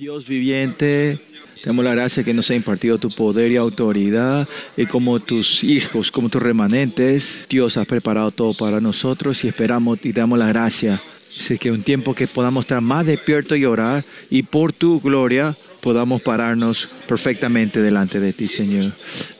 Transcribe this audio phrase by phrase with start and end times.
[0.00, 1.18] Dios viviente,
[1.62, 5.62] te damos la gracia que nos ha impartido tu poder y autoridad y como tus
[5.62, 10.46] hijos, como tus remanentes, Dios ha preparado todo para nosotros y esperamos y damos la
[10.46, 10.98] gracia.
[11.38, 15.54] Así que un tiempo que podamos estar más despiertos y orar y por tu gloria
[15.82, 18.90] podamos pararnos perfectamente delante de ti, Señor.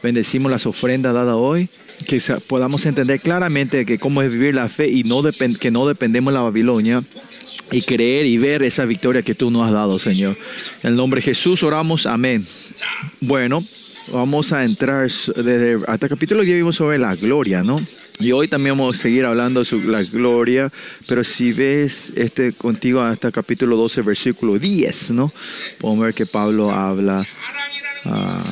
[0.02, 1.70] Bendecimos las ofrendas dadas hoy
[2.06, 5.22] que podamos entender claramente que cómo es vivir la fe y no
[5.58, 7.02] que no dependemos de la Babilonia,
[7.70, 10.36] y creer y ver esa victoria que tú nos has dado, Señor.
[10.82, 12.46] En el nombre de Jesús oramos, amén.
[13.20, 13.62] Bueno,
[14.12, 17.78] vamos a entrar desde hasta el capítulo 10 vimos sobre la gloria, ¿no?
[18.18, 20.70] Y hoy también vamos a seguir hablando sobre la gloria,
[21.06, 25.32] pero si ves este contigo hasta el capítulo 12, versículo 10, ¿no?
[25.78, 27.24] Podemos ver que Pablo habla
[28.04, 28.42] ah,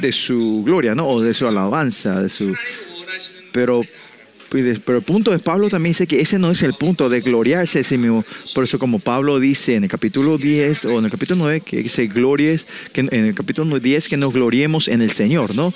[0.00, 1.08] de su gloria, ¿no?
[1.08, 2.54] O de su alabanza, de su...
[3.52, 3.82] Pero
[4.84, 7.80] pero el punto de Pablo también dice que ese no es el punto de gloriarse
[7.80, 8.24] ese mismo.
[8.54, 11.82] Por eso como Pablo dice en el capítulo 10 o en el capítulo 9, que
[11.82, 15.72] dice glories, que en el capítulo 10 que nos gloriemos en el Señor, ¿no?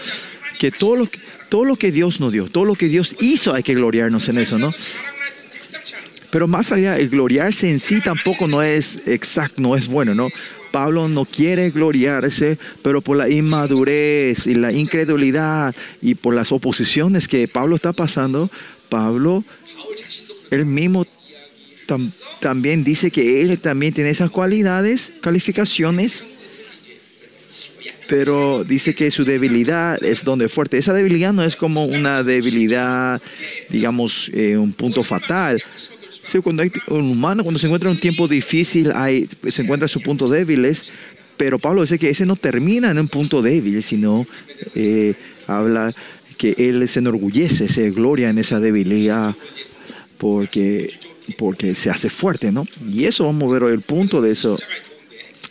[0.58, 1.08] Que todo lo
[1.48, 4.38] todo lo que Dios nos dio, todo lo que Dios hizo hay que gloriarnos en
[4.38, 4.74] eso, ¿no?
[6.30, 10.28] Pero más allá, el gloriarse en sí tampoco no es exacto, no es bueno, ¿no?
[10.70, 17.28] Pablo no quiere gloriarse, pero por la inmadurez y la incredulidad y por las oposiciones
[17.28, 18.50] que Pablo está pasando,
[18.88, 19.44] Pablo,
[20.50, 21.06] él mismo
[22.40, 26.24] también dice que él también tiene esas cualidades, calificaciones,
[28.08, 30.78] pero dice que su debilidad es donde fuerte.
[30.78, 33.20] Esa debilidad no es como una debilidad,
[33.68, 35.62] digamos, eh, un punto fatal,
[36.42, 40.00] cuando hay un humano, cuando se encuentra en un tiempo difícil, hay, se encuentra su
[40.00, 40.90] punto débiles,
[41.36, 44.26] pero Pablo dice que ese no termina en un punto débil, sino
[44.74, 45.14] eh,
[45.46, 45.94] habla
[46.36, 49.34] que él se enorgullece, se gloria en esa debilidad,
[50.18, 50.92] porque,
[51.38, 52.66] porque se hace fuerte, ¿no?
[52.90, 54.56] Y eso vamos a ver hoy, el punto de eso.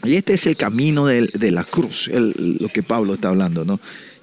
[0.04, 3.80] Y este es el camino de, de la cruz, lo que Pablo está hablando, ¿no?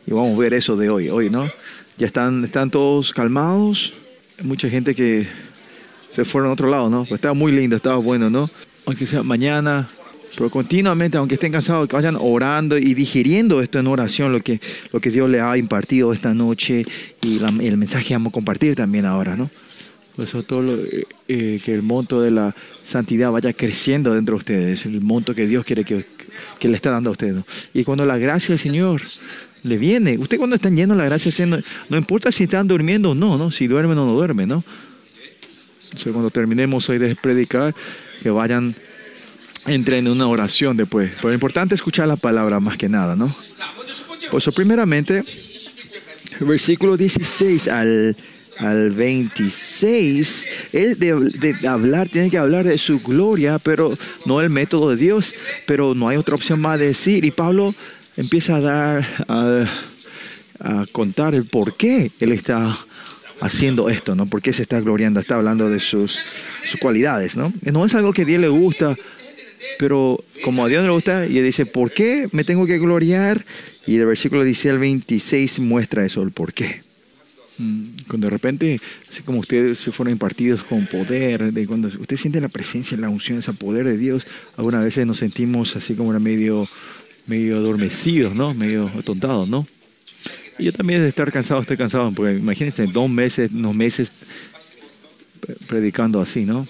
[0.07, 1.51] Y vamos a ver eso de hoy, hoy, ¿no?
[1.99, 3.95] Ya están, están todos calmados,
[4.43, 5.27] mucha gente que
[6.13, 7.05] se fueron a otro lado, ¿no?
[7.05, 8.51] Pues estaba muy lindo, estaba bueno, ¿no?
[8.87, 9.89] Aunque sea mañana,
[10.37, 14.61] pero continuamente, aunque estén cansados, que vayan orando y digiriendo esto en oración, lo que,
[14.93, 16.85] lo que Dios le ha impartido esta noche
[17.21, 19.51] y el mensaje que vamos a compartir también ahora, ¿no?
[20.17, 22.55] Por eso todo lo, eh, eh, que el monto de la
[22.85, 26.05] santidad vaya creciendo dentro de ustedes, el monto que Dios quiere que,
[26.59, 27.35] que le está dando a ustedes.
[27.37, 27.47] ¿no?
[27.73, 29.01] Y cuando la gracia del Señor
[29.63, 33.13] le viene, usted cuando están llenos de la gracia del no, importa si están durmiendo
[33.13, 33.51] o no, ¿no?
[33.51, 34.65] Si duermen o no duermen, ¿no?
[36.05, 37.75] cuando terminemos hoy de predicar,
[38.23, 38.75] que vayan,
[39.67, 41.13] entren en una oración después.
[41.17, 43.33] Pero lo importante es escuchar la palabra más que nada, ¿no?
[44.31, 45.25] Por eso, primeramente,
[46.41, 48.17] versículo 16 al,
[48.59, 54.91] al 26, él de, hablar, tiene que hablar de su gloria, pero no el método
[54.91, 55.35] de Dios,
[55.67, 57.25] pero no hay otra opción más de decir.
[57.25, 57.75] Y Pablo
[58.17, 59.67] empieza a dar, a,
[60.61, 62.79] a contar el por qué él está
[63.41, 64.27] haciendo esto, ¿no?
[64.27, 65.21] ¿Por qué se está gloriando?
[65.21, 66.19] Está hablando de sus,
[66.65, 67.53] sus cualidades, ¿no?
[67.61, 68.97] No es algo que a Dios le gusta,
[69.79, 72.79] pero como a Dios no le gusta, y él dice, ¿por qué me tengo que
[72.79, 73.45] gloriar?
[73.87, 76.83] Y el versículo 16 al 26 muestra eso, el por qué.
[77.59, 82.17] Mm, cuando de repente, así como ustedes se fueron impartidos con poder, de cuando usted
[82.17, 86.19] siente la presencia, la unción, ese poder de Dios, algunas veces nos sentimos así como
[86.19, 86.69] medio,
[87.27, 88.55] medio adormecidos, ¿no?
[88.55, 89.67] Medio atontados, ¿no?
[90.59, 94.13] yo también de estar cansado, estoy cansado, porque imagínense, dos meses, unos meses
[95.67, 96.69] predicando así, ¿no?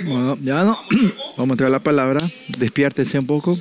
[0.00, 0.78] Bueno, ya no.
[1.36, 2.20] Vamos a entrar a la palabra.
[2.58, 3.58] Despiértense un poco.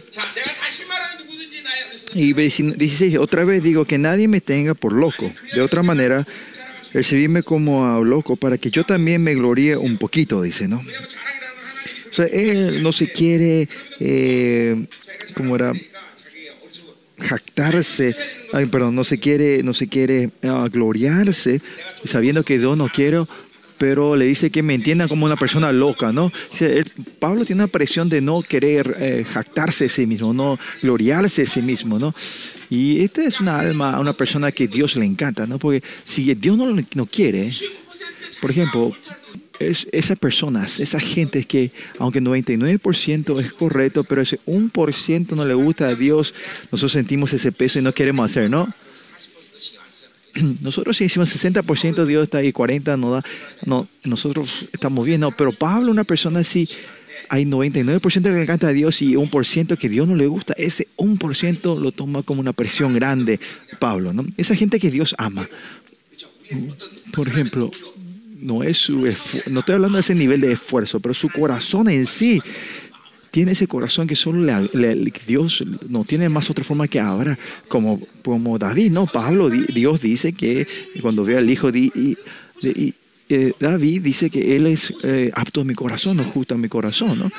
[2.16, 5.32] Y 16, otra vez digo que nadie me tenga por loco.
[5.54, 6.26] De otra manera,
[6.94, 10.78] recibirme como a loco para que yo también me gloríe un poquito, dice, ¿no?
[10.78, 13.68] O sea, él no se quiere,
[14.00, 14.86] eh,
[15.36, 15.74] ¿cómo era?
[17.24, 18.16] jactarse,
[18.52, 21.62] ay, perdón, no se quiere, no se quiere uh, gloriarse,
[22.04, 23.28] sabiendo que yo no quiero,
[23.84, 26.32] pero le dice que me entienda como una persona loca, ¿no?
[27.20, 31.46] Pablo tiene una presión de no querer eh, jactarse a sí mismo, no gloriarse a
[31.46, 32.16] sí mismo, ¿no?
[32.70, 35.60] Y esta es una alma, una persona que Dios le encanta, ¿no?
[35.60, 37.50] Porque si Dios no, no quiere,
[38.40, 38.96] por ejemplo,
[39.60, 45.56] es esas personas, esa gente que, aunque 99% es correcto, pero ese 1% no le
[45.56, 46.34] gusta a Dios,
[46.72, 48.74] nosotros sentimos ese peso y no queremos hacer, ¿no?
[50.62, 53.24] Nosotros si decimos 60% Dios está ahí, 40% no da,
[53.66, 56.68] no, nosotros estamos bien, no, pero Pablo, una persona así,
[57.30, 60.88] hay 99% que le encanta a Dios y 1% que Dios no le gusta, ese
[60.98, 63.40] 1% lo toma como una presión grande,
[63.80, 64.26] Pablo, ¿no?
[64.38, 65.48] Esa gente que Dios ama.
[67.12, 67.72] Por ejemplo,
[68.40, 69.08] no es su
[69.48, 72.42] no estoy hablando de ese nivel de esfuerzo, pero su corazón en sí
[73.34, 74.70] tiene ese corazón que solo
[75.26, 77.36] Dios no tiene más otra forma que ahora,
[77.68, 79.08] como, como David, ¿no?
[79.08, 80.68] Pablo, Dios dice que
[81.02, 82.16] cuando ve al hijo de,
[83.30, 86.70] eh, David, dice que él es eh, apto a mi corazón, no justo a mi
[86.70, 87.32] corazón, ¿no?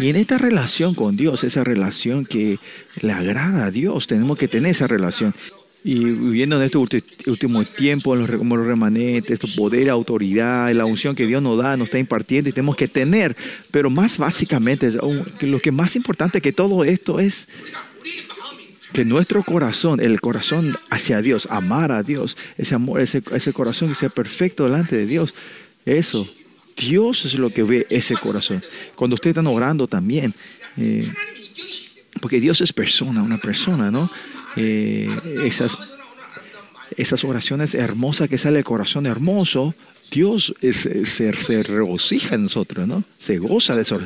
[0.00, 2.58] Y en esta relación con Dios, esa relación que
[3.02, 5.32] le agrada a Dios, tenemos que tener esa relación.
[5.86, 11.14] Y viviendo en este último tiempo, los, como los remanentes, tu poder, autoridad, la unción
[11.14, 13.36] que Dios nos da, nos está impartiendo y tenemos que tener.
[13.70, 14.88] Pero más básicamente,
[15.42, 17.46] lo que más importante que todo esto es
[18.94, 23.90] que nuestro corazón, el corazón hacia Dios, amar a Dios, ese amor, ese, ese corazón
[23.90, 25.34] que sea perfecto delante de Dios,
[25.84, 26.26] eso,
[26.76, 28.62] Dios es lo que ve ese corazón.
[28.94, 30.32] Cuando ustedes están orando también,
[30.76, 31.12] eh,
[32.20, 34.10] porque Dios es persona, una persona, ¿no?
[34.56, 35.10] Eh,
[35.44, 35.76] esas,
[36.96, 39.74] esas oraciones hermosas que sale del corazón hermoso,
[40.10, 43.02] Dios se, regocija en nosotros, ¿no?
[43.18, 44.00] Se goza de eso,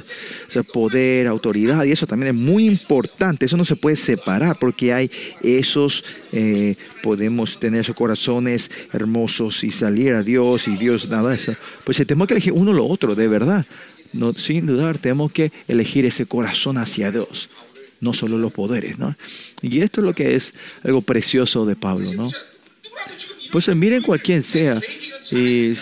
[0.49, 3.45] ese poder, autoridad, y eso también es muy importante.
[3.45, 5.11] Eso no se puede separar porque hay
[5.43, 11.55] esos, eh, podemos tener esos corazones hermosos y salir a Dios y Dios nada eso.
[11.85, 13.67] Pues tenemos que elegir uno o lo otro, de verdad.
[14.15, 17.51] No, sin dudar, tenemos que elegir ese corazón hacia Dios
[18.01, 19.17] no solo los poderes, ¿no?
[19.63, 22.29] Y esto es lo que es algo precioso de Pablo, ¿no?
[23.51, 24.81] Pues miren cualquiera sea,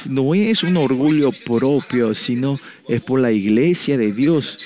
[0.08, 4.58] no es un orgullo propio, sino es por la iglesia de Dios.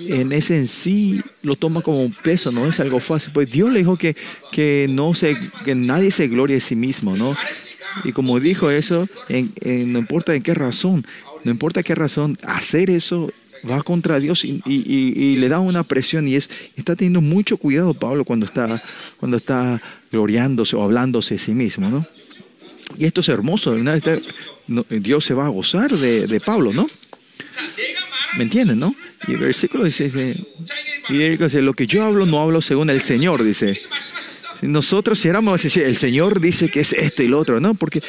[0.00, 3.32] En ese en sí lo toma como un peso, no es algo fácil.
[3.32, 4.16] Pues Dios le dijo que,
[4.52, 7.36] que, no se, que nadie se glorie de sí mismo, ¿no?
[8.04, 11.06] Y como dijo eso, no importa en qué razón,
[11.44, 13.32] no importa qué razón, hacer eso
[13.68, 18.24] va contra Dios y, le da una presión y es, está teniendo mucho cuidado Pablo
[18.24, 18.82] cuando está,
[19.18, 22.06] cuando está gloriándose o hablándose de sí mismo, ¿no?
[22.96, 23.76] Y esto es hermoso,
[24.88, 26.86] Dios se va a gozar de, Pablo, ¿no?
[28.36, 28.94] ¿Me entienden, no?
[29.26, 30.06] Y el versículo dice,
[31.08, 33.78] y él dice, lo que yo hablo no hablo según el Señor, dice.
[34.62, 37.74] Nosotros si éramos el Señor dice que es esto y lo otro, ¿no?
[37.74, 38.02] Porque,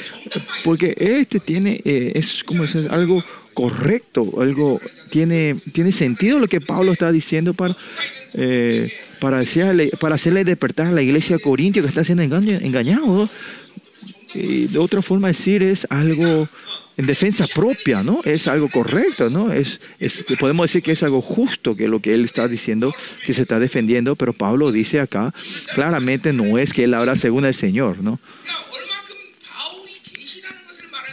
[0.63, 3.23] porque este tiene, eh, es como es algo
[3.59, 4.79] correcto, algo
[5.09, 7.75] tiene, tiene sentido lo que Pablo está diciendo para,
[8.35, 8.89] eh,
[9.19, 13.29] para, hacerle, para hacerle despertar a la iglesia de Corintio que está siendo engañado.
[14.33, 16.47] Y de otra forma decir es algo
[16.95, 18.21] en defensa propia, ¿no?
[18.23, 19.51] Es algo correcto, ¿no?
[19.51, 22.93] Es, es, podemos decir que es algo justo que lo que él está diciendo,
[23.25, 25.33] que se está defendiendo, pero Pablo dice acá,
[25.75, 28.19] claramente no es que él habla según el Señor, ¿no?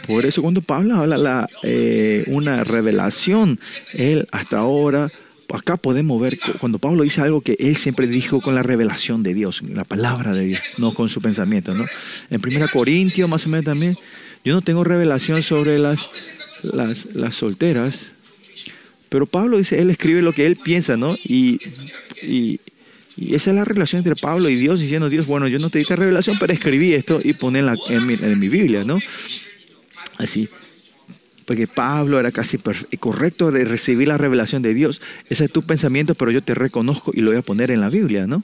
[0.07, 3.59] Por eso cuando Pablo habla la, eh, una revelación,
[3.93, 5.11] él hasta ahora,
[5.53, 9.33] acá podemos ver cuando Pablo dice algo que él siempre dijo con la revelación de
[9.33, 11.73] Dios, la palabra de Dios, no con su pensamiento.
[11.73, 11.85] ¿no?
[12.29, 13.97] En 1 Corintios más o menos también,
[14.43, 16.09] yo no tengo revelación sobre las,
[16.63, 18.11] las, las solteras,
[19.09, 21.15] pero Pablo dice, él escribe lo que él piensa, ¿no?
[21.23, 21.59] Y,
[22.21, 22.59] y,
[23.33, 25.83] esa es la relación entre Pablo y Dios, diciendo, Dios, bueno, yo no te di
[25.83, 28.99] esta revelación, pero escribí esto y pone en, mi, en mi Biblia, ¿no?
[30.17, 30.49] Así.
[31.45, 32.59] Porque Pablo era casi
[32.99, 35.01] correcto de recibir la revelación de Dios.
[35.29, 37.89] Ese es tu pensamiento, pero yo te reconozco y lo voy a poner en la
[37.89, 38.43] Biblia, ¿no?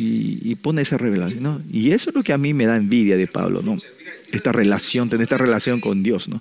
[0.00, 1.60] Y, pone esa revelación, ¿no?
[1.72, 3.76] Y eso es lo que a mí me da envidia de Pablo, ¿no?
[4.30, 6.38] Esta relación, tener esta relación con Dios, ¿no?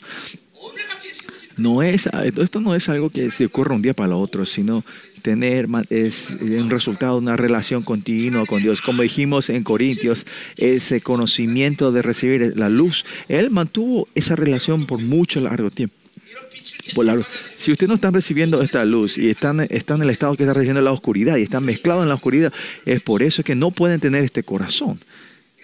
[1.57, 2.07] No es,
[2.38, 4.85] esto no es algo que se ocurra un día para el otro, sino
[5.27, 8.81] tener es un resultado de una relación continua con Dios.
[8.81, 14.99] Como dijimos en Corintios, ese conocimiento de recibir la luz, Él mantuvo esa relación por
[14.99, 15.95] mucho largo tiempo.
[17.55, 20.53] si ustedes no están recibiendo esta luz y están, están en el estado que está
[20.53, 22.53] recibiendo la oscuridad y están mezclados en la oscuridad,
[22.85, 24.97] es por eso que no pueden tener este corazón,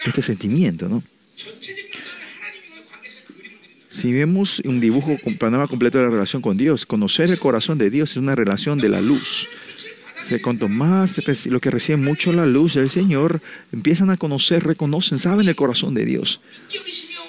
[0.06, 1.04] este sentimiento, ¿no?
[3.94, 7.78] Si vemos un dibujo, un panorama completo de la relación con Dios, conocer el corazón
[7.78, 9.48] de Dios es una relación de la luz.
[10.42, 13.40] Cuanto más lo que reciben mucho la luz del Señor,
[13.72, 16.42] empiezan a conocer, reconocen, saben el corazón de Dios.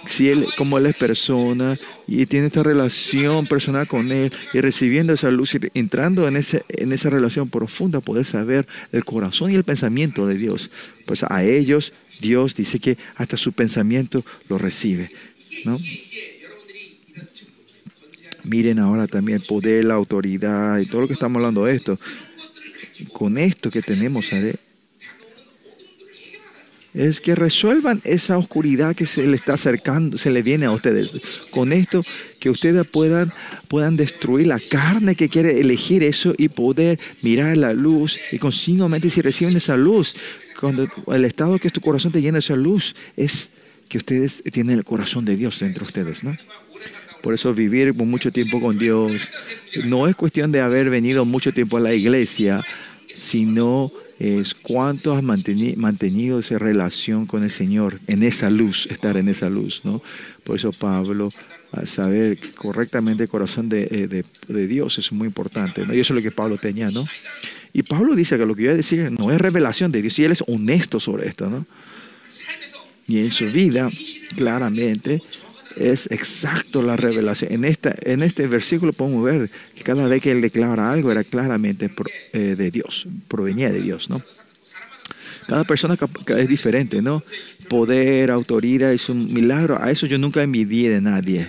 [0.08, 5.12] Si Él, como Él es persona y tiene esta relación personal con Él y recibiendo
[5.12, 9.54] esa luz y entrando en, ese, en esa relación profunda, poder saber el corazón y
[9.54, 10.70] el pensamiento de Dios.
[11.04, 11.92] Pues a ellos
[12.22, 15.10] Dios dice que hasta su pensamiento lo recibe.
[15.66, 15.78] ¿no?
[18.44, 21.98] Miren ahora también el poder, la autoridad y todo lo que estamos hablando de esto.
[23.12, 24.30] Con esto que tenemos,
[26.94, 31.12] es que resuelvan esa oscuridad que se le está acercando, se le viene a ustedes.
[31.50, 32.04] Con esto,
[32.38, 33.32] que ustedes puedan,
[33.66, 38.20] puedan destruir la carne que quiere elegir eso y poder mirar la luz.
[38.30, 40.14] Y continuamente, si reciben esa luz,
[40.60, 43.50] cuando el estado que es tu corazón te llena esa luz, es
[43.88, 46.36] que ustedes tienen el corazón de Dios dentro de ustedes, ¿no?
[47.24, 49.10] Por eso vivir mucho tiempo con Dios
[49.86, 52.62] no es cuestión de haber venido mucho tiempo a la iglesia,
[53.14, 59.30] sino es cuánto has mantenido esa relación con el Señor, en esa luz, estar en
[59.30, 60.02] esa luz, ¿no?
[60.44, 61.30] Por eso Pablo,
[61.86, 64.06] saber correctamente el corazón eh,
[64.46, 65.94] de, Dios es muy importante, ¿no?
[65.94, 67.06] Y eso es lo que Pablo tenía, ¿no?
[67.72, 70.18] Y Pablo dice que lo que yo voy a decir no es revelación de Dios,
[70.18, 71.64] y él es honesto sobre esto, ¿no?
[73.08, 73.90] Y en su vida,
[74.36, 75.22] claramente,
[75.76, 77.52] es exacto la revelación.
[77.52, 81.24] En, esta, en este versículo podemos ver que cada vez que él declara algo era
[81.24, 81.90] claramente
[82.32, 84.22] eh, de Dios, provenía de Dios, ¿no?
[85.46, 85.96] Cada persona
[86.28, 87.22] es diferente, ¿no?
[87.68, 89.78] Poder, autoridad es un milagro.
[89.80, 91.46] A eso yo nunca envidié de nadie.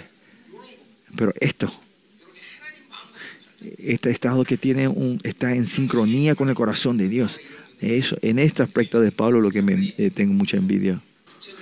[1.16, 1.72] Pero esto,
[3.78, 7.40] este estado que tiene un, está en sincronía con el corazón de Dios.
[7.80, 11.00] Eso, en este aspecto de Pablo lo que me, eh, tengo mucha envidia.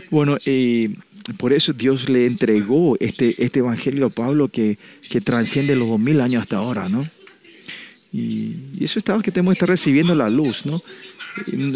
[0.09, 0.89] Bueno, y
[1.37, 4.77] por eso Dios le entregó este, este evangelio a Pablo que,
[5.09, 7.07] que transciende los dos mil años hasta ahora, ¿no?
[8.13, 10.81] Y, eso estaba que tenemos que estar recibiendo la luz, ¿no?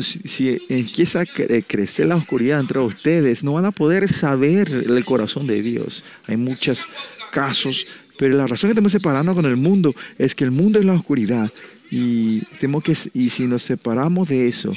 [0.02, 5.48] Si, empieza a crecer la oscuridad entre ustedes, no van a poder saber el corazón
[5.48, 6.04] de Dios.
[6.28, 6.86] Hay muchos
[7.32, 7.88] casos,
[8.20, 10.86] pero la razón que tenemos que separarnos con el mundo es que el mundo es
[10.86, 11.52] la oscuridad.
[11.90, 14.74] Y, tenemos que, y si nos separamos de eso,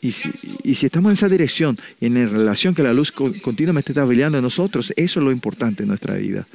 [0.00, 0.30] y si,
[0.62, 4.38] y si, estamos en esa dirección, en la relación que la luz continuamente está brillando
[4.38, 6.46] en nosotros, eso es lo importante en nuestra vida.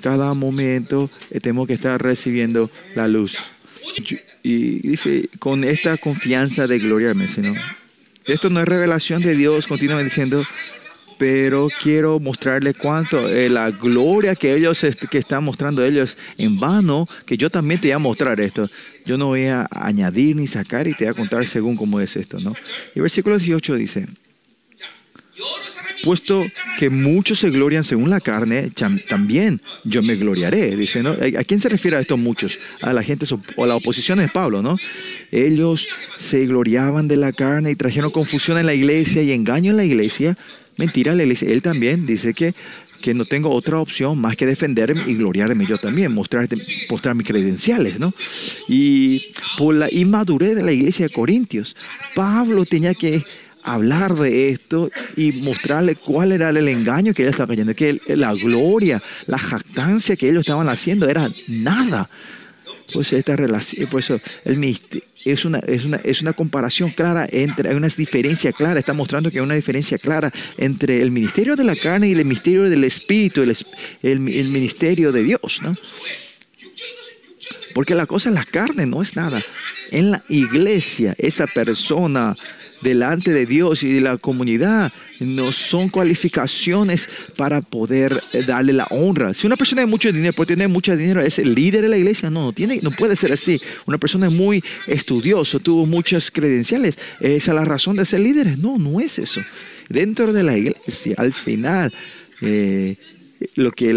[0.00, 3.38] Cada momento eh, tenemos que estar recibiendo la luz.
[4.42, 7.52] Y dice, con esta confianza de gloriarme, sino
[8.24, 10.44] esto no es revelación de Dios, continuamente diciendo,
[11.20, 17.06] pero quiero mostrarle cuánto eh, la gloria que ellos que están mostrando ellos en vano,
[17.26, 18.70] que yo también te voy a mostrar esto.
[19.04, 22.16] Yo no voy a añadir ni sacar y te voy a contar según cómo es
[22.16, 22.54] esto, ¿no?
[22.94, 24.06] Y versículo 18 dice,
[26.02, 26.46] puesto
[26.78, 28.70] que muchos se glorian según la carne,
[29.06, 30.74] también yo me gloriaré.
[30.74, 31.10] Dice, ¿no?
[31.10, 32.58] ¿A quién se refiere a estos muchos?
[32.80, 34.78] A la gente o la oposición de Pablo, ¿no?
[35.30, 35.86] Ellos
[36.16, 39.84] se gloriaban de la carne y trajeron confusión en la iglesia y engaño en la
[39.84, 40.38] iglesia
[40.80, 42.54] Mentira, él también dice que,
[43.02, 46.48] que no tengo otra opción más que defenderme y gloriarme yo también, mostrar,
[46.88, 48.14] mostrar mis credenciales, ¿no?
[48.66, 51.76] Y por la inmadurez de la iglesia de Corintios,
[52.14, 53.22] Pablo tenía que
[53.62, 58.32] hablar de esto y mostrarle cuál era el engaño que él estaba cayendo, que la
[58.32, 62.08] gloria, la jactancia que ellos estaban haciendo era nada.
[62.90, 64.10] Pues esta relación, pues
[64.46, 64.56] el
[65.24, 69.30] es una, es una, es una comparación clara entre, hay una diferencia clara, está mostrando
[69.30, 72.84] que hay una diferencia clara entre el ministerio de la carne y el ministerio del
[72.84, 73.56] espíritu, el,
[74.02, 75.76] el, ministerio de Dios, ¿no?
[77.74, 79.42] Porque la cosa, la carne no es nada.
[79.92, 82.34] En la iglesia, esa persona
[82.82, 88.86] delante de Dios y de la comunidad no son cualificaciones para poder eh, darle la
[88.90, 89.34] honra.
[89.34, 91.98] Si una persona tiene mucho dinero, puede tener mucho dinero, es el líder de la
[91.98, 93.60] iglesia, no, no, tiene, no puede ser así.
[93.86, 98.58] Una persona es muy estudiosa, tuvo muchas credenciales, esa es la razón de ser líder.
[98.58, 99.40] No, no es eso.
[99.88, 101.92] Dentro de la iglesia, al final,
[102.40, 102.96] eh,
[103.54, 103.90] lo que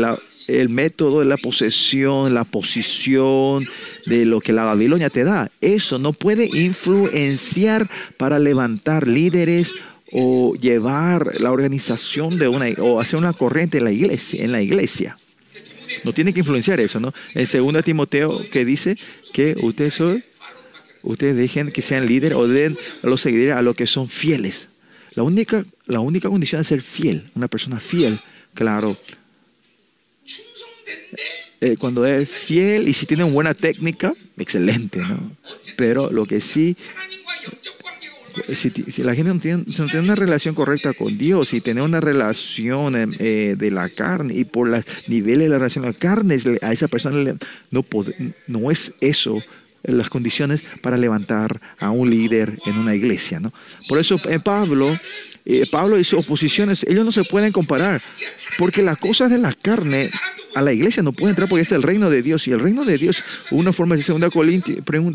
[0.47, 3.65] el método de la posesión, la posición
[4.05, 9.73] de lo que la Babilonia te da, eso no puede influenciar para levantar líderes
[10.11, 14.61] o llevar la organización de una o hacer una corriente en la iglesia, en la
[14.61, 15.17] iglesia.
[16.03, 17.13] No tiene que influenciar eso, ¿no?
[17.33, 18.95] En 2 Timoteo que dice
[19.33, 20.23] que ustedes son,
[21.01, 24.69] ustedes dejen que sean líderes o den a los seguidores a los que son fieles.
[25.15, 28.19] La única, la única condición es ser fiel, una persona fiel,
[28.53, 28.97] claro,
[31.61, 35.31] eh, cuando es fiel y si tiene buena técnica, excelente, ¿no?
[35.77, 36.75] Pero lo que sí,
[38.53, 42.95] si, la gente no tiene, tiene, una relación correcta con Dios y tiene una relación
[42.95, 46.37] em, eh, de la carne y por los niveles de la relación de la carne,
[46.61, 47.35] a esa persona
[47.71, 47.85] no,
[48.47, 49.41] no es eso
[49.83, 53.53] las condiciones para levantar a un líder en una iglesia, ¿no?
[53.87, 54.97] Por eso en Pablo
[55.45, 58.01] eh, Pablo sus oposiciones, ellos no se pueden comparar,
[58.57, 60.09] porque las cosas de la carne
[60.55, 62.47] a la iglesia no pueden entrar porque este es el reino de Dios.
[62.47, 64.31] Y el reino de Dios, una forma de 2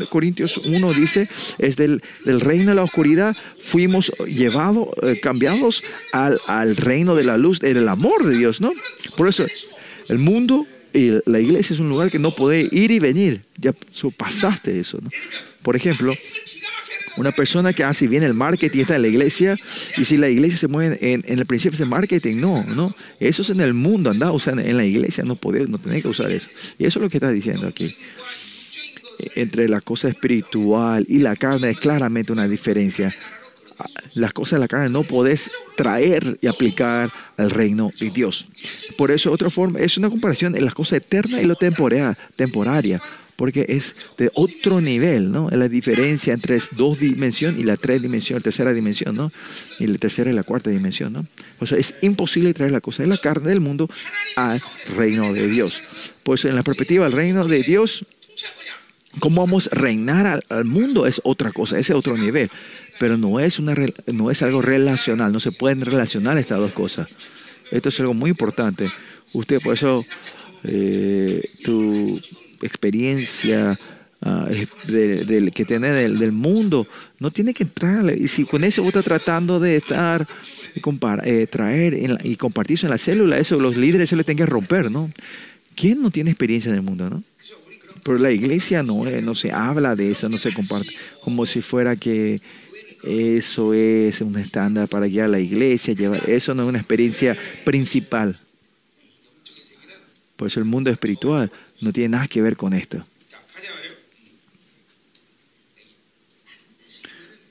[0.09, 6.75] Corintios 1 dice, es del, reino de la oscuridad, fuimos llevados, eh, cambiados al, al,
[6.75, 8.71] reino de la luz, del amor de Dios, ¿no?
[9.15, 9.45] Por eso,
[10.09, 13.45] el mundo y la iglesia es un lugar que no puede ir y venir.
[13.57, 13.73] Ya
[14.17, 14.99] pasaste eso.
[15.61, 16.13] Por ejemplo,
[17.19, 19.57] una persona que hace bien el marketing está en la iglesia
[19.97, 22.95] y si la iglesia se mueve en, el principio de marketing, no, no.
[23.19, 26.01] Eso es en el mundo, anda, o sea, en la iglesia no puede, no tiene
[26.01, 26.47] que usar eso.
[26.77, 27.93] Y eso es lo que está diciendo aquí.
[29.35, 33.13] Entre la cosa espiritual y la carne es claramente una diferencia.
[34.13, 38.47] las cosas de la carne no podés traer y aplicar al reino de Dios.
[38.97, 43.01] Por eso, otra forma, es una comparación en las cosas eternas y lo temporal, temporaria,
[43.39, 45.47] porque es de otro nivel, ¿no?
[45.49, 49.31] Es la diferencia entre dos dimensiones y la tres dimensiones, tercera dimensión, ¿no?
[49.79, 51.25] Y la tercera y la cuarta dimensión, ¿no?
[51.57, 53.89] O sea, es imposible traer la cosa de la carne del mundo
[54.35, 54.61] al
[54.93, 55.81] reino de Dios.
[56.21, 58.05] Pues en la perspectiva del reino de Dios,
[59.21, 62.49] cómo vamos a reinar al, mundo es otra cosa, ese otro nivel.
[62.99, 63.73] Pero no es, una,
[64.07, 67.15] no es algo relacional, no se pueden relacionar estas dos cosas.
[67.71, 68.91] Esto es algo muy importante.
[69.31, 70.03] Usted, por eso,
[70.65, 72.19] eh, tu
[72.61, 73.79] experiencia
[74.21, 74.45] uh,
[74.91, 76.87] de, que tiene del, mundo,
[77.19, 78.17] no tiene que entrar.
[78.17, 80.27] Y si con eso vos estás tratando de estar,
[81.23, 84.51] eh, traer y compartir eso en la célula, eso los líderes se le tienen que
[84.51, 85.11] romper, ¿no?
[85.75, 87.23] ¿Quién no tiene experiencia en el mundo, no?
[88.03, 90.89] Pero la iglesia no, eh, no se habla de eso, no se comparte,
[91.21, 92.39] como si fuera que
[93.03, 98.37] eso es un estándar para guiar la iglesia, llevar, eso no es una experiencia principal.
[100.35, 101.51] Por eso el mundo espiritual
[101.81, 103.05] no tiene nada que ver con esto.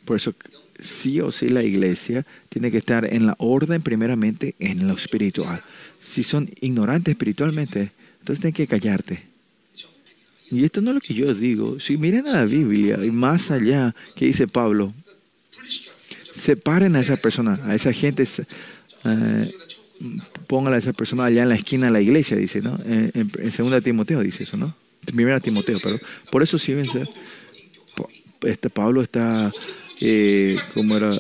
[0.05, 0.35] Por eso
[0.79, 5.63] sí o sí la iglesia tiene que estar en la orden primeramente en lo espiritual.
[5.99, 9.23] Si son ignorantes espiritualmente, entonces tienen que callarte.
[10.51, 11.79] Y esto no es lo que yo digo.
[11.79, 14.95] Si miren a la Biblia y más allá, ¿qué dice Pablo?
[16.33, 18.27] Separen a esa persona, a esa gente,
[19.05, 19.53] eh,
[20.47, 22.78] póngala a esa persona allá en la esquina de la iglesia, dice, ¿no?
[22.87, 24.75] En, segunda Timoteo dice eso, ¿no?
[25.14, 25.99] Primera Timoteo, pero
[26.31, 26.75] por eso sí,
[28.43, 29.52] este Pablo está,
[30.00, 31.19] eh, como era,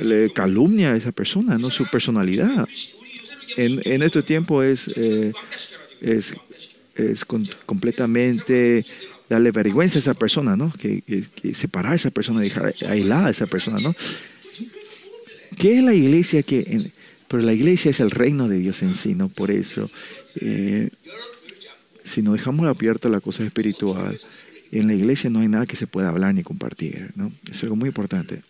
[0.00, 1.70] le calumnia a esa persona, ¿no?
[1.70, 2.66] Su personalidad.
[3.56, 5.32] En, en este tiempo es, eh,
[6.00, 6.34] es,
[6.94, 8.84] es completamente
[9.28, 10.72] darle vergüenza a esa persona, ¿no?
[10.72, 11.02] Que,
[11.52, 13.94] separar a esa persona, dejar aislada a esa persona, ¿no?
[15.58, 16.90] ¿Qué es la iglesia que...
[17.28, 19.28] pero la iglesia es el reino de Dios en sí, ¿no?
[19.28, 19.90] Por eso,
[20.40, 20.88] eh,
[22.04, 24.18] si no dejamos abierta la cosa espiritual,
[24.72, 27.30] en la iglesia no hay nada que se pueda hablar ni compartir, ¿no?
[27.50, 28.42] Es algo muy importante.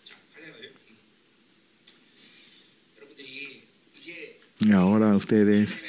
[4.73, 5.81] Ahora ustedes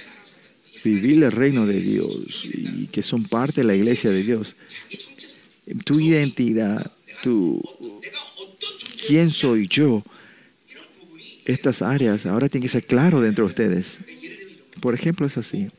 [0.83, 4.55] vivir el reino de Dios y que son parte de la iglesia de Dios.
[5.83, 6.91] Tu identidad,
[7.23, 7.61] tu
[9.07, 10.03] quién soy yo,
[11.51, 13.99] estas áreas ahora tienen que ser claro dentro de ustedes.
[14.81, 15.69] Por ejemplo, es así.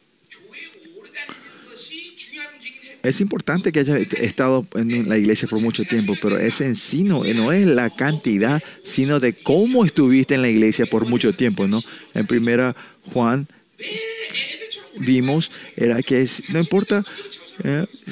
[3.02, 7.02] Es importante que haya estado en la iglesia por mucho tiempo, pero ese en sí
[7.02, 11.80] no, es la cantidad, sino de cómo estuviste en la iglesia por mucho tiempo, ¿no?
[12.12, 12.76] En primera
[13.12, 13.46] Juan
[14.98, 17.02] vimos era que no importa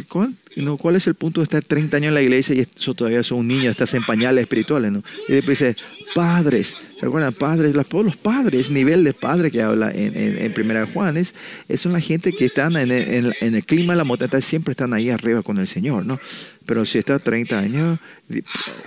[0.08, 2.94] ¿cuál, no, cuál es el punto de estar 30 años en la iglesia y eso
[2.94, 5.02] todavía son un niño, estás en pañales espirituales, ¿no?
[5.28, 5.76] Y después dice,
[6.14, 7.32] padres, ¿se acuerdan?
[7.32, 11.34] Padres, los padres, nivel de padre que habla en, en, Primera Juan, es,
[11.76, 15.42] son la gente que están en el, clima de la montaña, siempre están ahí arriba
[15.42, 16.18] con el Señor, ¿no?
[16.66, 17.98] Pero si está 30 años,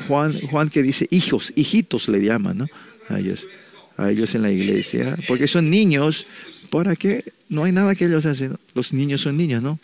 [0.08, 2.68] Juan, Juan que dice, hijos, hijitos le llaman, ¿no?
[3.10, 3.46] A ellos,
[3.98, 6.26] a ellos en la iglesia, porque son niños,
[6.70, 7.24] ¿para qué?
[7.50, 8.56] No hay nada que ellos hacen.
[8.74, 9.78] Los niños son niños, ¿no?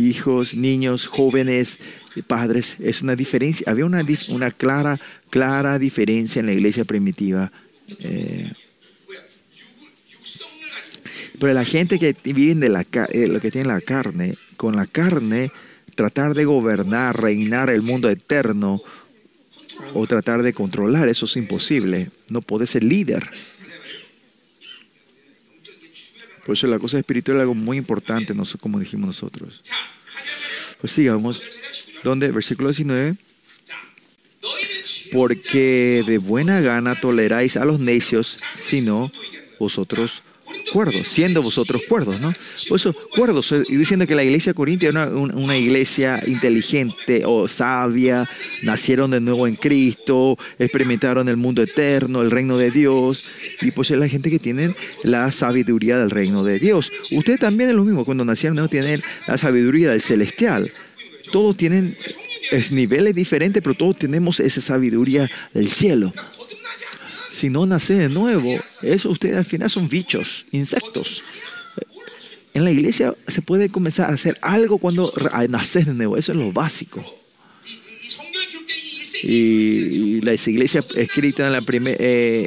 [0.00, 1.78] Hijos, niños, jóvenes,
[2.26, 3.70] padres, es una diferencia.
[3.70, 7.52] Había una, una clara, clara diferencia en la iglesia primitiva.
[8.00, 8.50] Eh,
[11.38, 14.86] pero la gente que vive de la, eh, lo que tiene la carne, con la
[14.86, 15.50] carne,
[15.94, 18.80] tratar de gobernar, reinar el mundo eterno
[19.92, 22.10] o tratar de controlar, eso es imposible.
[22.30, 23.30] No puede ser líder.
[26.44, 29.62] Por eso la cosa espiritual es algo muy importante, no como dijimos nosotros.
[30.80, 31.42] Pues sigamos.
[32.02, 32.30] ¿Dónde?
[32.30, 33.16] Versículo 19.
[35.12, 39.10] Porque de buena gana toleráis a los necios, sino
[39.58, 40.22] vosotros
[40.72, 42.32] cuerdos, siendo vosotros cuerdos, ¿no?
[42.68, 48.28] Por eso, cuerdos, diciendo que la iglesia corintia era una, iglesia inteligente o sabia,
[48.62, 53.30] nacieron de nuevo en Cristo, experimentaron el mundo eterno, el reino de Dios,
[53.60, 56.92] y pues es la gente que tiene la sabiduría del reino de Dios.
[57.12, 60.72] Ustedes también es lo mismo, cuando nacieron no tienen la sabiduría del celestial.
[61.32, 61.96] Todos tienen
[62.50, 66.12] es niveles diferentes, pero todos tenemos esa sabiduría del cielo
[67.40, 71.22] si no nace de nuevo, eso ustedes al final son bichos, insectos.
[72.52, 75.10] En la iglesia se puede comenzar a hacer algo cuando
[75.48, 77.02] naces de nuevo, eso es lo básico.
[79.22, 82.46] Y, la iglesia escrita en la primera, eh,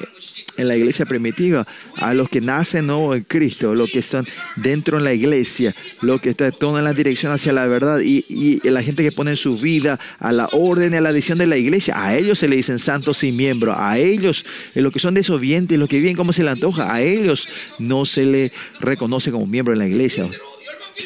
[0.58, 4.98] en la iglesia primitiva, a los que nacen nuevo en Cristo, los que están dentro
[4.98, 8.24] en la iglesia, los que están en la dirección hacia la verdad y,
[8.64, 11.58] la gente que pone su vida a la orden y a la visión de la
[11.58, 15.78] iglesia, a ellos se le dicen santos y miembros, a ellos, los que son desobedientes,
[15.78, 17.48] los que viven como se le antoja, a ellos
[17.80, 20.28] no se le reconoce como miembro en la iglesia.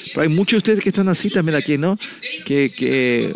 [0.08, 1.98] Pero hay muchos de ustedes que están así también aquí, ¿no?
[2.46, 3.34] Que, que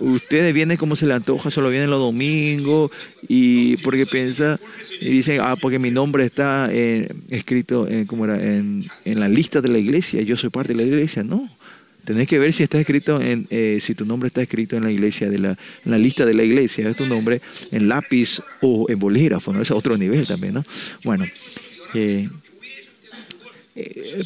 [0.00, 2.90] ustedes vienen como se les antoja, solo vienen los domingos
[3.28, 4.58] y porque piensa
[5.00, 8.42] y dicen, ah, porque mi nombre está eh, escrito en, ¿cómo era?
[8.42, 11.22] En, en, la lista de la iglesia, yo soy parte de la iglesia.
[11.22, 11.48] No,
[12.04, 14.90] tenés que ver si está escrito en, eh, si tu nombre está escrito en la
[14.90, 15.50] iglesia, de la,
[15.84, 19.62] en la lista de la iglesia, es tu nombre en lápiz o en bolígrafo, ¿no?
[19.62, 20.64] Es otro nivel también, ¿no?
[21.02, 21.24] Bueno,
[21.94, 22.28] eh,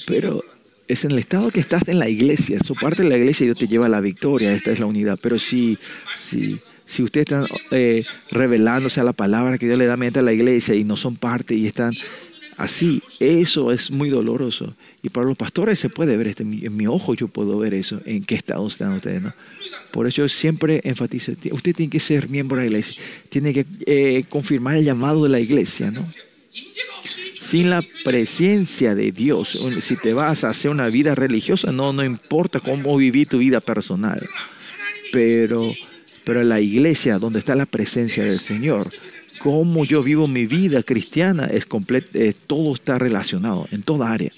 [0.07, 0.45] pero
[0.89, 3.59] es en el estado que estás en la iglesia, su parte de la iglesia Dios
[3.59, 5.19] te lleva a la victoria, esta es la unidad.
[5.21, 5.79] Pero si,
[6.17, 10.23] si, si ustedes están eh, revelándose a la palabra que Dios le da mente a
[10.23, 11.95] la iglesia y no son parte y están
[12.57, 14.75] así, eso es muy doloroso.
[15.03, 18.25] Y para los pastores se puede ver, en mi ojo yo puedo ver eso, en
[18.25, 19.23] qué estado están ustedes.
[19.23, 19.35] ¿no?
[19.93, 23.67] Por eso yo siempre enfatizo, usted tiene que ser miembro de la iglesia, tiene que
[23.87, 25.91] eh, confirmar el llamado de la iglesia.
[25.91, 26.07] ¿no?
[27.41, 29.49] Sin la presencia de Dios,
[29.81, 33.61] si te vas a hacer una vida religiosa, no, no importa cómo vivir tu vida
[33.61, 34.21] personal.
[35.13, 35.73] Pero,
[36.25, 38.91] pero la iglesia, donde está la presencia del Señor,
[39.39, 41.67] cómo yo vivo mi vida cristiana, es
[42.15, 44.33] eh, todo está relacionado en toda área.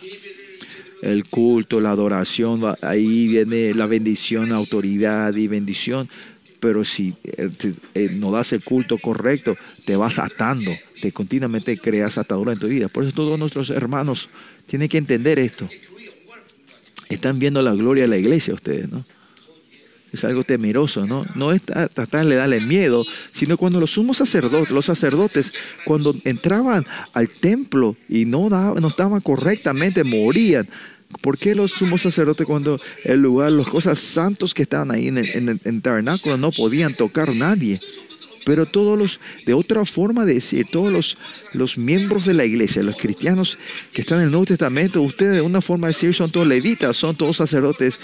[1.02, 6.08] El culto, la adoración, ahí viene la bendición, autoridad y bendición.
[6.60, 7.50] Pero si eh,
[7.94, 12.68] eh, no das el culto correcto, te vas atando te continuamente creas atadura en tu
[12.68, 12.88] vida.
[12.88, 14.28] Por eso todos nuestros hermanos
[14.66, 15.68] tienen que entender esto.
[17.08, 19.02] Están viendo la gloria de la iglesia ustedes, ¿no?
[20.12, 21.24] Es algo temeroso, ¿no?
[21.36, 25.52] No es tratarle de darle miedo, sino cuando los sumos sacerdotes, los sacerdotes,
[25.84, 30.68] cuando entraban al templo y no, daban, no estaban correctamente, morían.
[31.20, 35.18] ¿Por qué los sumos sacerdotes cuando el lugar, las cosas santos que estaban ahí en
[35.18, 37.80] el tabernáculo no podían tocar nadie?
[38.44, 41.18] Pero todos los, de otra forma de decir, todos los,
[41.52, 43.58] los miembros de la iglesia, los cristianos
[43.92, 46.96] que están en el Nuevo Testamento, ustedes de una forma de decir son todos levitas,
[46.96, 47.98] son todos sacerdotes,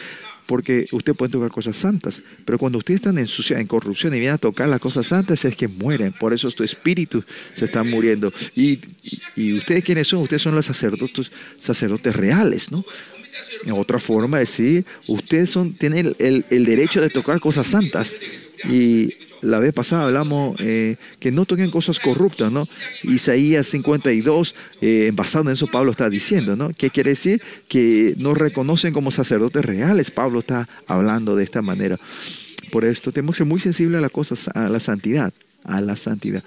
[0.47, 2.23] porque usted puede tocar cosas santas.
[2.45, 3.27] Pero cuando ustedes están en
[3.59, 6.13] en corrupción y vienen a tocar las cosas santas, es que mueren.
[6.13, 7.23] Por eso tu espíritu
[7.55, 8.33] se está muriendo.
[8.55, 8.79] Y,
[9.59, 10.21] ustedes quiénes son?
[10.21, 12.85] Ustedes son los sacerdotes, sacerdotes reales, ¿no?
[13.65, 18.17] En otra forma de decir, ustedes son, tienen el derecho de tocar cosas santas.
[18.65, 22.67] Y la vez pasada hablamos eh, que no toquen cosas corruptas, ¿no?
[23.03, 26.71] Isaías 52, eh, basado en eso Pablo está diciendo, ¿no?
[26.77, 27.43] ¿Qué quiere decir?
[27.69, 30.11] Que no reconocen como sacerdotes reales.
[30.11, 31.99] Pablo está hablando de esta manera.
[32.71, 35.33] Por esto tenemos que ser muy sensibles a la cosa, a la santidad,
[35.65, 36.43] a la santidad.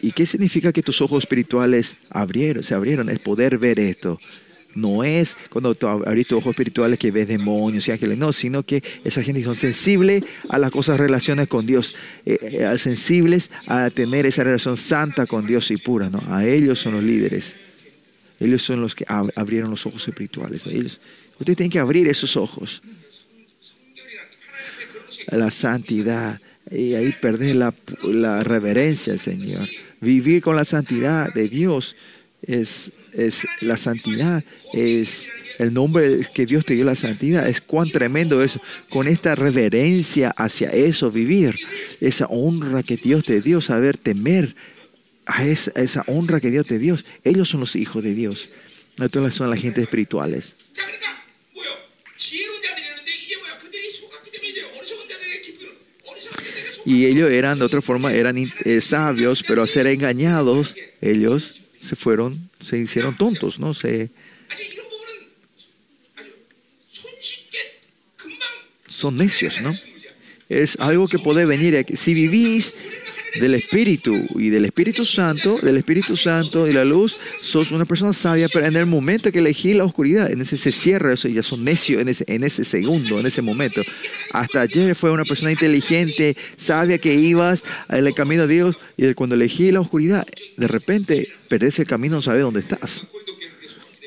[0.00, 3.08] ¿Y qué significa que tus ojos espirituales abrieron, se abrieron?
[3.08, 4.16] Es poder ver esto.
[4.76, 8.62] No es cuando tú abrís tus ojos espirituales que ves demonios y ángeles, no, sino
[8.62, 13.90] que esa gente son sensibles a las cosas relaciones con Dios, eh, eh, sensibles a
[13.90, 16.22] tener esa relación santa con Dios y pura, ¿no?
[16.28, 17.56] A ellos son los líderes.
[18.38, 20.66] Ellos son los que abrieron los ojos espirituales.
[20.66, 21.00] Ellos,
[21.38, 22.82] usted tiene que abrir esos ojos.
[25.28, 26.40] La santidad.
[26.70, 29.66] Y ahí perder la, la reverencia Señor.
[30.00, 31.96] Vivir con la santidad de Dios
[32.42, 37.90] es, es la santidad, es el nombre que Dios te dio la santidad, es cuán
[37.90, 41.56] tremendo eso, con esta reverencia hacia eso, vivir,
[42.00, 44.54] esa honra que Dios te dio, saber temer
[45.24, 46.96] a esa, esa honra que Dios te dio.
[47.24, 48.50] Ellos son los hijos de Dios,
[48.98, 50.54] no son las gente espirituales.
[56.84, 61.96] Y ellos eran, de otra forma, eran eh, sabios, pero a ser engañados, ellos se
[61.96, 63.74] fueron, se hicieron tontos, ¿no?
[63.74, 64.10] Se,
[68.86, 69.72] son necios, ¿no?
[70.48, 71.84] Es algo que puede venir.
[71.96, 72.74] Si vivís
[73.40, 78.12] del Espíritu y del Espíritu Santo, del Espíritu Santo y la luz, sos una persona
[78.12, 81.34] sabia, pero en el momento que elegí la oscuridad, en ese se cierra eso y
[81.34, 83.82] ya son necios en ese, en ese segundo, en ese momento.
[84.32, 89.12] Hasta ayer fue una persona inteligente, sabia que ibas en el camino de Dios y
[89.14, 93.06] cuando elegí la oscuridad, de repente perdés el camino, no sabes dónde estás.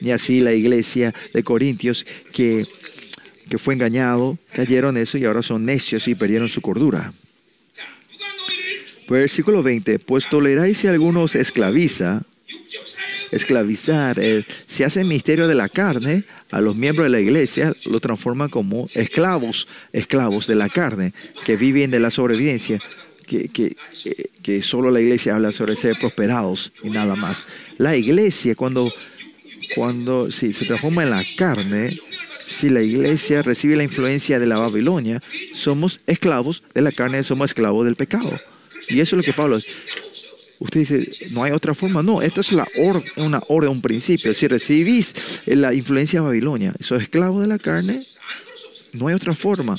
[0.02, 2.66] Y así la iglesia de Corintios que,
[3.50, 7.14] que fue engañado, cayeron en eso y ahora son necios y perdieron su cordura.
[9.10, 12.24] Versículo 20, pues toleráis si alguno se esclaviza,
[13.32, 18.00] esclavizar, eh, se hace misterio de la carne, a los miembros de la iglesia lo
[18.00, 21.14] transforma como esclavos, esclavos de la carne,
[21.46, 22.80] que viven de la sobrevivencia,
[23.26, 27.46] que, que, eh, que solo la iglesia habla sobre ser prosperados y nada más.
[27.78, 28.92] La iglesia, cuando,
[29.76, 32.00] cuando si se transforma en la carne,
[32.46, 35.22] si la iglesia recibe la influencia de la Babilonia,
[35.54, 38.40] somos esclavos de la carne, somos esclavos del pecado.
[38.88, 39.60] Y eso es lo que Pablo
[40.60, 42.04] Usted dice, no hay otra forma.
[42.04, 42.68] No, esta es la
[43.16, 44.34] una orden, un principio.
[44.34, 48.04] Si recibís la influencia de Babilonia, sos esclavo de la carne,
[48.94, 49.78] no hay otra forma.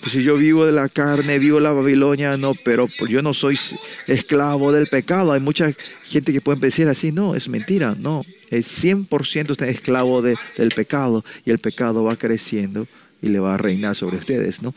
[0.00, 3.58] Pues si yo vivo de la carne, vivo la Babilonia, no, pero yo no soy
[4.06, 5.32] esclavo del pecado.
[5.32, 5.72] Hay mucha
[6.04, 8.22] gente que puede decir así, no, es mentira, no.
[8.50, 12.86] Es 100% usted esclavo de, del pecado y el pecado va creciendo
[13.20, 14.74] y le va a reinar sobre ustedes, ¿no?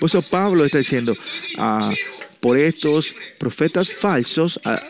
[0.00, 1.16] Por eso Pablo está diciendo,
[1.58, 1.92] ah,
[2.40, 4.82] por estos profetas falsos, ah,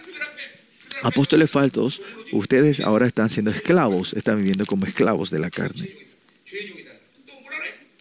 [1.03, 2.01] apóstoles falsos,
[2.33, 5.89] ustedes ahora están siendo esclavos, están viviendo como esclavos de la carne.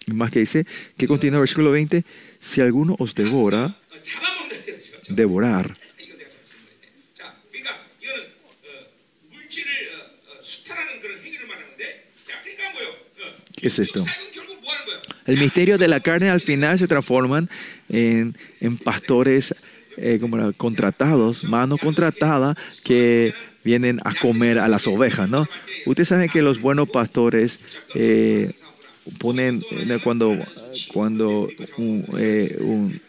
[0.08, 0.66] Y más que dice,
[0.98, 2.04] que continúa el versículo 20,
[2.40, 3.78] si alguno os devora,
[5.10, 5.78] devorar.
[13.56, 14.04] ¿Qué es esto?
[15.26, 17.50] El misterio de la carne al final se transforman
[17.90, 19.56] en, en pastores
[19.98, 23.34] eh, como contratados, manos contratadas que
[23.64, 25.48] vienen a comer a las ovejas, ¿no?
[25.86, 27.60] Ustedes saben que los buenos pastores
[27.96, 28.54] eh,
[29.20, 30.38] ponen eh, cuando
[30.94, 31.50] cuando
[32.18, 33.00] eh, un,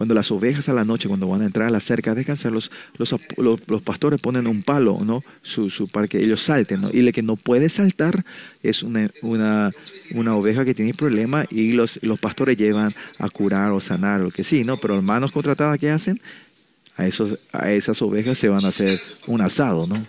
[0.00, 2.52] cuando las ovejas a la noche, cuando van a entrar a la cerca a descansar,
[2.52, 5.22] los, los, pastores ponen un palo, ¿no?
[5.42, 6.90] Su, su, para que ellos salten, ¿no?
[6.90, 8.24] Y el que no puede saltar
[8.62, 9.72] es una, una,
[10.14, 14.24] una oveja que tiene problema y los, los pastores llevan a curar o sanar o
[14.24, 14.78] lo que sí, ¿no?
[14.78, 16.18] Pero hermanos contratadas, ¿qué hacen?
[16.96, 20.02] A, esos, a esas ovejas se van a hacer un asado, ¿no?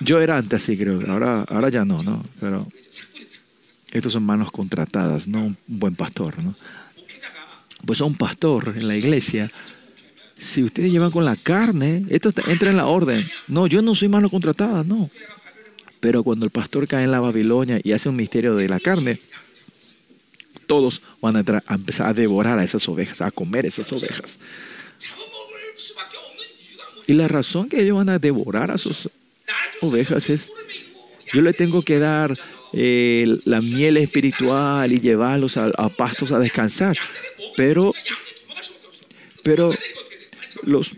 [0.00, 1.00] Yo era antes así, creo.
[1.10, 2.24] Ahora, ahora ya no, ¿no?
[2.40, 2.66] Pero
[3.90, 6.54] estos son manos contratadas, no un buen pastor, ¿no?
[7.84, 9.50] Pues un pastor en la iglesia,
[10.38, 13.26] si ustedes llevan con la carne, esto entra en la orden.
[13.48, 15.08] No, yo no soy mano contratada, no.
[16.00, 19.18] Pero cuando el pastor cae en la Babilonia y hace un misterio de la carne,
[20.66, 24.38] todos van a, entrar, a empezar a devorar a esas ovejas, a comer esas ovejas.
[27.06, 29.08] Y la razón que ellos van a devorar a sus
[29.80, 30.50] ovejas es,
[31.32, 32.34] yo le tengo que dar
[32.72, 36.96] eh, la miel espiritual y llevarlos a, pastos a descansar.
[37.56, 37.94] Pero,
[39.42, 39.74] pero
[40.64, 40.96] los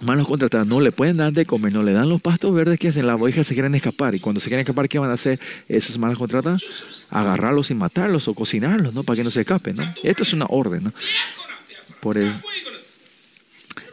[0.00, 2.88] malos contratados no le pueden dar de comer, no le dan los pastos verdes que
[2.88, 4.14] hacen, las ovejas se quieren escapar.
[4.14, 7.06] Y cuando se quieren escapar, ¿qué van a hacer esos malos contratados?
[7.10, 9.02] Agarrarlos y matarlos o cocinarlos, ¿no?
[9.02, 9.94] Para que no se escapen, ¿no?
[10.02, 10.92] Esto es una orden, ¿no?
[12.00, 12.32] Por el,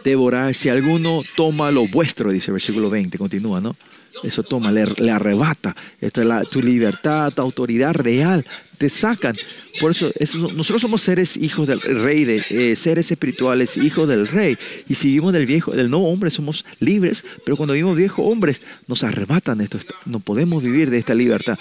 [0.03, 0.53] devorar.
[0.53, 3.75] Si alguno toma lo vuestro, dice el versículo 20, continúa, ¿no?
[4.23, 5.75] Eso toma, le, arrebata.
[5.99, 8.45] Esto es tu libertad, tu autoridad real.
[8.77, 9.35] Te sacan.
[9.79, 10.11] Por eso,
[10.55, 14.57] nosotros somos seres hijos del rey, de, eh, seres espirituales, hijos del rey.
[14.87, 17.23] Y si vivimos del viejo, del nuevo hombre, somos libres.
[17.45, 19.79] Pero cuando vivimos viejos hombres, nos arrebatan esto.
[20.05, 21.57] No podemos vivir de esta libertad.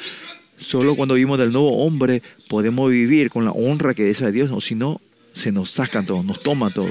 [0.56, 4.50] Solo cuando vivimos del nuevo hombre podemos vivir con la honra que es de Dios.
[4.52, 5.00] O si no,
[5.32, 6.90] se nos sacan todo, nos toma todo.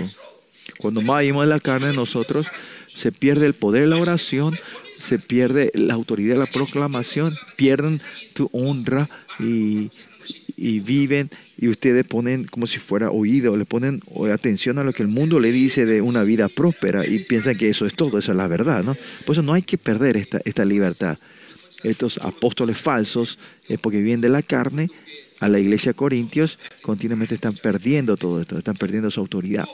[0.79, 2.47] Cuando de la carne, nosotros
[2.87, 4.55] se pierde el poder de la oración,
[4.97, 7.99] se pierde la autoridad de la proclamación, pierden
[8.33, 9.89] tu honra y,
[10.57, 14.01] viven y ustedes ponen como si fuera oído, le ponen
[14.33, 17.69] atención a lo que el mundo le dice de una vida próspera y piensan que
[17.69, 18.95] eso es todo, esa es la verdad, ¿no?
[19.25, 21.17] Por eso no hay que perder esta, libertad.
[21.83, 23.37] Estos apóstoles falsos,
[23.67, 24.89] es porque vienen de la carne,
[25.41, 29.65] a la iglesia de Corintios, continuamente están perdiendo todo esto, están perdiendo su autoridad.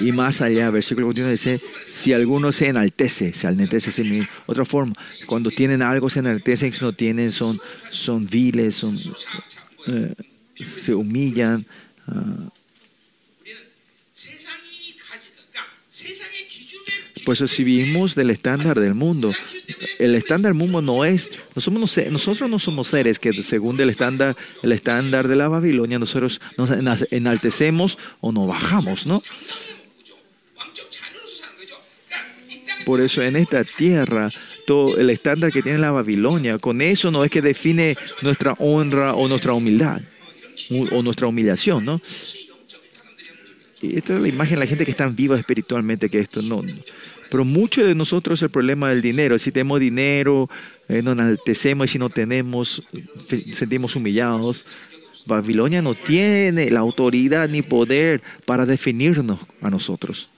[0.00, 4.94] Y más allá, versículo 21 dice, si alguno se enaltece, se enaltece en otra forma,
[5.26, 7.58] cuando tienen algo se enaltecen, no tienen, son,
[7.90, 8.96] son viles, son,
[9.88, 10.14] eh,
[10.56, 11.66] se humillan.
[12.06, 12.48] Uh,
[17.24, 19.30] por eso si vivimos del estándar del mundo,
[19.98, 21.30] el estándar del mundo no es,
[22.10, 26.70] nosotros no somos seres que según el estándar, el estándar de la Babilonia, nosotros nos
[27.10, 29.22] enaltecemos o nos bajamos, ¿no?
[32.84, 34.30] Por eso en esta tierra,
[34.66, 39.14] todo el estándar que tiene la Babilonia, con eso no es que define nuestra honra
[39.14, 40.00] o nuestra humildad
[40.90, 42.00] o nuestra humillación, ¿no?
[43.82, 46.62] Y esta es la imagen de la gente que está viva espiritualmente, que esto no.
[47.30, 49.38] Pero mucho de nosotros el problema del dinero.
[49.38, 50.50] Si tenemos dinero,
[50.88, 52.82] eh, nos enaltecemos y si no tenemos,
[53.52, 54.64] sentimos humillados.
[55.26, 60.28] Babilonia no tiene la autoridad ni poder para definirnos a nosotros.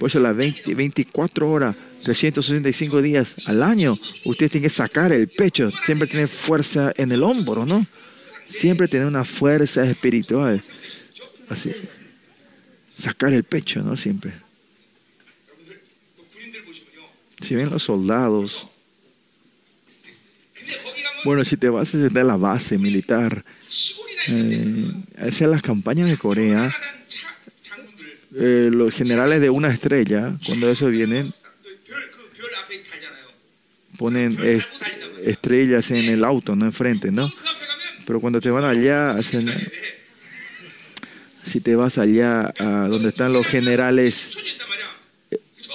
[0.00, 5.28] Por eso las 20 24 horas, 365 días al año, usted tiene que sacar el
[5.28, 7.86] pecho, siempre tener fuerza en el hombro, ¿no?
[8.46, 10.62] Siempre tener una fuerza espiritual.
[11.50, 11.72] Así.
[12.94, 13.94] Sacar el pecho, ¿no?
[13.94, 14.32] Siempre.
[17.42, 18.68] Si ven los soldados,
[21.26, 23.44] bueno, si te vas a la base militar,
[24.28, 26.74] eh, hacia las campañas de Corea,
[28.34, 31.32] eh, los generales de una estrella, cuando eso vienen,
[33.98, 34.36] ponen
[35.24, 37.30] estrellas en el auto, no enfrente, ¿no?
[38.06, 39.16] Pero cuando te van allá,
[41.44, 44.36] si te vas allá a donde están los generales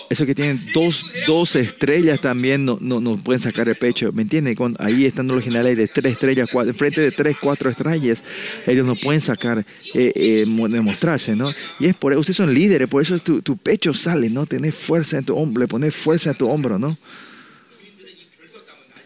[0.10, 4.58] eso que tienen dos, dos estrellas también no, no, pueden sacar el pecho, ¿me entiendes?
[4.80, 8.24] ahí están los generales de tres estrellas, cuatro, frente de tres, cuatro estrellas,
[8.68, 11.54] ellos no pueden sacar, eh, eh, demostrarse, ¿no?
[11.80, 14.46] Y es por eso, ustedes son líderes, por eso tu, tu pecho sale, ¿no?
[14.46, 16.98] Tenés fuerza en tu hombro, le pones fuerza en tu hombro, ¿no?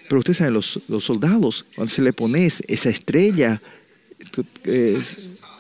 [0.08, 3.62] Pero ustedes saben, los, los soldados, cuando se le pones esa estrella,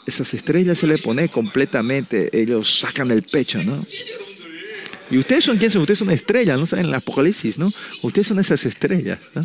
[0.05, 3.77] esas estrellas se le pone completamente, ellos sacan el pecho, ¿no?
[5.11, 6.77] Y ustedes son quiénes son, ustedes son estrellas, ¿no?
[6.77, 7.71] En el Apocalipsis, ¿no?
[8.03, 9.41] Ustedes son esas estrellas, ¿no?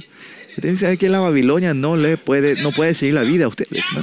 [0.56, 3.84] Ustedes saben que la Babilonia no le puede, no puede seguir la vida a ustedes,
[3.94, 4.02] ¿no?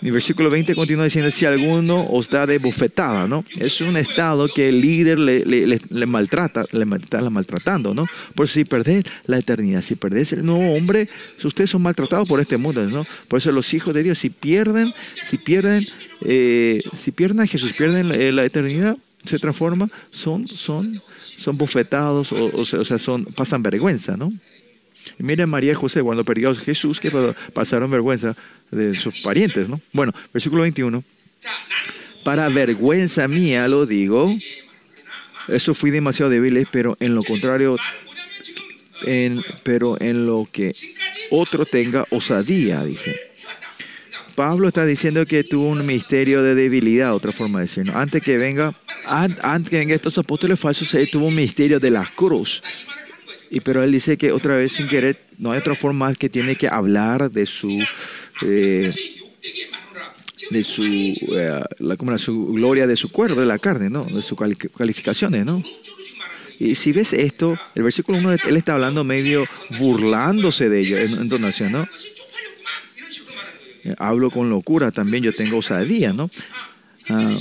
[0.00, 3.44] Y versículo 20 continúa diciendo, si alguno os da de bufetada, ¿no?
[3.58, 8.06] Es un estado que el líder le, le, le, maltrata, le está maltratando, ¿no?
[8.34, 11.08] Por si perdés la eternidad, si perdés el nuevo hombre,
[11.42, 13.04] ustedes son maltratados por este mundo, ¿no?
[13.26, 15.84] Por eso los hijos de Dios, si pierden, si pierden,
[16.24, 22.50] eh, si pierden a Jesús, pierden la eternidad, se transforma, son, son, son bufetados o,
[22.54, 24.32] o, sea, son, pasan vergüenza, ¿no?
[25.18, 27.10] Y miren María y José, cuando perdió a Jesús, que
[27.52, 28.34] pasaron vergüenza
[28.70, 29.80] de sus parientes, ¿no?
[29.92, 31.02] Bueno, versículo 21.
[32.24, 34.34] Para vergüenza mía lo digo,
[35.48, 37.76] eso fui demasiado débil, pero en lo contrario,
[39.02, 40.72] en, pero en lo que
[41.30, 43.27] otro tenga osadía, dice.
[44.38, 47.96] Pablo está diciendo que tuvo un misterio de debilidad, otra forma de decirlo.
[47.96, 48.72] Antes que venga,
[49.04, 52.62] antes que vengan estos apóstoles falsos, él tuvo un misterio de la cruz.
[53.50, 56.54] Y pero él dice que otra vez sin querer, no hay otra forma que tiene
[56.54, 57.84] que hablar de su
[58.46, 58.92] eh,
[60.50, 64.04] de su, eh, la, su gloria de su cuerpo, de la carne, ¿no?
[64.04, 65.60] De sus calificaciones, ¿no?
[66.60, 69.46] Y si ves esto, el versículo 1, él está hablando medio
[69.80, 71.88] burlándose de ellos en, en donación, ¿no?
[73.98, 76.30] Hablo con locura también, yo tengo osadía, ¿no?
[77.10, 77.34] Ah,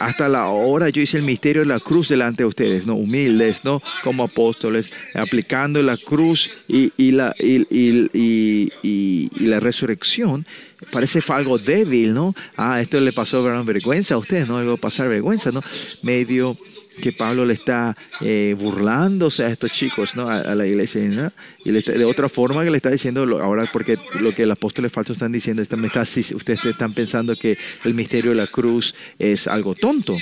[0.00, 2.96] hasta la hora yo hice el misterio de la cruz delante de ustedes, ¿no?
[2.96, 3.80] Humildes, ¿no?
[4.02, 10.44] Como apóstoles, aplicando la cruz y, la, y, la resurrección.
[10.90, 12.34] Parece algo débil, ¿no?
[12.56, 14.58] Ah, esto le pasó gran vergüenza a ustedes, ¿no?
[14.58, 15.62] Algo pasar vergüenza, ¿no?
[16.02, 16.58] Medio
[17.00, 20.28] que Pablo le está eh, burlándose a estos chicos, ¿no?
[20.28, 21.02] a, la iglesia,
[21.64, 25.16] y de otra forma que le está diciendo, ahora porque lo que los apóstoles falsos
[25.16, 30.16] están diciendo, están, ustedes están pensando que el misterio de la cruz es algo tonto.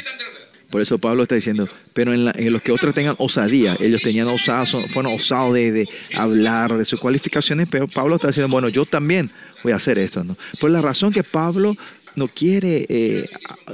[0.73, 4.75] Por eso Pablo está diciendo, pero en, los que otros tengan osadía, ellos tenían osados,
[4.89, 9.31] fueron osados de, hablar de sus cualificaciones, pero Pablo está diciendo, bueno, yo también
[9.63, 10.35] voy a hacer esto, ¿no?
[10.59, 11.77] Por la razón que Pablo
[12.16, 13.29] no quiere eh,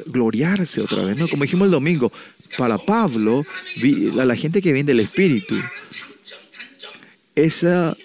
[0.06, 1.28] gloriarse otra vez, ¿no?
[1.28, 2.12] Como dijimos el domingo,
[2.56, 3.42] para Pablo,
[4.18, 5.56] a la gente que viene del Espíritu,
[7.34, 7.96] esa,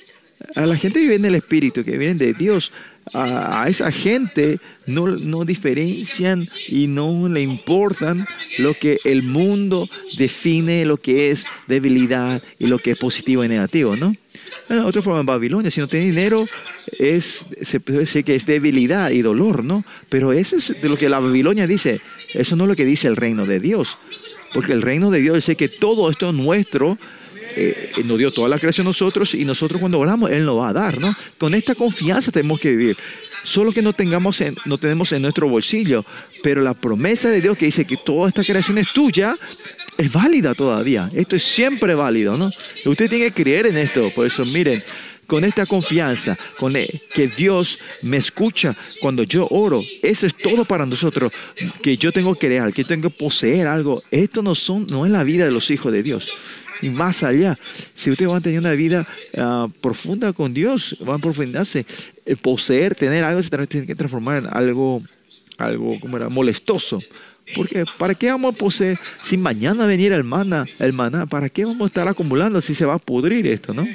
[0.55, 2.71] a la gente que viene del Espíritu, que viene de Dios,
[3.13, 8.25] a, esa gente no, no diferencian y no le importan
[8.57, 13.47] lo que el mundo define, lo que es debilidad y lo que es positivo y
[13.47, 14.15] negativo, ¿no?
[14.85, 16.47] otra forma en Babilonia, si no tiene dinero,
[16.97, 19.83] es, se puede decir que es debilidad y dolor, ¿no?
[20.09, 22.01] Pero eso es de lo que la Babilonia dice.
[22.33, 23.97] Eso no es lo que dice el reino de Dios.
[24.53, 26.97] Porque el reino de Dios dice que todo esto es nuestro.
[27.55, 30.69] Eh, nos dio toda la creación a nosotros y nosotros cuando oramos, Él nos va
[30.69, 31.15] a dar, ¿no?
[31.37, 32.97] Con esta confianza tenemos que vivir.
[33.43, 36.05] Solo que no, tengamos no tenemos en nuestro bolsillo,
[36.41, 39.35] pero la promesa de Dios que dice que toda esta creación es tuya,
[39.97, 41.09] es válida todavía.
[41.13, 42.51] Esto es siempre válido, ¿no?
[42.85, 44.11] Usted tiene que creer en esto.
[44.15, 44.81] Por eso, miren,
[45.27, 50.65] con esta confianza, con e, que Dios me escucha cuando yo oro, eso es todo
[50.65, 51.31] para nosotros.
[51.81, 54.03] Que yo tengo que crear, que tengo que poseer algo.
[54.11, 56.29] Esto no, son, no es la vida de los hijos de Dios.
[56.83, 57.57] Y más allá,
[57.95, 59.07] si usted va a tener una vida
[59.37, 61.85] ah, profunda con Dios, van a profundarse.
[62.25, 65.01] El poseer, tener algo, se tiene que transformar en algo,
[65.57, 67.01] algo como era, molestoso.
[67.55, 71.25] Porque ¿para qué vamos a poseer si mañana veniera el maná, el maná?
[71.25, 73.87] ¿Para qué vamos a estar acumulando si se va a pudrir esto, no?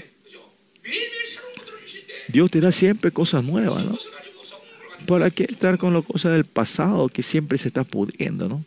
[2.28, 3.98] Dios te da siempre cosas nuevas, ¿no?
[5.06, 8.64] ¿Para qué estar con las cosas del pasado que siempre se está pudriendo, no?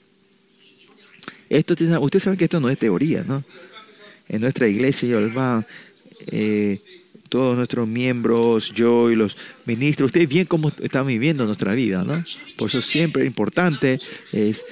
[1.50, 3.44] Esto, ustedes saben que esto no es teoría, ¿no?
[4.30, 5.18] En nuestra iglesia,
[6.28, 6.80] eh,
[7.30, 12.24] todos nuestros miembros, yo y los ministros, ustedes bien cómo están viviendo nuestra vida, ¿no?
[12.58, 14.00] Por eso siempre importante
[14.34, 14.66] es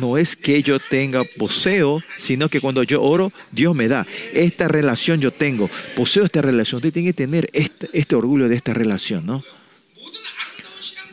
[0.00, 4.06] no es que yo tenga poseo, sino que cuando yo oro, Dios me da.
[4.32, 6.78] Esta relación yo tengo, poseo esta relación.
[6.78, 9.42] Usted tiene que tener este, este orgullo de esta relación, ¿no?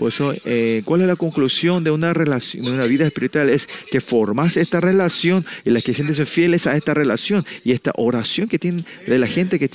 [0.04, 3.50] Por eso, eh, ¿cuál es la conclusión de una relación, de una vida espiritual?
[3.50, 7.94] Es que formas esta relación y las que sienten fieles a esta relación y esta
[7.96, 9.70] oración que tiene de la gente que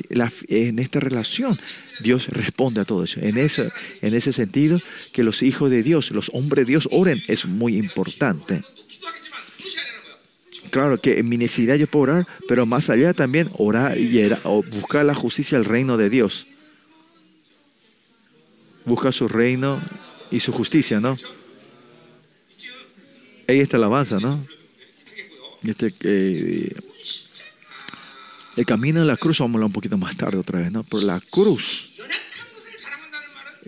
[0.48, 1.58] en esta relación.
[2.00, 3.20] Dios responde a todo eso.
[3.20, 3.62] En, eso.
[4.02, 4.78] en ese sentido,
[5.14, 8.60] que los hijos de Dios, los hombres de Dios oren es muy importante.
[10.68, 14.30] Claro que en mi necesidad yo puedo orar, pero más allá también orar y
[14.72, 16.48] buscar la justicia del reino de Dios.
[18.84, 19.80] Busca su reino
[20.30, 21.16] y su justicia, ¿no?
[23.46, 24.44] Ahí está la alabanza, ¿no?
[25.62, 26.74] Este, eh,
[28.56, 30.82] el camino de la cruz, vamos a hablar un poquito más tarde otra vez, ¿no?
[30.84, 31.92] Por la cruz.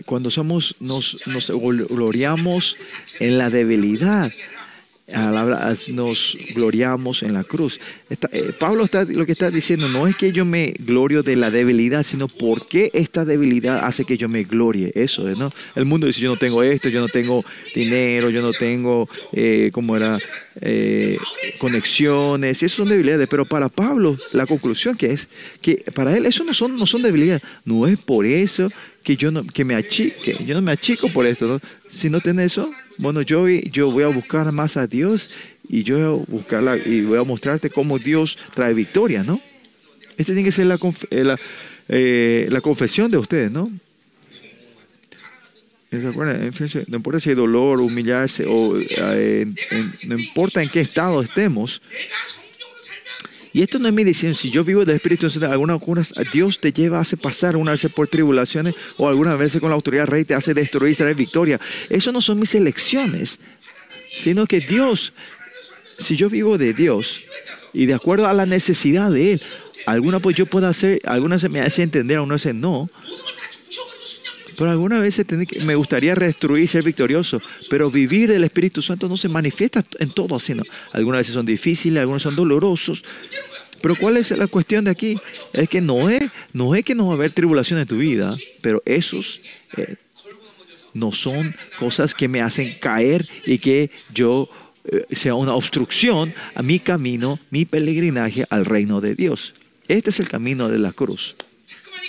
[0.05, 2.77] Cuando somos, nos, nos gloriamos
[3.19, 4.31] en la debilidad
[5.93, 7.79] nos gloriamos en la cruz.
[8.09, 11.51] Eh, Pablo está, lo que está diciendo no es que yo me glorio de la
[11.51, 14.91] debilidad, sino porque esta debilidad hace que yo me glorie.
[14.95, 15.49] Eso es, ¿no?
[15.75, 17.43] El mundo dice, yo no tengo esto, yo no tengo
[17.75, 20.17] dinero, yo no tengo, eh, como era,
[20.61, 21.17] eh,
[21.59, 23.27] conexiones, y eso son debilidades.
[23.27, 25.29] Pero para Pablo, la conclusión que es
[25.61, 27.41] que para él eso no son, no son debilidades.
[27.65, 28.67] No es por eso
[29.03, 31.47] que yo no, que me achique, yo no me achico por esto.
[31.47, 31.61] ¿no?
[31.89, 35.33] Si no tenés eso, bueno, yo, yo voy a buscar más a Dios
[35.67, 39.41] y yo voy a buscarla y voy a mostrarte cómo Dios trae victoria, ¿no?
[40.17, 41.35] Esta tiene que ser la, eh,
[41.87, 43.71] eh, la, confesión de ustedes, ¿no?
[45.91, 49.45] No importa si hay dolor, humillarse, o eh,
[50.03, 51.81] no importa en qué estado estemos,
[53.53, 54.33] y esto no es mi decisión.
[54.33, 57.85] Si yo vivo del Espíritu Santo, algunas curas, Dios te lleva, hace pasar una vez
[57.93, 61.59] por tribulaciones o algunas veces con la autoridad rey te hace destruir, traer victoria.
[61.89, 63.39] Eso no son mis elecciones,
[64.15, 65.13] sino que Dios,
[65.97, 67.21] si yo vivo de Dios
[67.73, 69.41] y de acuerdo a la necesidad de Él,
[69.85, 72.89] alguna pues yo puedo hacer, algunas se me hace entender, algunas veces no.
[74.57, 75.25] Pero algunas veces
[75.63, 80.35] me gustaría destruir, ser victorioso, pero vivir del Espíritu Santo no se manifiesta en todo
[80.35, 80.53] así.
[80.53, 80.63] ¿no?
[80.93, 83.03] Algunas veces son difíciles, algunos son dolorosos.
[83.81, 85.17] Pero ¿cuál es la cuestión de aquí?
[85.53, 88.35] Es que no es, no es que no va a haber tribulación en tu vida,
[88.61, 89.41] pero esos
[89.75, 89.95] eh,
[90.93, 94.49] no son cosas que me hacen caer y que yo
[94.85, 99.55] eh, sea una obstrucción a mi camino, mi peregrinaje al reino de Dios.
[99.87, 101.35] Este es el camino de la cruz.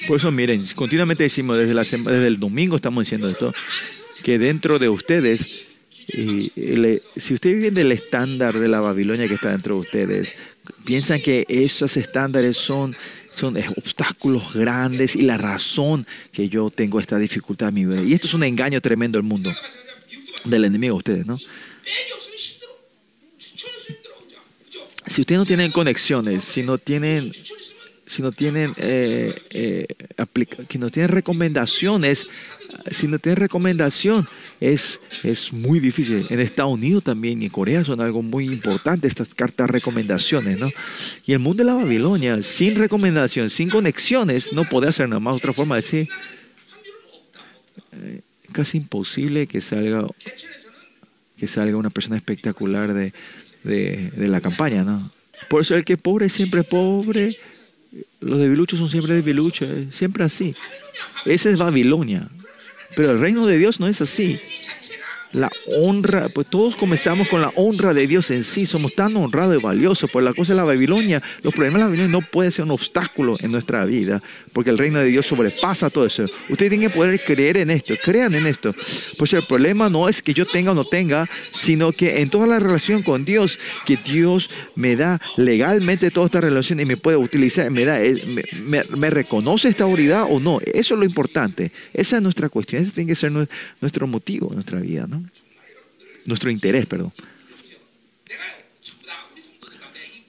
[0.07, 3.55] Por eso, miren, continuamente decimos, desde, el domingo estamos diciendo esto,
[4.23, 5.67] que dentro de ustedes,
[6.07, 10.35] si ustedes viven del estándar de la Babilonia que está dentro de ustedes,
[10.85, 12.97] piensan que esos estándares son,
[13.33, 18.03] son obstáculos grandes y la razón que yo tengo esta dificultad en mi vida.
[18.03, 19.55] Y esto es un engaño tremendo del mundo,
[20.45, 21.39] del enemigo de ustedes, ¿no?
[25.07, 27.31] Si ustedes no tienen conexiones, si no tienen
[28.13, 29.87] si no tienen, eh, eh,
[30.69, 32.27] que no tienen recomendaciones,
[32.91, 34.29] si no tienen recomendación,
[34.61, 36.27] es, es muy difícil.
[36.29, 40.71] En Estados Unidos también y en Corea son algo muy importante estas cartas recomendaciones, ¿no?
[41.25, 45.37] Y el mundo de la Babilonia, sin recomendación, sin conexiones, no puede hacer nada más.
[45.37, 46.09] Otra forma de decir,
[47.93, 48.21] eh,
[48.53, 50.07] casi imposible que salga,
[51.39, 53.15] que salga una persona espectacular de,
[53.65, 55.11] de, de la campaña, ¿no?
[55.49, 57.35] Por eso el que es pobre siempre pobre
[58.21, 60.55] los debiluchos son siempre debiluchos, eh, siempre así.
[61.25, 62.29] Esa es Babilonia.
[62.95, 64.39] Pero el reino de Dios no es así
[65.33, 69.57] la honra, pues todos comenzamos con la honra de Dios en sí, somos tan honrados
[69.59, 72.53] y valiosos, por la cosa de la Babilonia, los problemas de la Babilonia no pueden
[72.53, 74.23] ser un obstáculo en nuestra vida,
[74.53, 76.25] porque el reino de Dios sobrepasa todo eso.
[76.49, 78.75] Ustedes tienen que poder creer en esto, crean en esto,
[79.19, 82.47] pues el problema no es que yo tenga o no tenga, sino que en toda
[82.47, 87.17] la relación con Dios, que Dios me da legalmente toda esta relación y me puede
[87.17, 87.99] utilizar, me da,
[88.67, 92.83] me, me reconoce esta autoridad o no, eso es lo importante, esa es nuestra cuestión,
[92.83, 93.33] ese tiene que ser
[93.81, 95.22] nuestro motivo en nuestra vida, ¿no?
[96.27, 97.13] Nuestro interés, perdón.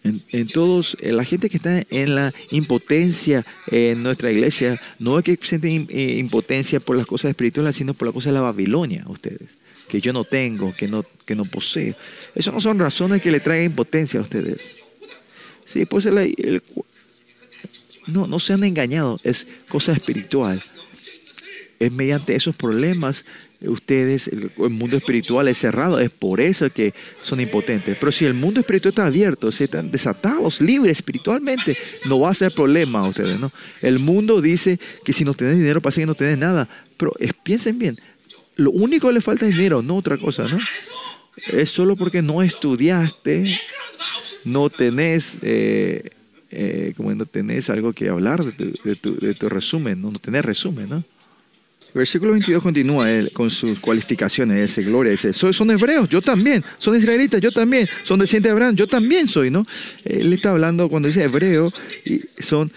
[0.03, 5.23] En, todos, eh, la gente que está en la impotencia en nuestra iglesia, no es
[5.23, 9.05] que sienten eh, impotencia por las cosas espirituales, sino por las cosas de la Babilonia,
[9.07, 9.57] ustedes.
[9.87, 11.95] Que yo no tengo, que no, que no poseo.
[12.35, 14.75] Esas no son razones que le traigan impotencia a ustedes.
[15.65, 16.61] Sí, pues el,
[18.07, 20.61] no, no sean engañados, es cosa espiritual.
[21.79, 23.23] Es mediante esos problemas
[23.63, 27.97] ustedes, el, mundo espiritual es cerrado, es por eso que son impotentes.
[27.99, 31.75] Pero si el mundo espiritual está abierto, si están desatados, libres espiritualmente,
[32.07, 33.51] no va a ser problema a ustedes, ¿no?
[33.81, 36.67] El mundo dice que si no tenés dinero, pasa que no tenés nada.
[36.97, 37.99] Pero piensen bien,
[38.55, 40.57] lo único que le falta es dinero, no otra cosa, ¿no?
[41.47, 43.59] Es solo porque no estudiaste,
[44.45, 45.37] no tenés...
[45.41, 46.09] Eh,
[46.55, 50.45] eh, como no tenés algo que hablar de tu, de tu, resumen, no, no tenés
[50.45, 51.03] resumen, ¿no?
[51.93, 56.97] Versículo 22 continúa él con sus cualificaciones, ese gloria, dice, son hebreos, yo también, son
[56.97, 59.65] israelitas, yo también, son descendientes de Abraham, yo también soy, ¿no?
[60.03, 61.71] Él está hablando cuando dice hebreo,
[62.03, 62.71] y son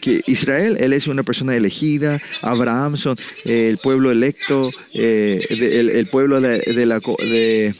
[0.00, 6.40] que Israel, él es una persona elegida, Abraham son el pueblo electo, eh, el, pueblo
[6.40, 7.00] de, de la...
[7.00, 7.74] De,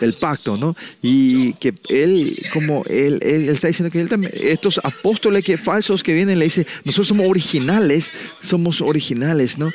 [0.00, 0.76] del pacto, ¿no?
[1.02, 6.02] Y que él, como él, él, está diciendo que él también, estos apóstoles que falsos
[6.02, 9.72] que vienen, le dice, nosotros somos originales, somos originales, ¿no?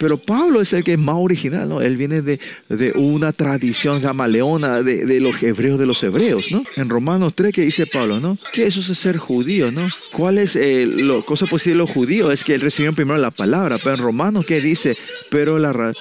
[0.00, 1.82] Pero Pablo es el que es más original, ¿no?
[1.82, 2.40] Él viene de,
[2.70, 6.64] de una tradición gamaleona de, de, los hebreos de los hebreos, ¿no?
[6.76, 8.38] En Romanos 3 que dice Pablo, ¿no?
[8.50, 9.86] Que eso es ser judío, ¿no?
[10.10, 12.32] ¿Cuál es eh, la cosa posible de los judíos?
[12.32, 14.96] Es que él recibió primero la palabra, pero en Romanos ¿qué dice?
[15.28, 15.92] Pero la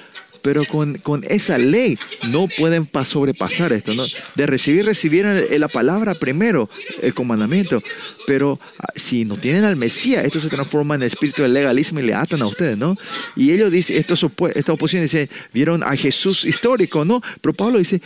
[0.41, 1.97] pero con, con, esa ley
[2.29, 4.03] no pueden sobrepasar esto, ¿no?
[4.35, 6.69] De recibir, recibieron la palabra primero,
[7.01, 7.81] el comandamiento,
[8.27, 12.03] pero ah, si no tienen al Mesías, esto se transforma en espíritu del legalismo y
[12.03, 12.95] le atan a ustedes, ¿no?
[13.35, 14.25] Y ellos dicen, estos,
[14.55, 17.21] esta oposición dice, vieron a Jesús histórico, ¿no?
[17.41, 18.01] Pero Pablo dice,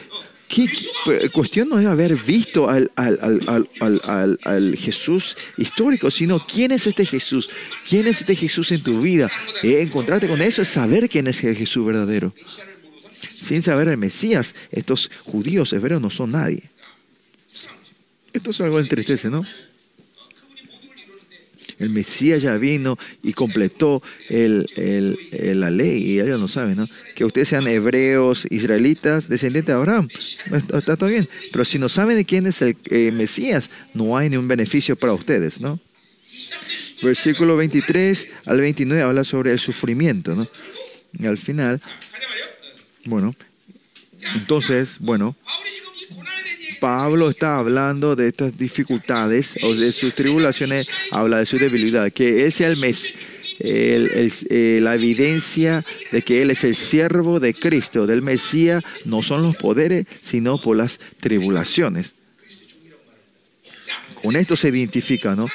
[1.06, 7.50] la cuestión no es haber visto al, al, Jesús histórico, sino quién es este Jesús,
[7.88, 9.32] quién es este Jesús en tu vida.
[9.64, 12.34] Eh, encontrarte con eso es saber quién es el Jesús verdadero.
[13.40, 16.70] Sin saber el Mesías, estos judíos hebreos no son nadie.
[18.32, 19.44] Esto es algo entristece, ¿no?
[21.84, 26.88] El Mesías ya vino y completó la ley y ellos no saben, ¿no?
[27.16, 30.10] Que ustedes sean hebreos, israelitas, descendientes de Abraham.
[30.52, 31.28] Está, todo bien.
[31.52, 35.14] Pero si no saben de quién es el eh, Mesías, no hay ningún beneficio para
[35.14, 35.80] ustedes, ¿no?
[37.02, 40.48] Versículo 23 al 29 habla sobre el sufrimiento, ¿no?
[41.20, 41.82] Y al final,
[43.06, 43.36] bueno,
[44.36, 45.36] entonces, bueno,
[46.84, 52.46] Pablo está hablando de estas dificultades o de sus tribulaciones, habla de su debilidad, que
[52.46, 53.14] es el mes,
[53.62, 55.82] eh, la evidencia
[56.12, 60.60] de que Él es el siervo de Cristo, del Mesías, no son los poderes, sino
[60.60, 62.16] por las tribulaciones.
[64.22, 65.48] Con esto se identifica, ¿no?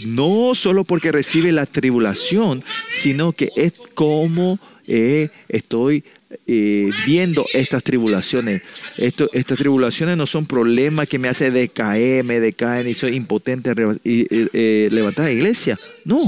[0.00, 6.04] No solo porque recibe la tribulación, sino que es como eh, estoy
[6.46, 8.62] eh, viendo estas tribulaciones.
[8.96, 13.72] Esto, estas tribulaciones no son problemas que me hacen decaer, me decaen y soy impotente
[14.04, 15.78] y, eh, levantar la iglesia.
[16.04, 16.20] No.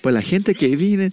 [0.00, 1.12] Pues la gente que vive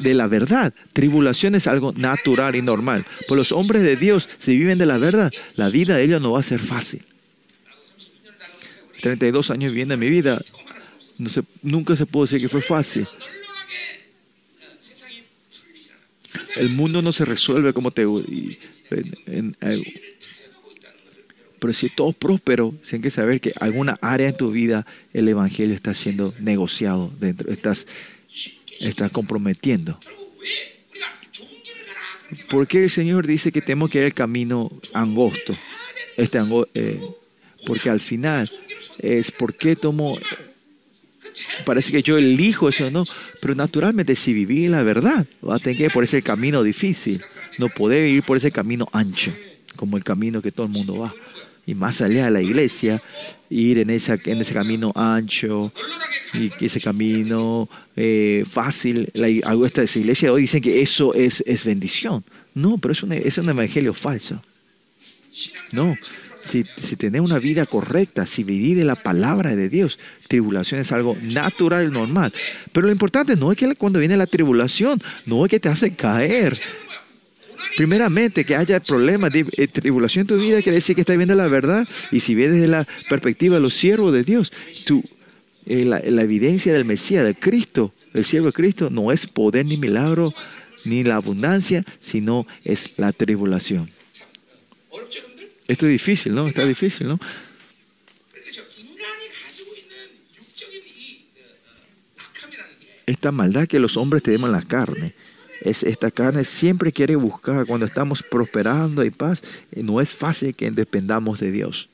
[0.00, 3.04] de la verdad, tribulación es algo natural y normal.
[3.28, 6.32] Pues los hombres de Dios, si viven de la verdad, la vida de ellos no
[6.32, 7.02] va a ser fácil.
[9.00, 10.40] 32 años viviendo mi vida,
[11.62, 13.06] nunca se puede decir que fue fácil.
[16.56, 18.06] El mundo no se resuelve como te...
[21.58, 25.74] pero si todo próspero, tienen que saber que alguna área en tu vida el Evangelio
[25.74, 27.86] está siendo negociado dentro, estás,
[28.80, 29.98] estás comprometiendo.
[32.48, 35.56] ¿Por qué el Señor dice que tenemos que ir el camino angosto?
[36.16, 36.40] Este
[36.74, 37.00] eh,
[37.66, 38.50] porque al final
[38.98, 40.18] es porque tomo
[41.64, 43.04] parece que yo elijo eso, no.
[43.40, 47.20] Pero naturalmente, si viví la verdad, va a tener que ir por ese camino difícil.
[47.58, 49.32] No poder ir por ese camino ancho,
[49.76, 51.14] como el camino que todo el mundo va.
[51.66, 53.02] Y más allá de la iglesia,
[53.50, 55.72] ir en, esa, en ese camino ancho
[56.32, 59.10] y ese camino eh, fácil.
[59.14, 62.24] La, esta iglesia hoy dicen que eso es, es bendición.
[62.54, 64.40] No, pero es un, es un evangelio falso.
[65.72, 65.96] No,
[66.46, 70.92] si, si tenés una vida correcta, si vivís de la palabra de Dios, tribulación es
[70.92, 72.32] algo natural normal.
[72.72, 75.94] Pero lo importante no es que cuando viene la tribulación, no es que te hace
[75.94, 76.56] caer.
[77.76, 81.34] Primeramente, que haya problemas de eh, tribulación en tu vida, quiere decir que estás viendo
[81.34, 81.86] la verdad.
[82.12, 84.52] Y si ves desde la perspectiva de los siervos de Dios,
[85.66, 89.66] eh, la, la, evidencia del Mesías, del Cristo, el siervo de Cristo, no es poder
[89.66, 90.32] ni milagro,
[90.84, 93.90] ni la abundancia, sino es la tribulación.
[95.68, 96.46] Esto es difícil, ¿no?
[96.48, 97.20] Está difícil, ¿no?
[103.06, 105.14] Esta maldad que los hombres tenemos en la carne.
[105.60, 109.42] Es, esta carne siempre quiere buscar, cuando estamos prosperando y paz,
[109.74, 111.88] no es fácil que dependamos de Dios.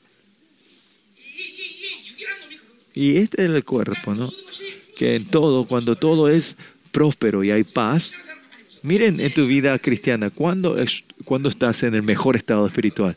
[2.95, 4.31] Y este es el cuerpo, ¿no?
[4.97, 6.55] Que en todo, cuando todo es
[6.91, 8.13] próspero y hay paz,
[8.83, 13.15] Miren en tu vida cristiana, ¿cuándo, es, cuando estás en el mejor estado espiritual?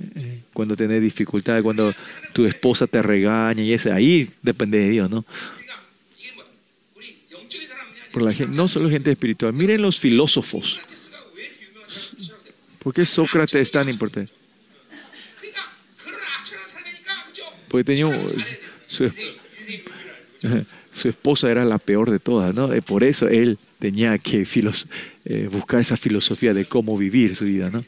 [0.00, 1.94] Eh, cuando tenés dificultades, cuando
[2.32, 5.24] tu esposa te regaña y eso, ahí depende de Dios, ¿no?
[8.12, 10.80] Por la gente, no solo gente espiritual, miren los filósofos.
[12.78, 14.32] ¿Por qué Sócrates es tan importante?
[17.68, 18.06] Porque tenía
[18.86, 19.10] su,
[20.92, 22.68] su esposa era la peor de todas, ¿no?
[22.82, 24.46] Por eso él tenía que
[25.24, 27.84] eh, buscar esa filosofía de cómo vivir su vida, ¿no?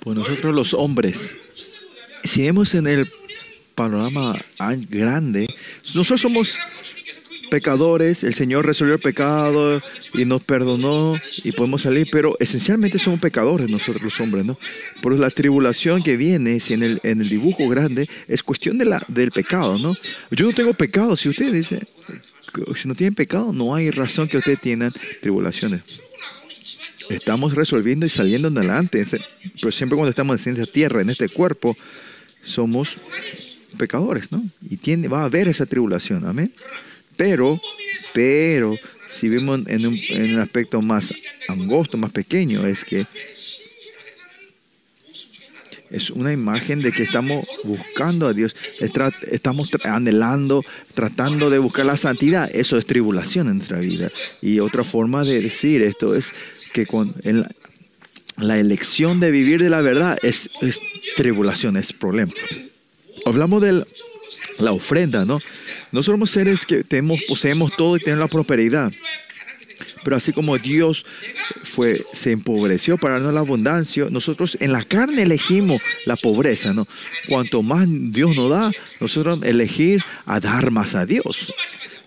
[0.00, 1.36] Pues nosotros los hombres,
[2.24, 3.06] si vemos en el
[3.74, 4.34] panorama
[4.88, 5.46] grande,
[5.94, 6.58] nosotros somos
[7.50, 9.82] pecadores, el Señor resolvió el pecado
[10.14, 14.56] y nos perdonó y podemos salir, pero esencialmente somos pecadores nosotros los hombres, ¿no?
[15.02, 18.86] Por la tribulación que viene, si en el, en el dibujo grande, es cuestión de
[18.86, 19.94] la, del pecado, ¿no?
[20.30, 21.80] Yo no tengo pecado, si usted dice,
[22.76, 25.82] si no tienen pecado, no hay razón que ustedes tengan tribulaciones.
[27.10, 29.04] Estamos resolviendo y saliendo adelante,
[29.60, 31.76] pero siempre cuando estamos en esta tierra, en este cuerpo,
[32.42, 32.98] somos
[33.76, 34.42] pecadores, ¿no?
[34.68, 36.52] Y tiene, va a haber esa tribulación, amén.
[37.16, 37.60] Pero,
[38.12, 41.12] pero, si vemos en un, en un aspecto más
[41.48, 43.06] angosto, más pequeño, es que
[45.90, 48.54] es una imagen de que estamos buscando a Dios,
[49.30, 50.64] estamos anhelando,
[50.94, 52.48] tratando de buscar la santidad.
[52.52, 54.10] Eso es tribulación en nuestra vida.
[54.40, 56.30] Y otra forma de decir esto es
[56.72, 57.12] que con
[58.36, 60.48] la, elección de vivir de la verdad es,
[61.16, 62.32] tribulación, es problema.
[63.26, 63.84] Hablamos de
[64.58, 65.38] la ofrenda, ¿no?
[65.90, 68.92] No somos seres que tenemos, poseemos todo y tenemos la prosperidad.
[70.02, 71.04] Pero así como Dios
[71.62, 76.86] fue, se empobreció para darnos la abundancia, nosotros en la carne elegimos la pobreza, ¿no?
[77.28, 78.70] Cuanto más Dios nos da,
[79.00, 81.52] nosotros elegir a dar más a Dios.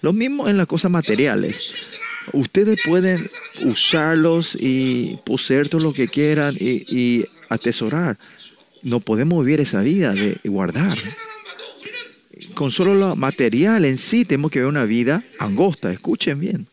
[0.02, 2.00] Lo mismo en las cosas materiales.
[2.32, 3.28] Ustedes pueden
[3.64, 8.18] usarlos y poseer todo lo que quieran y, y atesorar.
[8.82, 10.98] No podemos vivir esa vida de guardar
[12.54, 15.92] con solo lo material en sí tenemos que ver una vida angosta.
[15.92, 16.68] Escuchen bien.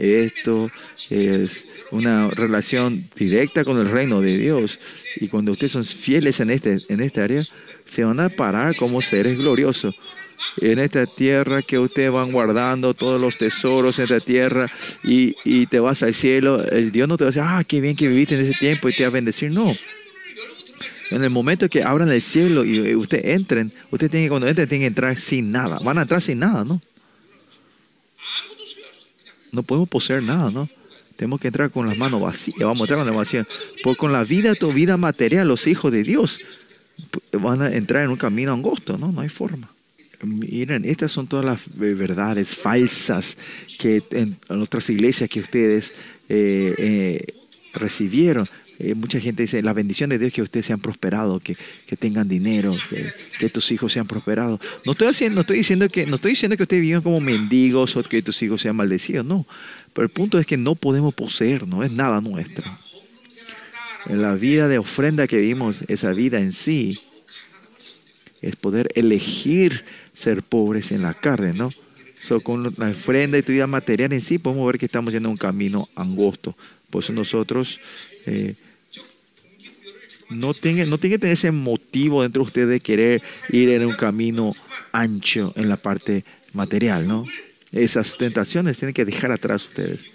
[0.00, 0.70] Esto
[1.10, 4.80] es una relación directa con el reino de Dios.
[5.16, 7.42] Y cuando ustedes son fieles en, este, en esta área,
[7.84, 9.94] se van a parar como seres gloriosos.
[10.62, 14.70] En esta tierra que ustedes van guardando todos los tesoros en esta tierra
[15.04, 17.82] y, y te vas al cielo, el Dios no te va a decir, ah, qué
[17.82, 19.52] bien que viviste en ese tiempo y te va a bendecir.
[19.52, 19.70] No.
[21.10, 24.84] En el momento que abran el cielo y ustedes entren, ustedes tienen cuando entren, tienen
[24.84, 25.78] que entrar sin nada.
[25.84, 26.80] Van a entrar sin nada, ¿no?
[29.52, 30.68] No podemos poseer nada, ¿no?
[31.16, 32.58] Tenemos que entrar con las manos vacías.
[32.60, 33.46] Vamos a entrar con las vacías.
[33.82, 36.38] Porque con la vida, tu vida material, los hijos de Dios
[37.32, 39.12] van a entrar en un camino angosto, ¿no?
[39.12, 39.70] No hay forma.
[40.22, 43.38] Miren, estas son todas las verdades falsas
[43.78, 45.94] que en, otras iglesias que ustedes
[46.28, 47.34] eh, eh,
[47.72, 48.46] recibieron.
[48.82, 51.54] Eh, mucha gente dice, la bendición de Dios que ustedes sean prosperados, que,
[51.86, 53.06] que tengan dinero, que,
[53.38, 54.58] que, tus hijos sean prosperados.
[54.86, 57.94] No estoy, haciendo, no, estoy diciendo que, no estoy diciendo que ustedes vivan como mendigos
[57.96, 59.46] o que tus hijos sean maldecidos, no.
[59.92, 62.64] Pero el punto es que no podemos poseer, no es nada nuestro.
[64.06, 66.98] En la vida de ofrenda que vimos, esa vida en sí,
[68.40, 71.68] es poder elegir ser pobres en la carne, ¿no?
[72.22, 75.28] So, con la ofrenda y tu vida material en sí, podemos ver que estamos yendo
[75.28, 76.56] un camino angosto.
[76.90, 77.78] Por eso nosotros
[78.26, 78.54] eh,
[80.30, 83.84] no tiene, no tiene que tener ese motivo dentro de usted de querer ir en
[83.84, 84.50] un camino
[84.92, 87.26] ancho en la parte material, ¿no?
[87.72, 90.06] Esas tentaciones tienen que dejar atrás ustedes.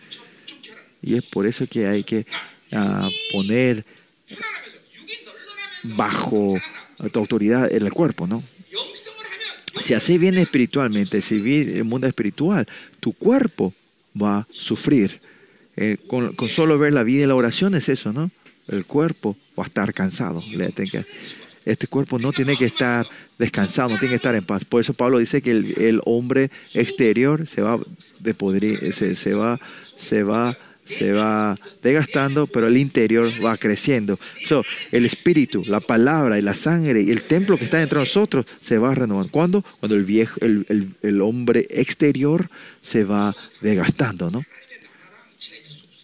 [1.01, 2.25] Y es por eso que hay que
[2.71, 3.85] uh, poner
[5.95, 6.57] bajo
[7.11, 8.43] tu autoridad en el cuerpo, ¿no?
[9.79, 12.65] Si así viene espiritualmente, si viene el mundo espiritual,
[12.99, 13.73] tu cuerpo
[14.19, 15.19] va a sufrir.
[15.77, 18.31] Eh, con, con, solo ver la vida y la oración es eso, ¿no?
[18.67, 20.41] El cuerpo va a estar cansado.
[21.65, 23.07] Este cuerpo no tiene que estar
[23.39, 24.65] descansado, no tiene que estar en paz.
[24.65, 27.79] Por eso Pablo dice que el, hombre exterior se va
[28.19, 28.33] de
[28.91, 29.59] se, va,
[29.95, 34.19] se va, se va desgastando, pero el interior va creciendo.
[34.45, 38.03] So, el espíritu, la palabra y la sangre y el templo que está dentro de
[38.03, 39.31] nosotros se va renovando.
[39.31, 39.65] ¿Cuándo?
[39.79, 42.47] Cuando el viejo, el hombre exterior
[42.81, 44.43] se va desgastando, ¿no?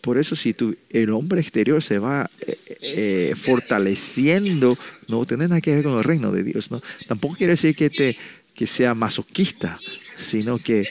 [0.02, 4.78] Por eso si tu, el hombre exterior se va eh, eh, fortaleciendo,
[5.08, 6.72] no tiene nada que ver con el reino de Dios.
[6.72, 6.82] ¿no?
[7.08, 8.18] Tampoco quiere decir que, te,
[8.54, 9.80] que sea masoquista,
[10.18, 10.88] sino que,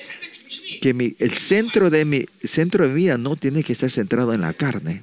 [0.81, 4.53] que el centro de mi centro de vida no tiene que estar centrado en la
[4.53, 5.03] carne.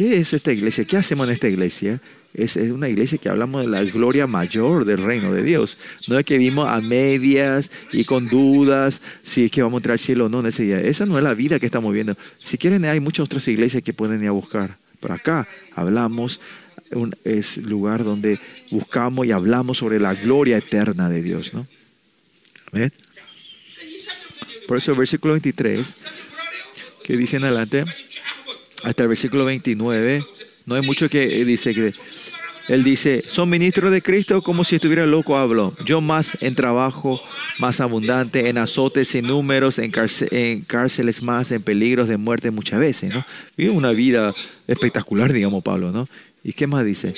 [0.00, 0.86] ¿qué es esta iglesia?
[0.86, 2.00] ¿Qué hacemos en esta iglesia?
[2.32, 5.76] Es, una iglesia que hablamos de la gloria mayor del reino de Dios.
[6.08, 9.92] No es que vivimos a medias y con dudas si es que vamos a entrar
[9.94, 10.80] al cielo o no en ese día.
[10.80, 12.16] Esa no es la vida que estamos viendo.
[12.38, 14.76] Si quieren, hay muchas otras iglesias que pueden ir a buscar.
[15.00, 16.40] Pero acá hablamos,
[17.24, 18.38] es lugar donde
[18.70, 21.54] buscamos y hablamos sobre la gloria eterna de Dios.
[21.54, 21.66] ¿no?
[24.68, 25.96] Por eso el versículo 23,
[27.02, 27.84] que dice en adelante,
[28.84, 30.24] hasta el versículo 29,
[30.70, 31.92] no hay mucho que dice que
[32.68, 35.74] él dice, son ministros de Cristo como si estuviera loco hablo.
[35.84, 37.20] Yo más en trabajo
[37.58, 43.12] más abundante, en azotes sin números, en cárceles más, en peligros de muerte muchas veces,
[43.12, 43.26] ¿no?
[43.56, 44.32] Vive una vida
[44.68, 46.06] espectacular, digamos Pablo, ¿no?
[46.44, 47.12] ¿Y qué más dice?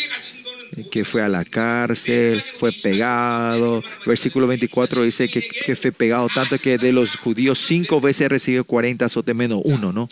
[0.91, 3.85] Que fue a la cárcel, fue pegado.
[4.07, 8.65] Versículo 24 dice que, que fue pegado tanto que de los judíos cinco veces recibió
[8.65, 10.09] 40 azotes menos uno, ¿no?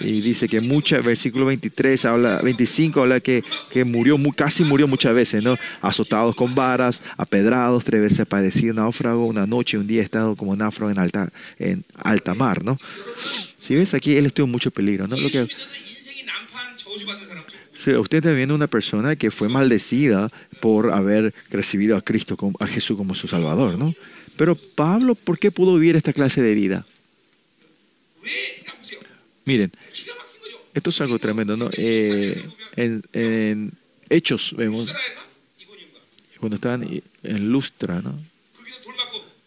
[0.00, 5.14] Y dice que muchas, versículo 23, habla, 25 habla que, que murió, casi murió muchas
[5.14, 5.56] veces, ¿no?
[5.80, 10.90] Azotados con varas, apedrados, tres veces padecido náufrago, una noche, un día estado como náufrago
[10.90, 12.76] en alta, en alta mar, ¿no?
[13.58, 15.16] Si ves aquí, él estuvo en mucho peligro, ¿no?
[15.16, 15.46] Lo que,
[17.96, 20.30] usted está viendo una persona que fue maldecida
[20.60, 23.94] por haber recibido a Cristo, a Jesús como su Salvador, ¿no?
[24.36, 26.86] Pero Pablo, ¿por qué pudo vivir esta clase de vida?
[29.44, 29.72] Miren,
[30.74, 31.70] esto es algo tremendo, ¿no?
[31.72, 32.42] Eh,
[32.76, 33.72] en,
[34.08, 34.92] Hechos vemos,
[36.38, 38.18] cuando estaban en Lustra, ¿no?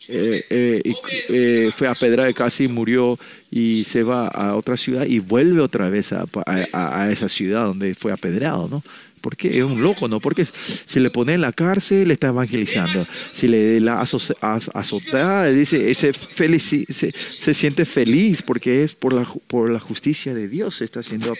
[0.09, 0.93] Eh, eh,
[1.29, 3.17] eh, fue a Pedra de casi murió
[3.56, 7.66] y se va a otra ciudad y vuelve otra vez a, a, a esa ciudad
[7.66, 8.82] donde fue apedreado, ¿no?
[9.22, 10.20] Porque es un loco, ¿no?
[10.20, 13.06] Porque si le pone en la cárcel, le está evangelizando.
[13.32, 19.26] Si le la azotada, dice, ese feliz, se, se, siente feliz porque es por la,
[19.47, 21.36] por la justicia de Dios, se está haciendo,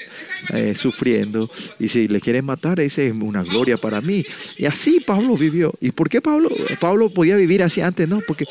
[0.54, 1.50] eh, sufriendo.
[1.78, 4.24] Y si le quieren matar, ese es una gloria para mí.
[4.58, 5.74] Y así Pablo vivió.
[5.82, 6.50] ¿Y por qué Pablo,
[6.80, 8.08] Pablo podía vivir así antes?
[8.08, 8.46] No, porque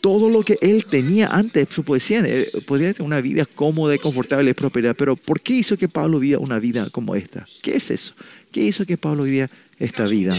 [0.00, 3.98] todo lo que él tenía antes, su poesía, eh, podía tener una vida cómoda y
[3.98, 4.96] confortable y prosperidad.
[4.96, 7.46] Pero ¿por qué hizo que Pablo viviera una vida como esta?
[7.62, 8.14] ¿Qué es eso?
[8.52, 10.36] ¿Qué hizo que Pablo viviera esta vida?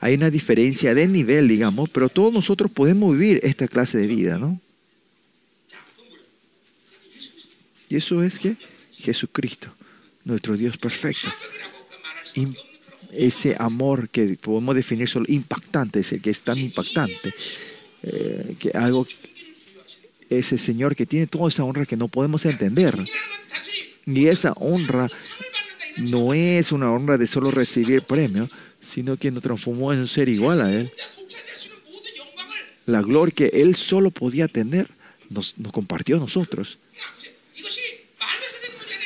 [0.00, 4.38] Hay una diferencia de nivel, digamos, pero todos nosotros podemos vivir esta clase de vida,
[4.38, 4.60] ¿no?
[7.88, 8.56] Y eso es que
[8.92, 9.74] Jesucristo,
[10.24, 11.28] nuestro Dios perfecto.
[13.12, 17.32] Ese amor que podemos definir solo impactante, es el que es tan impactante,
[18.02, 19.06] eh, que algo,
[20.30, 22.94] ese Señor que tiene toda esa honra que no podemos entender.
[24.06, 25.08] Y esa honra
[26.10, 28.48] no es una honra de solo recibir premio,
[28.80, 30.90] sino que nos transformó en un ser igual a Él.
[32.86, 34.88] La gloria que Él solo podía tener,
[35.28, 36.78] nos, nos compartió a nosotros.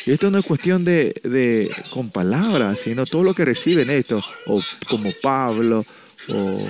[0.05, 4.22] Y esto no es cuestión de, de, con palabras, sino todo lo que reciben esto,
[4.47, 5.86] o como Pablo,
[6.28, 6.68] o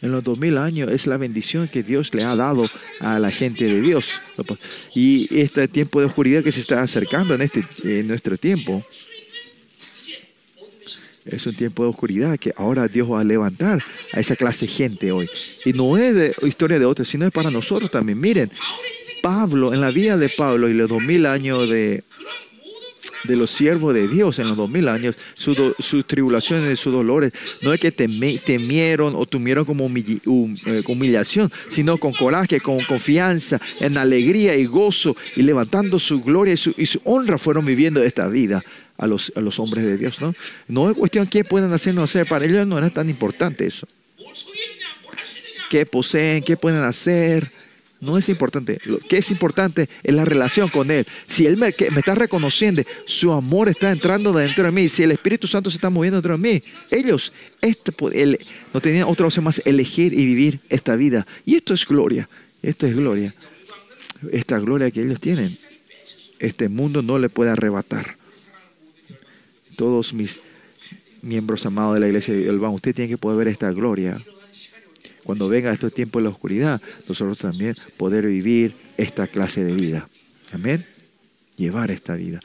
[0.00, 2.68] en los 2000 años es la bendición que Dios le ha dado
[3.00, 4.20] a la gente de Dios.
[4.94, 8.84] Y este tiempo de oscuridad que se está acercando en, este, en nuestro tiempo,
[11.24, 13.82] es un tiempo de oscuridad que ahora Dios va a levantar
[14.14, 15.28] a esa clase de gente hoy.
[15.64, 18.18] Y no es de historia de otros, sino es para nosotros también.
[18.18, 18.50] Miren,
[19.22, 22.02] Pablo, en la vida de Pablo y los 2000 años de,
[23.24, 27.72] de los siervos de Dios en los dos mil años, sus tribulaciones, sus dolores, no
[27.72, 34.56] es que temieron o tuvieron como eh, humillación, sino con coraje, con confianza, en alegría
[34.56, 38.64] y gozo, y levantando su gloria y su, honra fueron viviendo esta vida.
[39.00, 40.34] A los, hombres de Dios, ¿no?
[40.66, 43.86] No es cuestión qué pueden hacer, no hacer, para ellos no era tan importante eso.
[45.70, 46.42] ¿Qué poseen?
[46.42, 47.48] ¿Qué pueden hacer?
[48.00, 48.78] No es importante.
[48.84, 51.04] Lo que es importante es la relación con Él.
[51.26, 54.88] Si Él me, me, está reconociendo, su amor está entrando dentro de mí.
[54.88, 58.38] Si el Espíritu Santo se está moviendo dentro de mí, ellos este, él,
[58.72, 61.26] no tenían otra opción más elegir y vivir esta vida.
[61.44, 62.28] Y esto es gloria.
[62.62, 63.34] Esto es gloria.
[64.30, 65.48] Esta gloria que ellos tienen,
[66.38, 68.16] este mundo no le puede arrebatar.
[69.76, 70.40] Todos mis
[71.22, 74.20] miembros amados de la iglesia de Elván, usted tiene que poder ver esta gloria
[75.28, 80.08] cuando venga estos tiempos de la oscuridad, nosotros también poder vivir esta clase de vida.
[80.52, 80.86] Amén.
[81.54, 82.40] Llevar esta vida.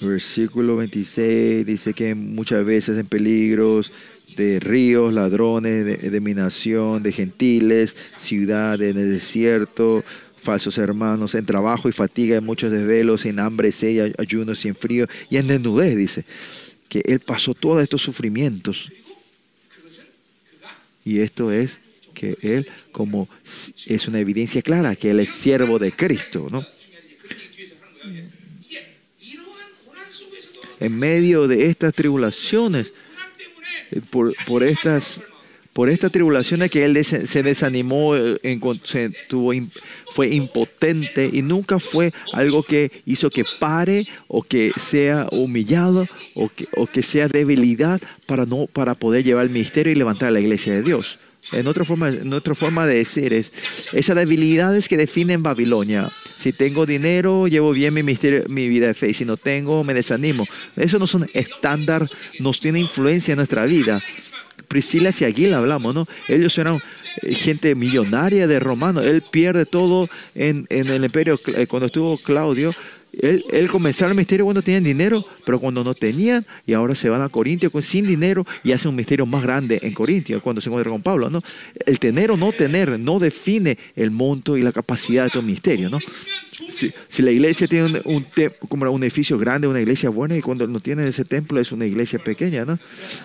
[0.00, 3.90] Versículo 26 dice que muchas veces en peligros
[4.36, 10.04] de ríos, ladrones, de, de minación, de gentiles, ciudades, en el desierto,
[10.36, 14.76] falsos hermanos, en trabajo y fatiga, en muchos desvelos, en hambre, sed, ayunos y en
[14.76, 16.24] frío, y en desnudez, dice,
[16.88, 18.92] que él pasó todos estos sufrimientos
[21.06, 21.80] y esto es
[22.12, 23.28] que él como
[23.86, 26.66] es una evidencia clara que él es siervo de Cristo, ¿no?
[30.80, 32.92] En medio de estas tribulaciones,
[33.92, 35.22] eh, por, por estas
[35.76, 39.52] por estas tribulaciones que él se desanimó, eh, se tuvo,
[40.06, 46.48] fue impotente y nunca fue algo que hizo que pare o que sea humillado o
[46.48, 50.40] que, o que sea debilidad para, no, para poder llevar el ministerio y levantar la
[50.40, 51.18] iglesia de Dios.
[51.52, 53.52] En otra forma, en otra forma de decir es,
[53.92, 56.10] esas debilidades que definen Babilonia.
[56.38, 59.12] Si tengo dinero, llevo bien mi, misterio, mi vida de fe.
[59.12, 60.46] Si no tengo, me desanimo.
[60.74, 62.08] Eso no son estándar,
[62.40, 64.02] nos tiene influencia en nuestra vida.
[64.68, 66.06] Priscila y Aguila hablamos, ¿no?
[66.28, 66.80] Ellos eran
[67.22, 69.04] eh, gente millonaria de romanos.
[69.04, 71.38] Él pierde todo en, en el imperio.
[71.56, 72.72] Eh, cuando estuvo Claudio,
[73.18, 77.08] él, él comenzó el misterio cuando tenían dinero, pero cuando no tenían, y ahora se
[77.08, 80.60] van a Corintio con, sin dinero y hace un misterio más grande en Corintio, cuando
[80.60, 81.30] se encuentra con Pablo.
[81.30, 81.40] ¿no?
[81.86, 85.88] El tener o no tener no define el monto y la capacidad de tu misterio.
[85.88, 85.98] ¿no?
[86.52, 88.26] Si, la iglesia tiene un,
[89.02, 92.64] edificio grande, una iglesia buena, y cuando no tiene ese templo es una iglesia pequeña,
[92.64, 92.78] ¿no?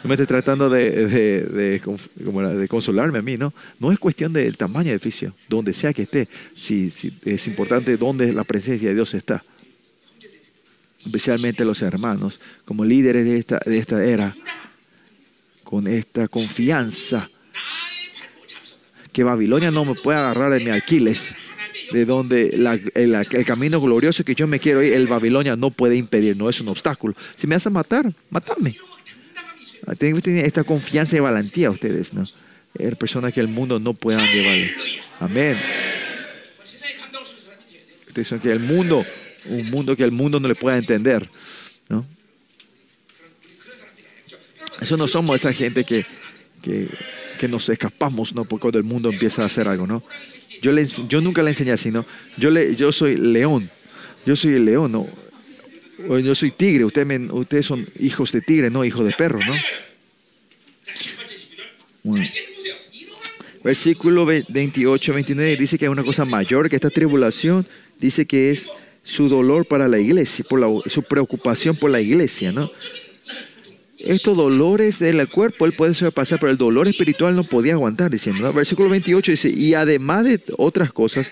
[0.03, 1.81] me estoy tratando de,
[2.69, 3.53] consolarme a mí, ¿no?
[3.79, 6.91] No es cuestión del tamaño del edificio, donde sea que esté, si
[7.25, 9.43] es importante dónde la presencia de Dios está
[11.05, 14.35] especialmente los hermanos, como líderes de esta, de esta era,
[15.63, 17.29] con esta confianza
[19.11, 21.35] que Babilonia no me puede agarrar de mi Aquiles,
[21.91, 22.49] de donde
[22.93, 26.61] el, camino glorioso que yo me quiero ir, el Babilonia no puede impedir, no es
[26.61, 27.15] un obstáculo.
[27.35, 28.73] Si me a matar, matame.
[29.97, 32.23] Tienen esta confianza y valentía ustedes, ¿no?
[32.77, 34.69] Er, personas que el mundo no puedan llevar.
[35.19, 35.57] Amén.
[38.07, 39.05] Ustedes son que el mundo
[39.45, 41.29] un mundo que el mundo no le pueda entender.
[41.89, 42.05] ¿no?
[44.79, 46.05] Eso no somos esa gente que,
[46.61, 48.45] que, nos escapamos ¿no?
[48.45, 49.87] porque cuando el mundo empieza a hacer algo.
[49.87, 50.03] ¿no?
[50.61, 52.05] Yo, le, yo nunca le enseñé así, ¿no?
[52.37, 53.69] Yo, le, yo soy león.
[54.25, 55.07] Yo soy el león, ¿no?
[56.19, 56.85] Yo soy tigre.
[56.85, 59.39] Ustedes, me, ustedes son hijos de tigre, no hijos de perro,
[62.03, 62.13] ¿no?
[63.63, 67.67] Versículo 28, 29 dice que hay una cosa mayor que esta tribulación.
[67.99, 68.69] Dice que es
[69.03, 72.69] su dolor para la iglesia, por su preocupación por la iglesia, ¿no?
[73.97, 78.41] Estos dolores del cuerpo él puede pasar, pero el dolor espiritual no podía aguantar, diciendo,
[78.41, 78.53] ¿no?
[78.53, 81.31] Versículo 28 dice, y además de otras cosas,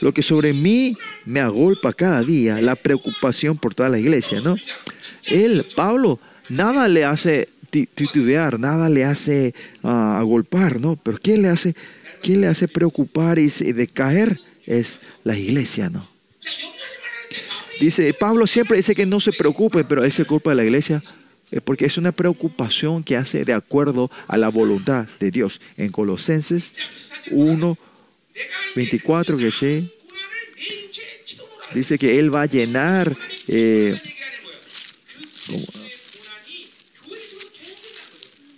[0.00, 0.96] lo que sobre mí
[1.26, 4.56] me agolpa cada día, la preocupación por toda la iglesia, ¿no?
[5.28, 10.96] Él, Pablo, nada le hace titubear, nada le hace ah, agolpar, ¿no?
[10.96, 11.74] Pero ¿qué le hace,
[12.22, 14.40] qué le hace preocupar y decaer?
[14.66, 16.08] Es la iglesia, ¿no?
[17.80, 21.02] Dice, Pablo siempre dice que no se preocupe, pero él se culpa de la iglesia
[21.50, 25.60] eh, porque es una preocupación que hace de acuerdo a la voluntad de Dios.
[25.76, 26.72] En Colosenses
[27.30, 27.78] 1,
[28.74, 29.84] 24, que
[31.74, 33.16] dice que Él va a llenar
[33.46, 33.96] eh,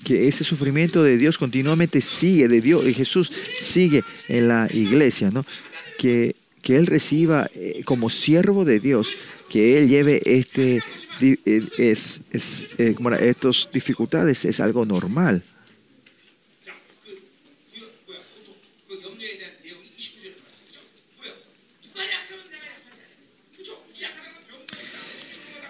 [0.05, 5.29] que ese sufrimiento de Dios continuamente sigue, de Dios, y Jesús sigue en la iglesia,
[5.31, 5.45] ¿no?
[5.99, 9.13] Que que él reciba eh, como siervo de Dios,
[9.49, 10.83] que él lleve este,
[11.21, 11.39] eh,
[11.79, 12.23] es,
[12.79, 15.43] eh, estas dificultades, es algo normal.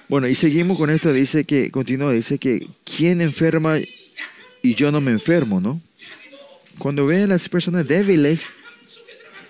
[0.08, 3.78] Bueno, y seguimos con esto, dice que, continúa, dice que, ¿quién enferma
[4.62, 5.82] y yo no me enfermo, no?
[6.78, 8.46] Cuando ve a las personas débiles,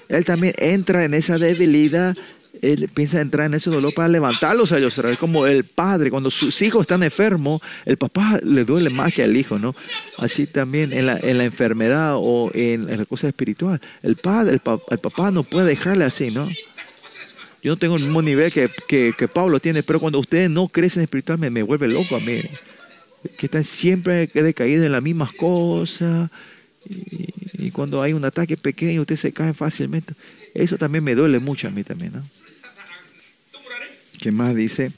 [0.08, 2.16] él también entra en esa debilidad,
[2.62, 4.98] él piensa entrar en ese dolor para levantarlos a ellos.
[4.98, 9.22] Es como el padre, cuando sus hijos están enfermos, el papá le duele más que
[9.22, 9.74] al hijo, ¿no?
[10.16, 13.80] Así también en la, en la enfermedad o en, la cosa espiritual.
[14.02, 16.48] El padre, el, papá no puede dejarle así, ¿no?
[17.62, 21.02] Yo no tengo el mismo nivel que, que, Pablo tiene, pero cuando ustedes no crecen
[21.02, 22.40] espiritualmente, me, vuelve loco a mí.
[23.36, 26.30] Que están siempre decaídos en las mismas cosas
[26.88, 30.14] y, cuando hay un ataque pequeño, ustedes se caen fácilmente.
[30.54, 32.26] Eso también me duele mucho a mí también, ¿no?
[34.20, 34.92] ¿Qué más dice?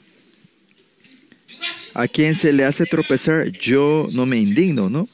[1.93, 5.07] A quien se le hace tropezar, yo no me indigno, ¿no?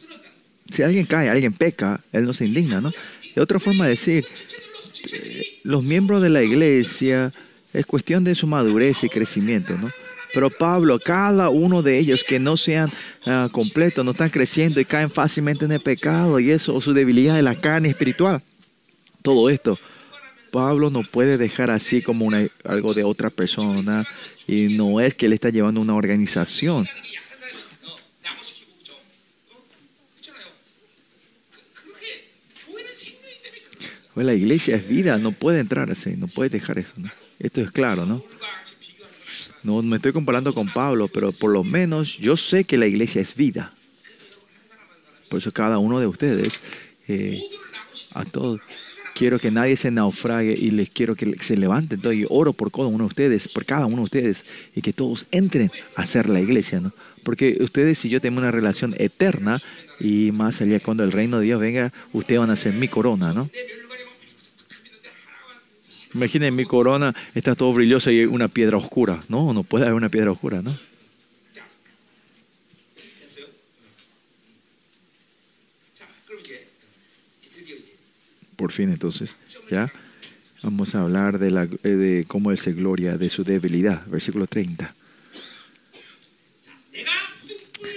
[0.70, 2.92] Si alguien cae, alguien peca, él no se indigna, ¿no?
[3.36, 4.26] De otra forma de decir,
[5.14, 7.34] eh, los miembros de la iglesia
[7.74, 9.90] es cuestión de su madurez y crecimiento, ¿no?
[10.38, 12.92] Pero Pablo, cada uno de ellos que no sean
[13.26, 16.94] uh, completos, no están creciendo y caen fácilmente en el pecado y eso, o su
[16.94, 18.44] debilidad de la carne espiritual.
[19.24, 19.80] Todo esto,
[20.52, 22.30] Pablo no puede dejar así como
[22.64, 24.06] algo de otra persona
[24.46, 26.88] y no es que él está llevando una organización.
[34.14, 36.94] Pues la iglesia es vida, no puede entrar así, no puede dejar eso.
[37.40, 38.37] Esto es claro, ¿no?
[39.64, 43.22] No me estoy comparando con Pablo, pero por lo menos yo sé que la iglesia
[43.22, 43.74] es vida.
[45.30, 46.62] Por eso cada uno de ustedes,
[47.08, 47.42] eh,
[48.14, 48.62] a todos,
[49.14, 52.00] quiero que nadie se naufrague y les quiero que se levanten.
[52.14, 54.46] y oro por cada uno de ustedes, por cada uno de ustedes,
[54.76, 56.94] y que todos entren a ser la iglesia, ¿no?
[57.24, 59.60] Porque ustedes y yo tenemos una relación eterna
[60.00, 63.34] y más allá cuando el reino de Dios venga, ustedes van a ser mi corona,
[63.34, 63.50] ¿no?
[66.18, 69.24] Imaginen mi corona, está todo brilloso y una piedra oscura.
[69.30, 70.76] No, no puede haber una piedra oscura, ¿no?
[78.56, 79.36] Por fin, entonces,
[79.70, 79.94] ya
[80.64, 84.04] vamos a hablar de, la, eh, de cómo Él se gloria de su debilidad.
[84.08, 84.96] Versículo 30.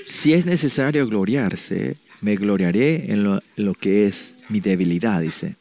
[0.04, 5.56] Si es necesario gloriarse, me gloriaré en lo que es mi debilidad, dice.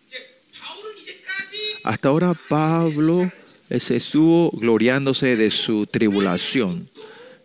[1.84, 3.32] Hasta ahora Pablo
[3.78, 6.90] se estuvo gloriándose de su tribulación.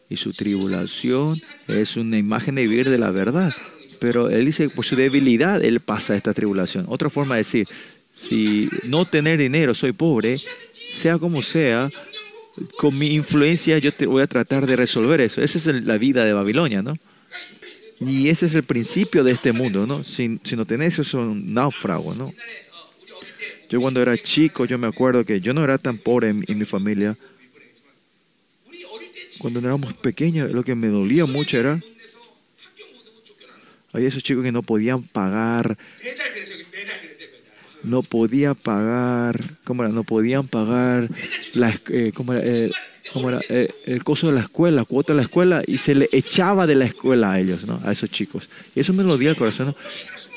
[0.09, 3.55] Y su tribulación es una imagen de vivir de la verdad.
[3.99, 6.87] Pero él dice, por su debilidad, él pasa esta tribulación.
[6.89, 7.69] Otra forma de decir,
[8.15, 10.37] si no tener dinero, soy pobre,
[10.93, 11.91] sea como sea,
[12.77, 15.43] con mi influencia yo te voy a tratar de resolver eso.
[15.43, 16.97] Esa es la vida de Babilonia, ¿no?
[18.01, 20.05] Y ese es el principio de este mundo, ¿no?
[20.05, 22.33] Si, si no tenés eso, es un náufrago, ¿no?
[23.75, 26.65] Yo cuando era chico, yo me acuerdo que yo no era tan pobre en, mi
[26.65, 27.17] familia.
[29.39, 31.83] Cuando éramos pequeños, lo que me dolía mucho era...
[33.93, 35.77] Había esos chicos que no podían pagar
[37.83, 39.93] no podía pagar, ¿cómo era?
[39.93, 41.09] No podían pagar
[41.55, 42.47] la, eh, ¿cómo era?
[42.47, 42.71] Eh,
[43.13, 43.41] era?
[43.49, 46.69] Eh, el costo de la escuela, la cuota de la escuela, y se le echaba
[46.69, 47.81] de la escuela a ellos, ¿no?
[47.85, 48.49] A esos chicos.
[48.77, 49.77] Y eso me lo dio al corazón, ¿no?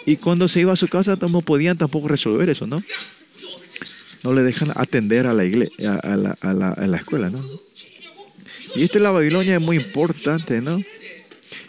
[0.07, 2.81] Y cuando se iba a su casa, no podían tampoco resolver eso, ¿no?
[4.23, 7.41] No le dejan atender a la, iglesia, a, la, a, la, a la escuela, ¿no?
[8.75, 10.79] Y esta es la Babilonia es muy importante, ¿no?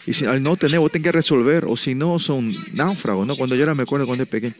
[0.05, 3.35] Y si al no tener, vos tenés que resolver, o si no, son náufragos, ¿no?
[3.35, 4.53] Cuando yo era, me acuerdo cuando era pequeño,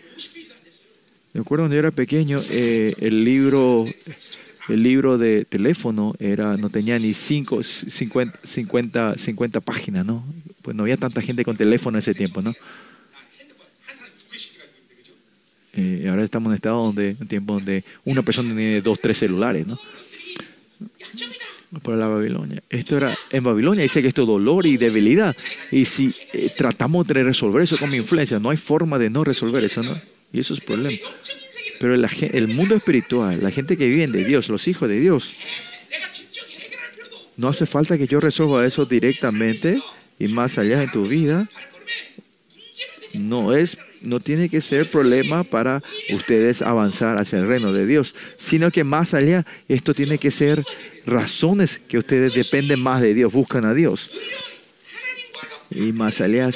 [1.33, 3.85] me acuerdo cuando yo era pequeño, eh, el libro
[4.69, 10.23] el libro de teléfono era no tenía ni 5, 50, 50, 50 páginas, ¿no?
[10.61, 12.53] Pues no había tanta gente con teléfono en ese tiempo, ¿no?
[15.73, 19.17] Eh, ahora estamos en un estado donde, un tiempo donde una persona tiene dos, tres
[19.17, 19.79] celulares, ¿no?
[21.83, 22.63] Para la Babilonia.
[22.69, 25.35] Esto era en Babilonia, dice que esto es dolor y debilidad.
[25.71, 29.23] Y si eh, tratamos de resolver eso con mi influencia, no hay forma de no
[29.23, 29.99] resolver eso, ¿no?
[30.33, 30.97] Y eso es problema.
[31.79, 35.33] Pero el mundo espiritual, la gente que vive de Dios, los hijos de Dios,
[37.37, 39.81] no hace falta que yo resuelva eso directamente
[40.19, 41.47] y más allá en tu vida.
[43.13, 45.81] No es, no tiene que ser problema para
[46.13, 50.63] ustedes avanzar hacia el reino de Dios, sino que más allá esto tiene que ser
[51.05, 54.11] razones que ustedes dependen más de Dios, buscan a Dios.
[55.71, 56.49] Y más allá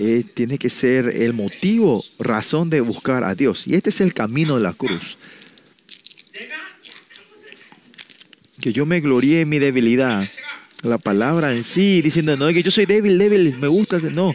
[0.00, 3.66] eh, tiene que ser el motivo, razón de buscar a Dios.
[3.66, 5.16] Y este es el camino de la cruz.
[8.60, 10.28] Que yo me gloríe en mi debilidad.
[10.82, 14.34] La palabra en sí, diciendo, no, que yo soy débil, débil, me gusta, no.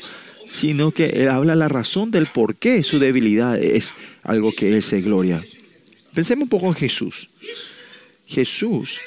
[0.50, 3.94] Sino que él habla la razón del por qué su debilidad es
[4.24, 5.44] algo que él se gloria.
[6.14, 7.30] Pensemos un poco en Jesús.
[8.26, 8.98] Jesús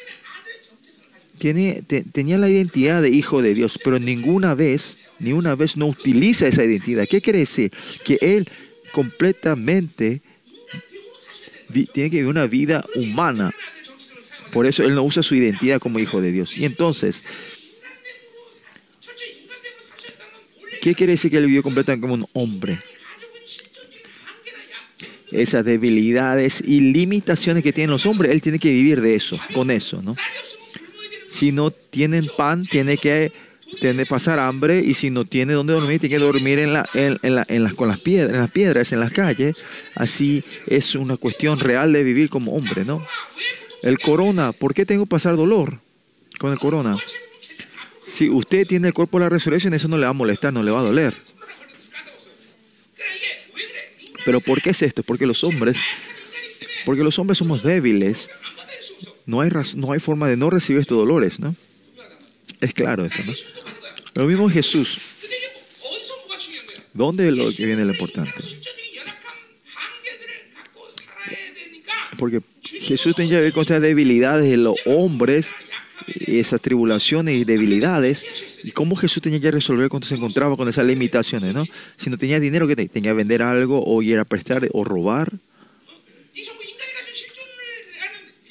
[1.38, 1.82] tiene,
[2.12, 6.46] tenía la identidad de hijo de Dios, pero ninguna vez ni una vez no utiliza
[6.46, 7.08] esa identidad.
[7.08, 7.72] ¿Qué quiere decir?
[8.04, 8.48] Que él
[8.92, 10.22] completamente
[11.72, 13.52] tiene que vivir una vida humana.
[14.52, 16.56] Por eso él no usa su identidad como hijo de Dios.
[16.56, 17.24] Y entonces,
[20.82, 22.78] ¿qué quiere decir que él vivió completamente como un hombre?
[25.30, 29.70] Esas debilidades y limitaciones que tienen los hombres, él tiene que vivir de eso, con
[29.70, 30.14] eso, ¿no?
[31.28, 33.32] Si no tienen pan, tiene que
[33.80, 37.18] tiene pasar hambre y si no tiene dónde dormir, tiene que dormir en la, en,
[37.34, 39.56] la, en las, con las piedras, en las piedras, en las calles.
[39.94, 43.02] Así es una cuestión real de vivir como hombre, ¿no?
[43.82, 45.80] El corona, ¿por qué tengo que pasar dolor
[46.38, 46.98] con el corona?
[48.04, 50.62] Si usted tiene el cuerpo de la resurrección, eso no le va a molestar, no
[50.62, 51.14] le va a doler.
[54.24, 55.02] Pero ¿por qué es esto?
[55.02, 55.78] Porque los hombres,
[56.84, 58.30] porque los hombres somos débiles.
[59.24, 61.54] No hay, no hay forma de no recibir estos dolores, ¿no?
[62.60, 63.32] Es claro esto, ¿no?
[64.14, 64.98] Lo mismo Jesús.
[66.92, 68.34] ¿Dónde viene lo importante?
[72.18, 75.48] Porque Jesús tenía que ver con estas debilidades de los hombres,
[76.06, 80.86] esas tribulaciones y debilidades, y cómo Jesús tenía que resolver cuando se encontraba con esas
[80.86, 81.64] limitaciones, ¿no?
[81.96, 85.32] Si no tenía dinero, ¿qué tenía que vender algo o ir a prestar o robar?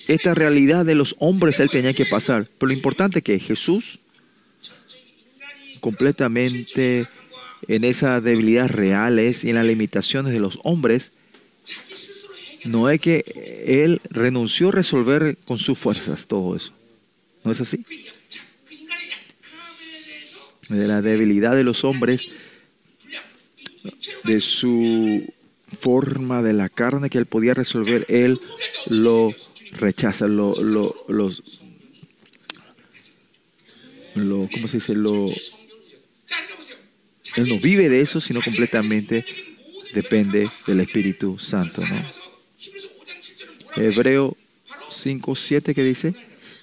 [0.08, 2.48] esta realidad de los hombres él tenía que pasar.
[2.58, 4.00] Pero lo importante es que Jesús,
[5.80, 7.08] completamente
[7.68, 11.12] en esas debilidades reales y en las limitaciones de los hombres,
[12.66, 13.24] no es que
[13.66, 16.74] él renunció a resolver con sus fuerzas todo eso.
[17.44, 17.84] ¿No es así?
[20.70, 22.30] De la debilidad de los hombres,
[24.24, 25.34] de su
[25.78, 28.40] forma de la carne que él podía resolver, él
[28.88, 29.34] lo
[29.74, 31.62] rechaza, lo, lo, los,
[34.16, 34.96] lo, ¿cómo se dice?
[34.96, 35.26] Lo,
[37.36, 39.26] él no vive de eso, sino completamente
[39.94, 41.82] depende del Espíritu Santo.
[41.82, 42.02] ¿no?
[43.76, 44.38] Hebreo
[44.90, 46.14] 5, 7 que dice,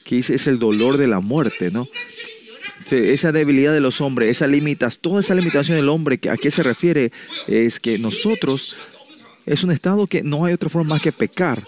[0.09, 1.87] que dice es el dolor de la muerte, ¿no?
[2.91, 6.63] Esa debilidad de los hombres, esa limitas, toda esa limitación del hombre, ¿a qué se
[6.63, 7.13] refiere?
[7.47, 8.79] Es que nosotros
[9.45, 11.63] es un estado que no hay otra forma más que pecar.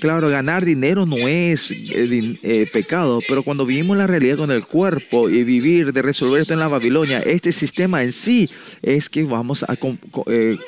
[0.00, 4.66] Claro, ganar dinero no es eh, eh, pecado, pero cuando vivimos la realidad con el
[4.66, 8.50] cuerpo y vivir de resolver esto en la Babilonia, este sistema en sí
[8.82, 9.78] es que vamos a
[10.26, 10.58] eh,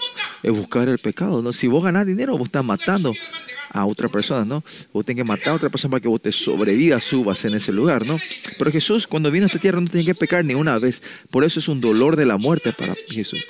[0.45, 1.43] buscar el pecado.
[1.43, 1.53] ¿no?
[1.53, 3.13] Si vos ganás dinero, vos estás matando
[3.71, 4.65] a otra persona, ¿no?
[4.93, 7.73] Vos tenés que matar a otra persona para que vos te sobrevivas, subas en ese
[7.73, 8.19] lugar, ¿no?
[8.59, 11.03] Pero Jesús, cuando vino a esta tierra, no tenía que pecar ni una vez.
[11.31, 13.45] Por eso es un dolor de la muerte para Jesús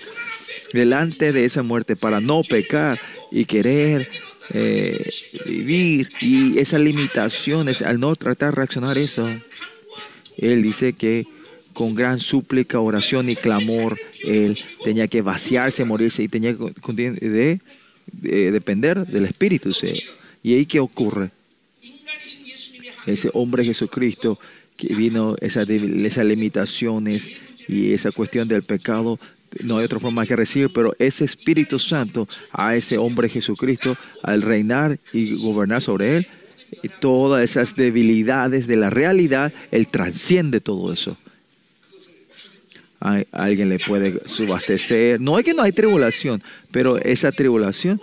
[0.73, 2.99] delante de esa muerte para no pecar
[3.31, 4.09] y querer
[4.51, 5.11] eh,
[5.47, 9.29] vivir y esas limitaciones, al no tratar de reaccionar eso,
[10.37, 11.27] él dice que
[11.73, 17.61] con gran súplica, oración y clamor, él tenía que vaciarse, morirse y tenía que de,
[18.21, 19.73] depender del Espíritu.
[20.43, 21.31] ¿Y ahí qué ocurre?
[23.07, 24.39] Ese hombre Jesucristo
[24.77, 27.37] que vino esas, limitaciones
[27.69, 29.19] y esa cuestión del pecado,
[29.65, 34.43] no hay otra forma que recibir, pero ese Espíritu Santo a ese hombre Jesucristo, al
[34.43, 36.27] reinar y gobernar sobre él,
[37.01, 41.17] todas esas debilidades de la realidad, él transciende todo eso.
[43.01, 45.21] Alguien le puede subastecer.
[45.21, 48.01] No es que no hay tribulación, pero esa tribulación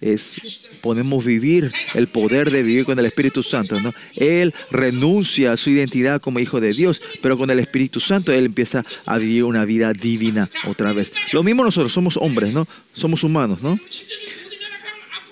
[0.00, 3.92] es podemos vivir el poder de vivir con el Espíritu Santo, ¿no?
[4.16, 8.46] Él renuncia a su identidad como hijo de Dios, pero con el Espíritu Santo él
[8.46, 11.12] empieza a vivir una vida divina otra vez.
[11.32, 12.68] Lo mismo nosotros somos hombres, ¿no?
[12.92, 13.78] Somos humanos, ¿no?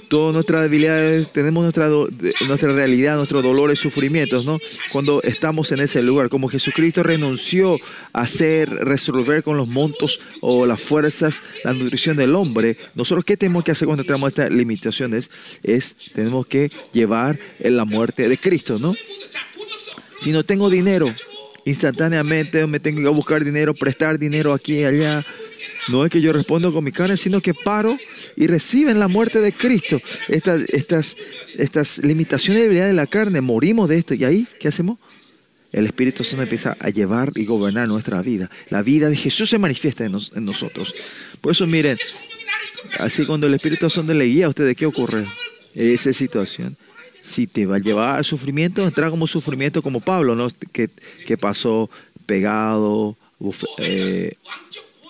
[0.08, 4.58] Todas nuestras debilidades, tenemos nuestra, nuestra realidad, nuestros dolores, sufrimientos, ¿no?
[4.92, 7.76] Cuando estamos en ese lugar, como Jesucristo renunció
[8.12, 13.36] a hacer, resolver con los montos o las fuerzas la nutrición del hombre, nosotros qué
[13.36, 15.30] tenemos que hacer cuando tenemos estas limitaciones?
[15.62, 18.94] Es, tenemos que llevar en la muerte de Cristo, ¿no?
[20.20, 21.12] Si no tengo dinero,
[21.64, 25.24] instantáneamente me tengo que buscar dinero, prestar dinero aquí y allá,
[25.88, 27.96] no es que yo respondo con mi carne, sino que paro
[28.36, 30.00] y reciben la muerte de Cristo.
[30.28, 31.16] Estas, estas,
[31.56, 34.14] estas limitaciones de debilidad de la carne, morimos de esto.
[34.14, 34.98] ¿Y ahí qué hacemos?
[35.72, 38.50] El Espíritu Santo empieza a llevar y gobernar nuestra vida.
[38.70, 40.94] La vida de Jesús se manifiesta en, nosotros.
[41.40, 41.98] Por eso miren,
[42.98, 45.26] así cuando el Espíritu Santo le guía a ustedes, ¿qué ocurre?
[45.74, 46.76] Esa situación.
[47.20, 50.48] Si te va a llevar al sufrimiento, entra como sufrimiento como Pablo, ¿no?
[50.72, 50.88] que,
[51.26, 51.90] que pasó
[52.24, 53.16] pegado,
[53.78, 54.32] eh,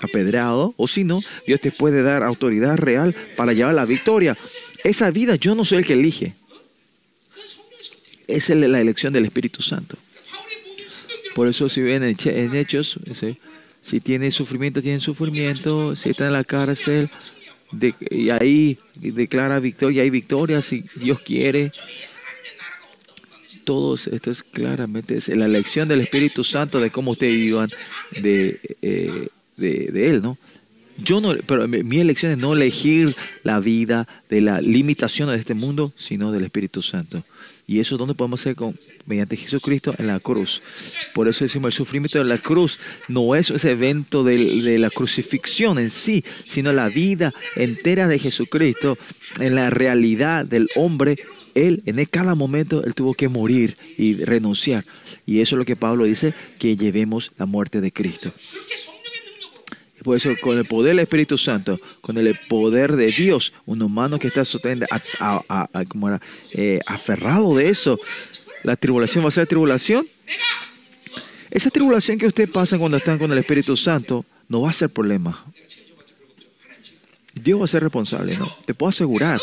[0.02, 4.36] apedrado, o si no, Dios te puede dar autoridad real para llevar la victoria.
[4.84, 6.34] Esa vida yo no soy el que elige.
[8.26, 9.96] Esa es la elección del Espíritu Santo.
[11.34, 12.98] Por eso si ven en Hechos,
[13.82, 17.10] si tiene sufrimiento, tiene sufrimiento, si está en la cárcel,
[18.10, 21.72] y ahí declara victoria, hay victoria si Dios quiere.
[23.64, 27.68] Todos esto es claramente es la elección del Espíritu Santo de cómo ustedes vivan
[28.22, 30.38] de eh, de, Él, ¿no?
[30.98, 35.52] Yo no, pero mi elección es no elegir la vida de la limitación de este
[35.52, 37.22] mundo, sino del Espíritu Santo.
[37.66, 38.74] Y eso es donde podemos hacer con,
[39.06, 40.62] mediante Jesucristo en la cruz.
[41.12, 42.78] Por eso decimos, el sufrimiento de la cruz
[43.08, 48.18] no es ese evento de, de la crucifixión en sí, sino la vida entera de
[48.18, 48.96] Jesucristo
[49.40, 51.16] en la realidad del hombre
[51.56, 54.84] él en cada momento él tuvo que morir y renunciar.
[55.24, 58.32] Y eso es lo que Pablo dice, que llevemos la muerte de Cristo.
[60.06, 64.20] Por eso, con el poder del Espíritu Santo, con el poder de Dios, un humano
[64.20, 64.44] que está
[66.52, 67.98] eh, aferrado de eso,
[68.62, 70.06] la tribulación va a ser tribulación.
[71.50, 74.90] Esa tribulación que usted pasa cuando están con el Espíritu Santo no va a ser
[74.90, 75.44] problema.
[77.34, 78.48] Dios va a ser responsable, ¿no?
[78.64, 79.40] Te puedo asegurar.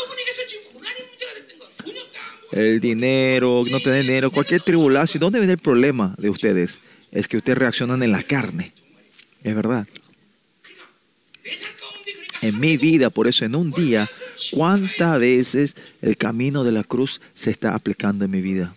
[2.52, 6.80] El dinero, no tener dinero, cualquier tribulación, ¿dónde viene el problema de ustedes?
[7.10, 8.72] Es que ustedes reaccionan en la carne.
[9.42, 9.86] Es verdad.
[12.42, 14.08] En mi vida, por eso en un día,
[14.50, 18.74] ¿cuántas veces el camino de la cruz se está aplicando en mi vida?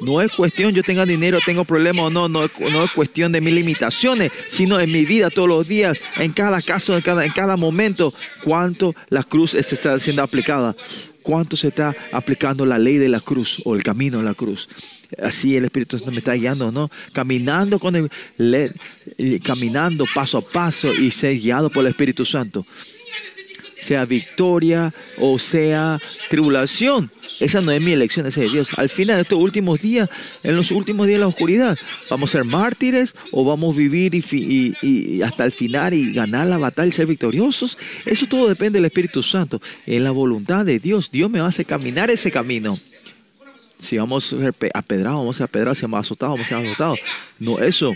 [0.00, 3.40] No es cuestión yo tenga dinero, tengo problemas o no, no, no es cuestión de
[3.40, 7.32] mis limitaciones, sino en mi vida todos los días, en cada caso, en cada, en
[7.32, 8.14] cada momento,
[8.44, 10.76] cuánto la cruz está siendo aplicada,
[11.22, 14.68] cuánto se está aplicando la ley de la cruz o el camino de la cruz.
[15.22, 16.90] Así el Espíritu Santo me está guiando, ¿no?
[17.12, 22.64] Caminando con el, caminando paso a paso y ser guiado por el Espíritu Santo
[23.80, 25.98] sea victoria o sea
[26.28, 27.10] tribulación.
[27.40, 28.70] Esa no es mi elección, esa es de Dios.
[28.76, 30.10] Al final de estos últimos días,
[30.42, 31.78] en los últimos días de la oscuridad,
[32.10, 36.58] ¿vamos a ser mártires o vamos a vivir y, hasta el final y ganar la
[36.58, 37.78] batalla y ser victoriosos?
[38.04, 39.60] Eso todo depende del Espíritu Santo.
[39.86, 42.76] En la voluntad de Dios, Dios me hacer caminar ese camino.
[43.78, 46.66] Si vamos a ser apedrados, vamos a ser si vamos a azotados, vamos a ser
[46.66, 46.98] azotados.
[47.38, 47.92] No, eso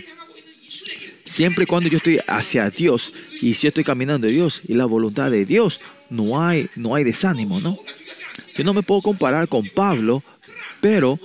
[1.24, 4.86] Siempre y cuando yo estoy hacia Dios y si estoy caminando de Dios y la
[4.86, 5.80] voluntad de Dios,
[6.10, 7.78] no hay, no hay desánimo, ¿no?
[8.56, 10.22] Yo no me puedo comparar con Pablo,
[10.80, 11.18] pero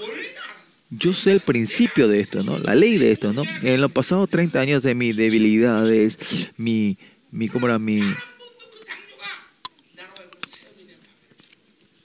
[0.89, 2.59] yo sé el principio de esto, ¿no?
[2.59, 3.43] La ley de esto, ¿no?
[3.63, 6.97] En los pasados 30 años de mis debilidades, mi,
[7.31, 7.79] mi, ¿cómo era?
[7.79, 8.01] Mi,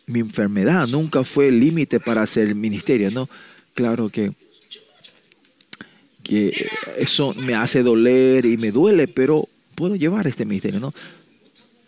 [0.06, 3.28] mi enfermedad nunca fue el límite para hacer ministerio, ¿no?
[3.74, 4.32] Claro que
[6.22, 6.68] que
[6.98, 10.94] eso me hace doler y me duele, pero puedo llevar este misterio, ¿no?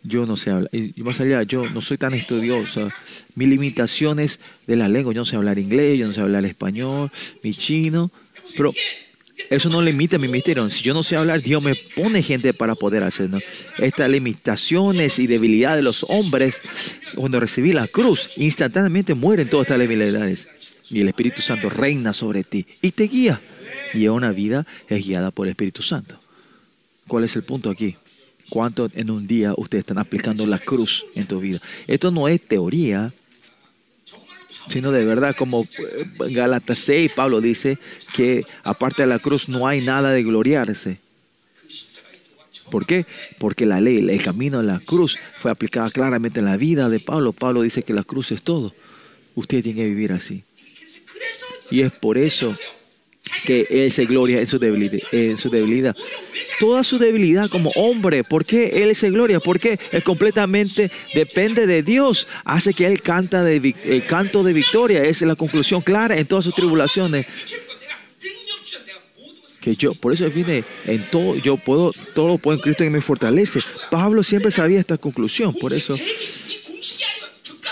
[0.02, 2.88] Yo no sé hablar, y más allá, yo no soy tan estudiosa.
[3.36, 7.10] Mis limitaciones de la lengua, yo no sé hablar inglés, yo no sé hablar español,
[7.42, 8.10] mi chino,
[8.56, 8.74] pero
[9.50, 10.68] eso no limita mi misterio.
[10.70, 13.38] Si yo no sé hablar, Dios me pone gente para poder hacerlo.
[13.78, 16.62] Estas limitaciones y debilidades de los hombres,
[17.14, 20.48] cuando recibí la cruz, instantáneamente mueren todas estas debilidades.
[20.90, 23.40] Y el Espíritu Santo reina sobre ti y te guía
[23.94, 26.18] y una vida es guiada por el Espíritu Santo.
[27.06, 27.96] ¿Cuál es el punto aquí?
[28.48, 31.60] ¿Cuánto en un día ustedes están aplicando la cruz en tu vida?
[31.86, 33.12] Esto no es teoría,
[34.68, 37.78] sino de verdad, como eh, Galatas 6, Pablo dice
[38.12, 40.98] que aparte de la cruz no hay nada de gloriarse.
[42.70, 43.06] ¿Por qué?
[43.38, 46.98] Porque la ley, el camino de la cruz fue aplicada claramente en la vida de
[46.98, 47.32] Pablo.
[47.32, 48.74] Pablo dice que la cruz es todo.
[49.34, 50.44] Usted tiene que vivir así.
[51.70, 52.56] Y es por eso
[53.44, 54.98] que Él se gloria en su debilidad.
[55.12, 55.96] En su debilidad.
[56.60, 59.40] Toda su debilidad como hombre, ¿por qué Él se gloria?
[59.40, 62.28] Porque Él completamente depende de Dios.
[62.44, 65.04] Hace que Él canta de, el canto de victoria.
[65.04, 67.26] es la conclusión clara en todas sus tribulaciones.
[69.60, 72.90] Que yo, por eso viene en todo, yo puedo, todo lo puedo en Cristo que
[72.90, 73.60] me fortalece.
[73.90, 75.96] Pablo siempre sabía esta conclusión, por eso,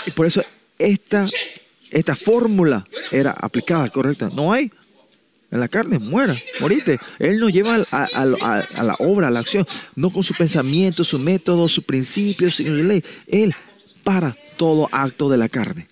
[0.07, 0.43] y por eso
[0.79, 1.27] esta,
[1.91, 4.31] esta fórmula era aplicada correcta.
[4.33, 4.71] No hay
[5.53, 6.99] en la carne, muera, morite.
[7.19, 11.69] Él nos lleva a, la obra, a la acción, no con su pensamiento, su método,
[11.69, 13.03] sus principios, sino de ley.
[13.27, 13.53] Él
[14.03, 15.87] para todo acto de la carne.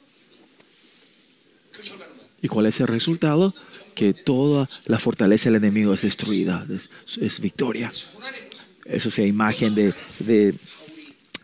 [2.41, 3.53] ¿Y cuál es el resultado?
[3.93, 6.65] Que toda la fortaleza del enemigo es destruida,
[7.21, 7.91] es, victoria.
[8.85, 10.55] Eso sea imagen de, de,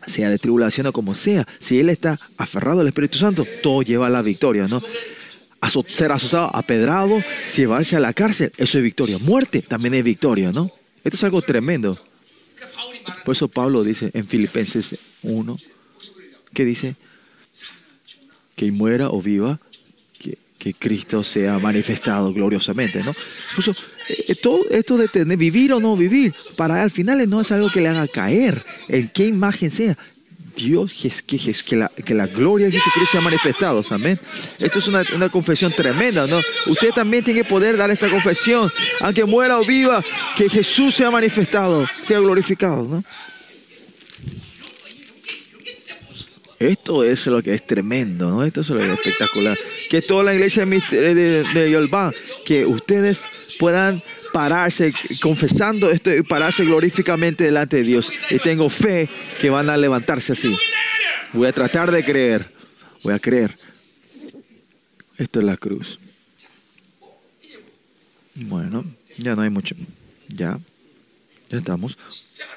[0.08, 1.46] sea de tribulación o como sea.
[1.60, 4.82] Si él está aferrado al Espíritu Santo, todo lleva a la victoria, ¿no?
[5.86, 7.22] Ser asustado, apedrado,
[7.56, 9.18] llevarse a la cárcel, eso es victoria.
[9.18, 10.70] Muerte también es victoria, ¿no?
[11.04, 11.98] Esto es algo tremendo.
[13.24, 15.56] Por eso Pablo dice en Filipenses 1,
[16.52, 16.96] que dice
[18.56, 19.60] que muera o viva,
[20.18, 23.12] que, que Cristo sea manifestado gloriosamente, ¿no?
[23.12, 23.74] Por eso,
[24.08, 27.70] eh, todo esto de tener, vivir o no vivir, para al final no es algo
[27.70, 29.96] que le haga caer en qué imagen sea,
[30.58, 31.10] Dios, que,
[31.64, 33.82] que, la, que la gloria de Jesucristo sea manifestado.
[33.90, 34.18] Amén.
[34.58, 36.40] Esto es una, una, confesión tremenda, ¿no?
[36.66, 38.70] Usted también tiene que poder dar esta confesión,
[39.00, 40.02] aunque muera o viva,
[40.36, 43.04] que Jesús sea manifestado, sea glorificado, ¿no?
[46.58, 48.44] Esto es lo que es tremendo, ¿no?
[48.44, 49.56] Esto es lo que es espectacular.
[49.90, 50.80] Que toda la iglesia de,
[51.14, 52.08] de, de
[52.44, 53.24] que ustedes
[53.60, 54.02] puedan
[54.32, 58.12] pararse confesando esto y pararse glorificamente delante de Dios.
[58.30, 59.08] Y tengo fe
[59.40, 60.56] que van a levantarse así.
[61.32, 62.52] Voy a tratar de creer.
[63.04, 63.56] Voy a creer.
[65.16, 65.98] Esto es la cruz.
[68.34, 68.84] Bueno,
[69.16, 69.76] ya no hay mucho.
[70.28, 70.58] Ya.
[71.50, 71.96] Ya estamos.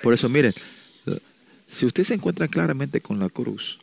[0.02, 0.54] Por eso, miren,
[1.68, 3.80] si usted se encuentra claramente con la cruz,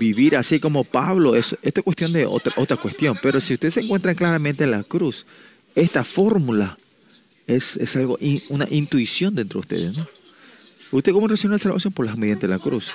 [0.00, 3.70] vivir así como Pablo, es, esta es cuestión de otra, otra cuestión, pero si usted
[3.70, 5.26] se encuentra claramente en la cruz,
[5.74, 6.78] esta fórmula
[7.46, 8.18] es, es algo,
[8.48, 10.06] una intuición dentro de ustedes, ¿no?
[10.92, 11.92] ¿Usted cómo recibe la salvación?
[11.92, 12.90] Por las mediante la cruz.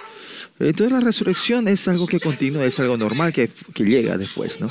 [0.59, 4.69] Entonces la resurrección es algo que continúa, es algo normal que, que llega después, ¿no?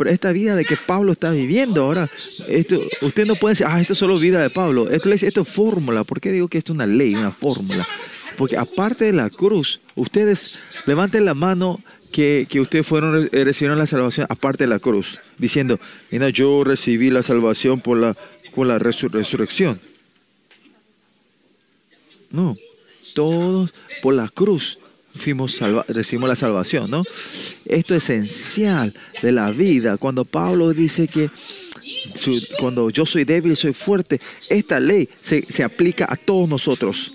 [0.00, 2.08] Pero esta vida de que Pablo está viviendo ahora,
[2.48, 4.88] esto, usted no puede decir, ah, esto es solo vida de Pablo.
[4.88, 6.04] Esto, esto es fórmula.
[6.04, 7.86] ¿Por qué digo que esto es una ley, una fórmula?
[8.38, 11.82] Porque aparte de la cruz, ustedes levanten la mano
[12.12, 15.78] que, que ustedes fueron eh, recibieron la salvación aparte de la cruz, diciendo,
[16.10, 18.16] no, yo recibí la salvación por la,
[18.54, 19.82] por la resurrección.
[22.30, 22.56] No,
[23.14, 24.78] todos por la cruz
[25.14, 25.58] fuimos
[25.88, 27.02] recibimos la salvación, ¿no?
[27.64, 29.96] Esto es esencial de la vida.
[29.96, 31.30] Cuando Pablo dice que
[32.58, 37.12] cuando yo soy débil, soy fuerte, esta ley se, se aplica a todos nosotros.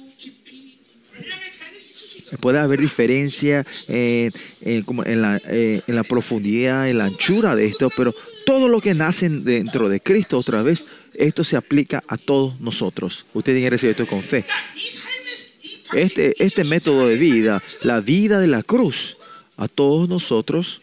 [2.39, 7.89] Puede haber diferencia en, en, la, eh, en, la, profundidad, en la anchura de esto,
[7.95, 8.13] pero
[8.45, 13.25] todo lo que nace dentro de Cristo otra vez, esto se aplica a todos nosotros.
[13.33, 14.43] Usted tiene que recibir esto con fe.
[15.93, 19.17] Este, este método de vida, la vida de la cruz,
[19.57, 20.81] a todos nosotros,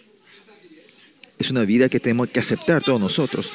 [1.39, 3.51] es una vida que tenemos que aceptar todos nosotros.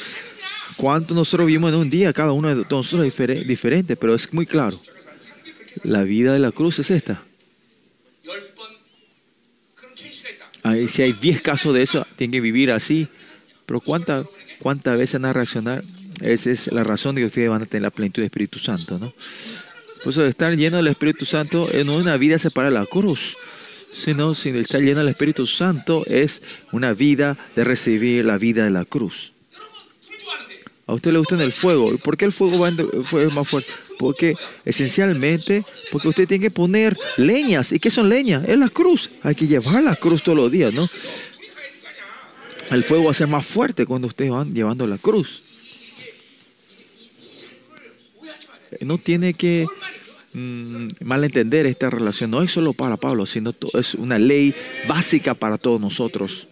[0.75, 2.13] ¿Cuánto nosotros vivimos en un día?
[2.13, 4.79] Cada uno de nosotros es diferente, pero es muy claro.
[5.83, 7.23] La vida de la cruz es esta.
[10.89, 13.07] si hay 10 casos de eso, tienen que vivir así.
[13.65, 14.27] Pero ¿cuántas
[14.59, 15.83] cuánta veces van a reaccionar?
[16.21, 18.99] Esa es la razón de que ustedes van a tener la plenitud del Espíritu Santo.
[18.99, 19.13] ¿no?
[20.03, 23.37] Por eso estar lleno del Espíritu Santo no es una vida separada de la cruz,
[23.93, 26.41] sino sin estar lleno del Espíritu Santo es
[26.71, 29.33] una vida de recibir la vida de la cruz.
[30.87, 31.91] A usted le gusta el fuego.
[31.97, 32.71] ¿Por qué el fuego va
[33.03, 33.69] fuego más fuerte?
[33.99, 37.73] Porque esencialmente, porque usted tiene que poner leñas.
[37.73, 38.45] ¿Y qué son leñas?
[38.47, 39.11] Es la cruz.
[39.21, 40.89] Hay que llevar la cruz todos los días, ¿no?
[42.71, 45.43] El fuego va a ser más fuerte cuando ustedes van llevando la cruz.
[48.81, 49.65] No tiene que
[50.33, 52.31] mm, malentender esta relación.
[52.31, 54.53] No es solo para Pablo, sino es una ley
[54.87, 56.47] básica para todos nosotros.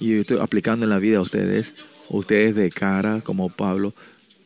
[0.00, 1.74] Y yo estoy aplicando en la vida a ustedes
[2.08, 3.92] ustedes de cara como Pablo,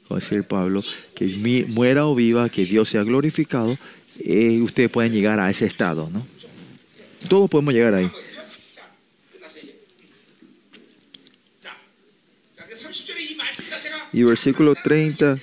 [0.06, 0.82] como decir Pablo,
[1.14, 1.26] que
[1.68, 3.76] muera o viva, que Dios sea glorificado,
[4.20, 6.26] eh, ustedes pueden llegar a ese estado, ¿no?
[7.28, 8.10] Todos podemos llegar ahí.
[14.12, 15.36] Y versículo 30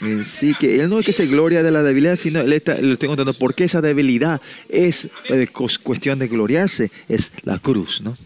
[0.00, 2.74] en sí, que él no es que se gloria de la debilidad, sino él está,
[2.80, 5.48] le estoy contando por qué esa debilidad es eh,
[5.82, 8.16] cuestión de gloriarse, es la cruz, ¿no?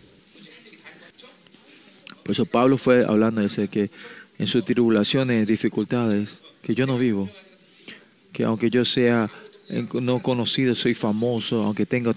[2.22, 3.90] Por eso Pablo fue hablando de que
[4.38, 7.28] en sus tribulaciones, dificultades, que yo no vivo,
[8.32, 9.30] que aunque yo sea
[9.94, 12.14] no conocido, soy famoso, aunque tenga...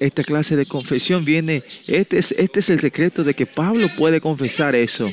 [0.00, 4.20] esta clase de confesión viene, este es, este es el secreto de que Pablo puede
[4.20, 5.08] confesar eso.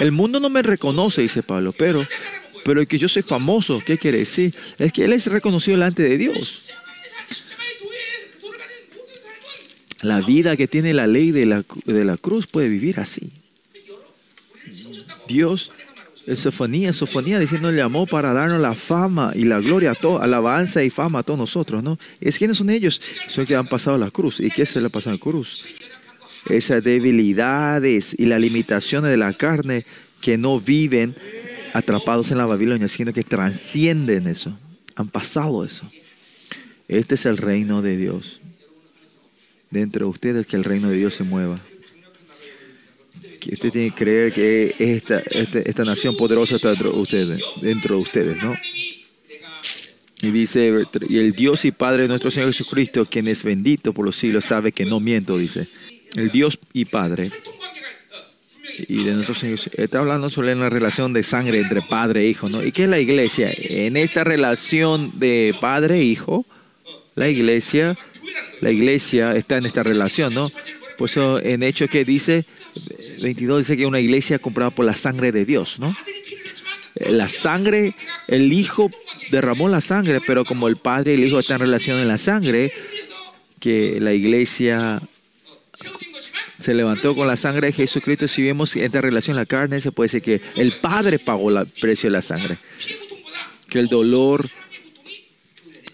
[0.00, 2.06] El mundo no me reconoce, dice Pablo, pero,
[2.64, 4.54] pero que yo soy famoso, ¿qué quiere decir?
[4.78, 6.72] Es que él es reconocido delante de Dios.
[10.02, 13.32] La vida que tiene la ley de la, de la cruz puede vivir así.
[15.26, 15.72] Dios,
[16.26, 20.84] en Sofonía, Sofonía diciendo, llamó para darnos la fama y la gloria, a todo, alabanza
[20.84, 21.98] y fama a todos nosotros, ¿no?
[22.20, 23.00] Es quiénes son ellos?
[23.26, 24.38] Son que han pasado la cruz.
[24.40, 25.66] ¿Y qué se le ha pasado la cruz?
[26.48, 29.84] Esas debilidades y las limitaciones de la carne
[30.20, 31.14] que no viven
[31.72, 34.58] atrapados en la Babilonia, sino que trascienden eso.
[34.96, 35.90] Han pasado eso.
[36.88, 38.40] Este es el reino de Dios
[39.70, 41.58] dentro de ustedes que el reino de Dios se mueva.
[43.40, 47.42] Que usted tiene que creer que esta, este, esta, nación poderosa está dentro de ustedes,
[47.60, 48.54] dentro de ustedes, ¿no?
[50.20, 50.72] Y dice,
[51.08, 54.46] y el Dios y Padre de nuestro Señor Jesucristo, quien es bendito por los siglos,
[54.46, 55.68] sabe que no miento, dice.
[56.16, 57.30] El Dios y Padre
[58.86, 59.58] y de nuestro Señor.
[59.76, 62.62] Está hablando sobre una relación de sangre entre padre e hijo, ¿no?
[62.62, 63.50] ¿Y qué es la iglesia?
[63.52, 66.46] En esta relación de padre e hijo,
[67.16, 67.96] la iglesia
[68.60, 70.50] la iglesia está en esta relación, ¿no?
[70.96, 72.44] Por eso en Hechos que dice,
[73.22, 75.94] 22 dice que una iglesia comprada por la sangre de Dios, ¿no?
[76.94, 77.94] La sangre,
[78.26, 78.90] el Hijo
[79.30, 82.18] derramó la sangre, pero como el Padre y el Hijo están en relación en la
[82.18, 82.72] sangre,
[83.60, 85.00] que la iglesia
[86.58, 88.28] se levantó con la sangre de Jesucristo.
[88.28, 92.08] Si vemos esta relación la carne, se puede decir que el Padre pagó el precio
[92.08, 92.58] de la sangre.
[93.68, 94.48] Que el dolor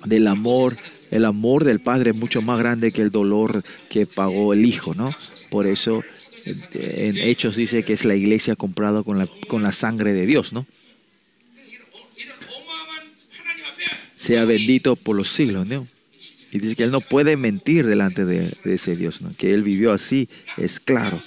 [0.05, 0.77] del amor
[1.11, 4.95] el amor del Padre es mucho más grande que el dolor que pagó el Hijo,
[4.95, 5.15] ¿no?
[5.49, 6.03] Por eso
[6.45, 10.53] en Hechos dice que es la iglesia comprada con la, con la sangre de Dios,
[10.53, 10.67] ¿no?
[14.17, 15.87] Sea bendito por los siglos, ¿no?
[16.55, 19.35] Y dice que Él no puede mentir delante de, ese Dios, ¿no?
[19.37, 21.21] Que Él vivió así, es claro.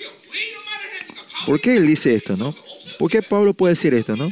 [1.46, 2.56] ¿Por qué Él dice esto, no?
[2.98, 4.30] ¿Por qué Pablo puede decir esto, no?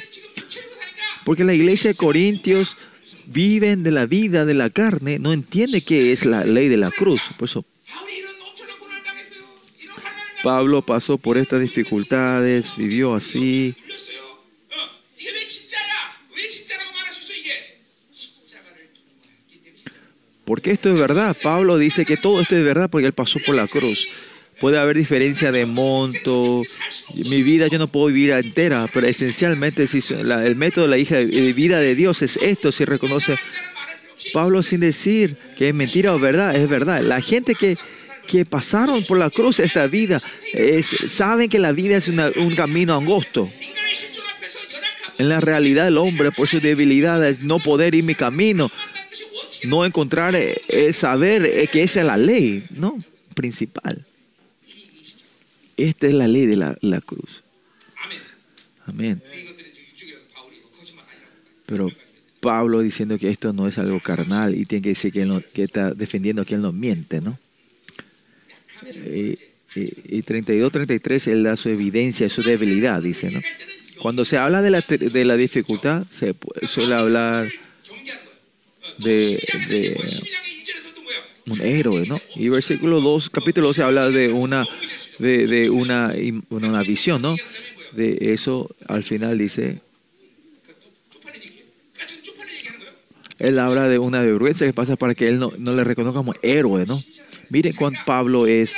[1.26, 2.78] Porque la iglesia de Corintios
[3.26, 6.92] viven de la vida de la carne, no entiende qué es la ley de la
[6.92, 7.24] cruz.
[7.38, 7.50] Por
[10.44, 13.76] Pablo pasó por estas dificultades, vivió así.
[20.46, 21.36] Porque esto es verdad.
[21.42, 24.08] Pablo dice que todo esto es verdad porque él pasó por la cruz.
[24.60, 26.62] Puede haber diferencia de monto.
[27.16, 31.54] Mi vida yo no puedo vivir entera, pero esencialmente el método de la hija de
[31.54, 33.36] vida de Dios es esto, si reconoce
[34.34, 37.02] Pablo sin decir que es mentira o verdad, es verdad.
[37.02, 37.78] La gente que,
[38.28, 40.20] que pasaron por la cruz esta vida
[40.54, 43.52] es, saben que la vida es un camino angosto.
[45.18, 48.72] En la realidad el hombre por su debilidad es no poder ir mi camino
[49.66, 53.04] no encontrar es saber eh, que esa es la ley, ¿no?
[53.34, 54.06] Principal.
[55.78, 57.44] Esta es la ley de la, la cruz.
[58.86, 59.22] Amén.
[61.66, 61.90] Pero
[62.40, 65.42] Pablo diciendo que esto no es algo carnal y tiene que decir que, él no,
[65.42, 67.38] que está defendiendo que él no miente, ¿no?
[68.86, 69.38] Y,
[69.76, 73.42] y, y 32, 33, él da su evidencia, su debilidad, dice, ¿no?
[74.00, 76.36] Cuando se habla de la, de la dificultad, se
[76.68, 77.48] suele hablar
[78.98, 79.98] de, de
[81.48, 82.20] un héroe, ¿no?
[82.36, 84.66] Y versículo 2, capítulo 12 habla de una,
[85.20, 86.14] de, de una,
[86.50, 87.36] una visión, ¿no?
[87.94, 89.80] De eso al final dice,
[93.40, 96.34] él habla de una vergüenza que pasa para que él no, no le reconozca como
[96.42, 97.02] héroe, ¿no?
[97.50, 98.76] Miren cuán Pablo es,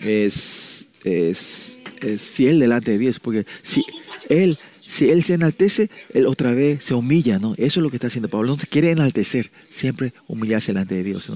[0.00, 3.84] es, es, es fiel delante de Dios, porque si
[4.28, 7.52] él si él se enaltece, él otra vez se humilla, ¿no?
[7.56, 8.58] Eso es lo que está haciendo Pablo.
[8.58, 11.30] Se quiere enaltecer, siempre humillarse delante de Dios.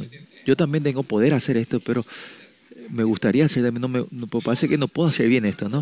[0.45, 2.05] Yo también tengo poder hacer esto, pero
[2.91, 5.81] me gustaría hacer también, me, no, pues parece que no puedo hacer bien esto, ¿no?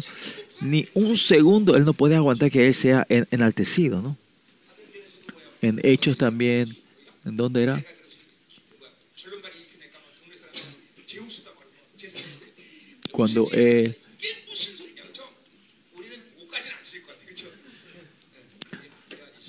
[0.60, 4.16] Ni un segundo él no puede aguantar que él sea en- enaltecido, ¿no?
[5.60, 6.68] En Hechos también,
[7.24, 7.82] ¿en dónde era?
[13.14, 13.94] 절름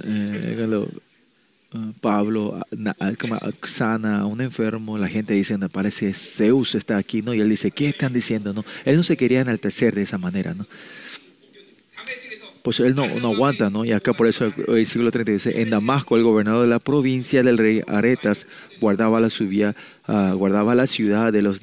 [0.06, 0.86] Eh, eh,
[2.00, 2.58] Pablo,
[3.64, 7.34] sana a un enfermo, la gente dice, no, parece Zeus está aquí, ¿no?
[7.34, 8.54] Y él dice, ¿qué están diciendo?
[8.54, 10.66] No, él no se quería enaltecer de esa manera, ¿no?
[12.62, 13.86] Pues él no, no aguanta, ¿no?
[13.86, 17.44] Y acá por eso el siglo 30 dice, en Damasco el gobernador de la provincia
[17.44, 18.48] del rey Aretas
[18.80, 19.76] guardaba la, subía,
[20.08, 21.62] ah, guardaba la ciudad de los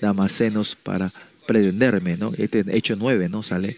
[0.00, 1.10] damasenos para
[1.46, 2.32] prenderme, ¿no?
[2.36, 3.42] Este hecho 9, ¿no?
[3.42, 3.76] Sale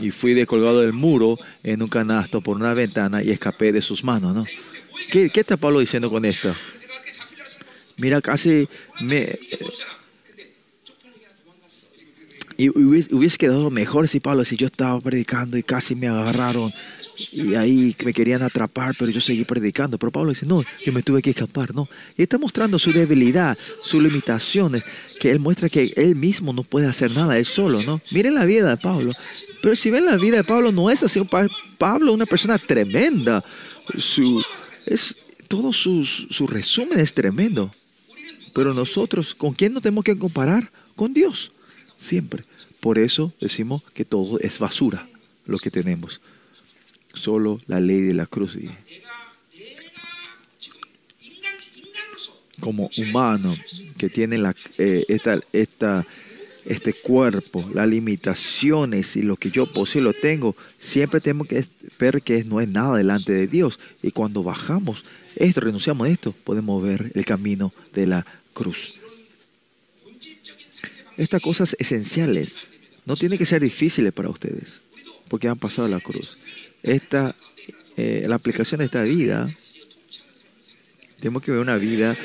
[0.00, 4.04] y fui descolgado del muro en un canasto por una ventana y escapé de sus
[4.04, 4.34] manos.
[4.34, 4.44] ¿no?
[5.10, 6.52] ¿Qué, está Pablo diciendo con esto?
[7.96, 8.68] Mira, casi
[9.00, 9.22] me...
[9.22, 9.38] Eh,
[12.58, 16.72] y hubiese, quedado mejor si Pablo, si yo estaba predicando y casi me agarraron
[17.32, 19.98] y ahí me querían atrapar, pero yo seguí predicando.
[19.98, 21.88] Pero Pablo dice, no, yo me tuve que escapar, no.
[22.16, 24.84] Y está mostrando su debilidad, sus limitaciones,
[25.18, 28.00] que él muestra que él mismo no puede hacer nada, él solo, ¿no?
[28.10, 29.12] Miren la vida de Pablo.
[29.62, 31.20] Pero si ven la vida de Pablo, no es así.
[31.78, 33.44] Pablo, es una persona tremenda.
[33.96, 34.44] Su,
[34.84, 35.16] es,
[35.46, 37.70] todo su, su resumen es tremendo.
[38.52, 40.70] Pero nosotros, ¿con quién nos tenemos que comparar?
[40.96, 41.52] Con Dios,
[41.96, 42.44] siempre.
[42.80, 45.08] Por eso decimos que todo es basura
[45.46, 46.20] lo que tenemos.
[47.14, 48.58] Solo la ley de la cruz.
[52.58, 53.56] Como humano
[53.96, 56.04] que tiene la, eh, esta, esta
[56.64, 61.64] este cuerpo, las limitaciones y lo que yo poseo tengo, siempre tenemos que
[61.98, 63.80] ver que no es nada delante de Dios.
[64.02, 65.04] Y cuando bajamos
[65.36, 69.00] esto, renunciamos a esto, podemos ver el camino de la cruz.
[71.16, 72.56] Estas cosas esenciales
[73.04, 74.82] no tienen que ser difíciles para ustedes,
[75.28, 76.38] porque han pasado la cruz.
[76.82, 77.34] Esta,
[77.96, 79.50] eh, la aplicación de esta vida,
[81.20, 82.16] tenemos que ver una vida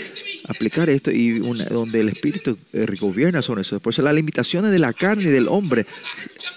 [0.47, 3.79] aplicar esto y una, donde el Espíritu eh, gobierna sobre eso.
[3.79, 5.85] Por eso las limitaciones de la carne y del hombre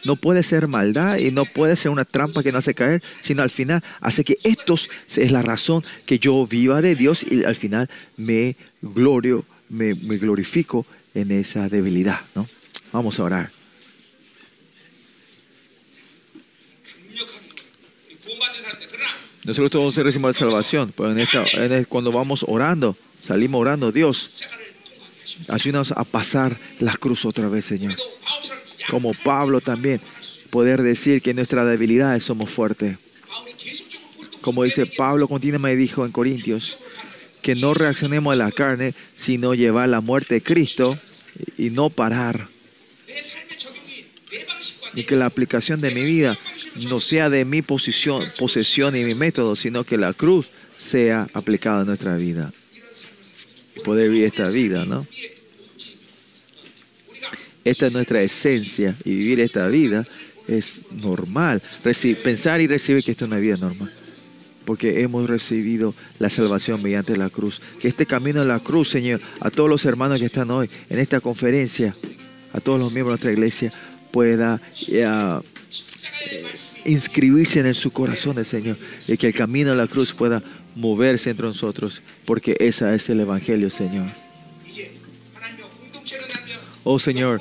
[0.05, 3.43] no puede ser maldad y no puede ser una trampa que no hace caer, sino
[3.43, 7.57] al final hace que estos es la razón que yo viva de Dios y al
[7.57, 12.21] final me glorio, me, me glorifico en esa debilidad.
[12.35, 12.49] ¿no?
[12.93, 13.60] Vamos a orar.
[19.51, 21.13] Nosotros todos recibimos la salvación, pero
[21.89, 24.45] cuando vamos orando, salimos orando, Dios,
[25.49, 27.97] ayúdanos a pasar la cruz otra vez, Señor.
[28.89, 30.01] Como Pablo también,
[30.51, 32.97] poder decir que en nuestras debilidades somos fuertes.
[34.41, 36.79] Como dice Pablo, continuamente dijo en Corintios,
[37.43, 40.97] que no reaccionemos a la carne, sino llevar la muerte de Cristo
[41.59, 42.47] y no parar
[44.95, 46.39] y que la aplicación de mi vida
[46.89, 51.83] no sea de mi posición, posesión y mi método, sino que la cruz sea aplicada
[51.83, 52.53] a nuestra vida.
[53.77, 55.07] Y poder vivir esta vida, ¿no?
[57.65, 60.07] Esta es nuestra esencia y vivir esta vida
[60.49, 61.63] es normal.
[62.23, 63.93] Pensar y recibir que esta es una vida normal.
[64.65, 67.61] Porque hemos recibido la salvación mediante la cruz.
[67.81, 70.99] Que este camino de la cruz, Señor, a todos los hermanos que están hoy en
[70.99, 71.95] esta conferencia,
[72.53, 73.73] a todos los miembros de nuestra iglesia,
[74.11, 75.41] pueda eh,
[76.85, 78.77] inscribirse en su corazón Señor
[79.09, 80.43] y que el camino a la cruz pueda
[80.77, 84.07] moverse entre nosotros, porque ese es el Evangelio, Señor.
[86.85, 87.41] Oh Señor,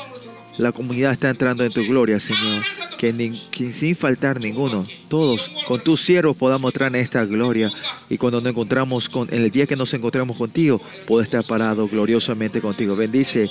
[0.60, 2.64] la comunidad está entrando en tu gloria, Señor.
[2.98, 3.34] Que,
[3.74, 7.72] sin faltar ninguno, todos con tus siervos podamos entrar en esta gloria.
[8.10, 11.88] Y cuando nos encontramos con, en el día que nos encontremos contigo, pueda estar parado
[11.88, 12.96] gloriosamente contigo.
[12.96, 13.50] Bendice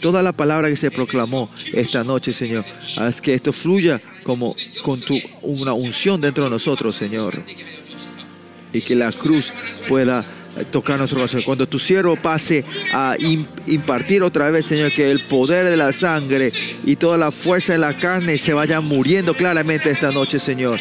[0.00, 2.64] toda la palabra que se proclamó esta noche, Señor.
[2.98, 7.34] Haz que esto fluya como con tu, una unción dentro de nosotros, Señor.
[8.74, 9.52] Y que la cruz
[9.88, 10.24] pueda
[10.58, 11.42] eh, tocar nuestro corazón.
[11.42, 15.92] Cuando tu siervo pase a im- impartir otra vez, Señor, que el poder de la
[15.92, 16.52] sangre
[16.84, 20.80] y toda la fuerza de la carne se vayan muriendo claramente esta noche, Señor.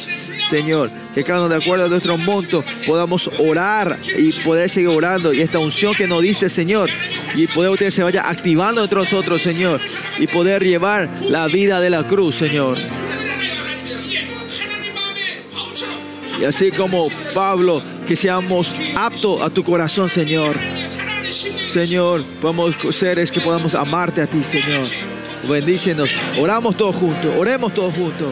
[0.49, 5.34] Señor, que cada uno de acuerdo a nuestro monto podamos orar y poder seguir orando.
[5.34, 6.89] Y esta unción que nos diste, Señor,
[7.35, 9.80] y poder usted se vaya activando entre nosotros, Señor,
[10.19, 12.77] y poder llevar la vida de la cruz, Señor.
[16.41, 20.55] Y así como Pablo, que seamos aptos a tu corazón, Señor.
[21.30, 24.84] Señor, vamos seres que podamos amarte a ti, Señor.
[25.47, 26.09] Bendícenos.
[26.39, 28.30] Oramos todos juntos, oremos todos juntos.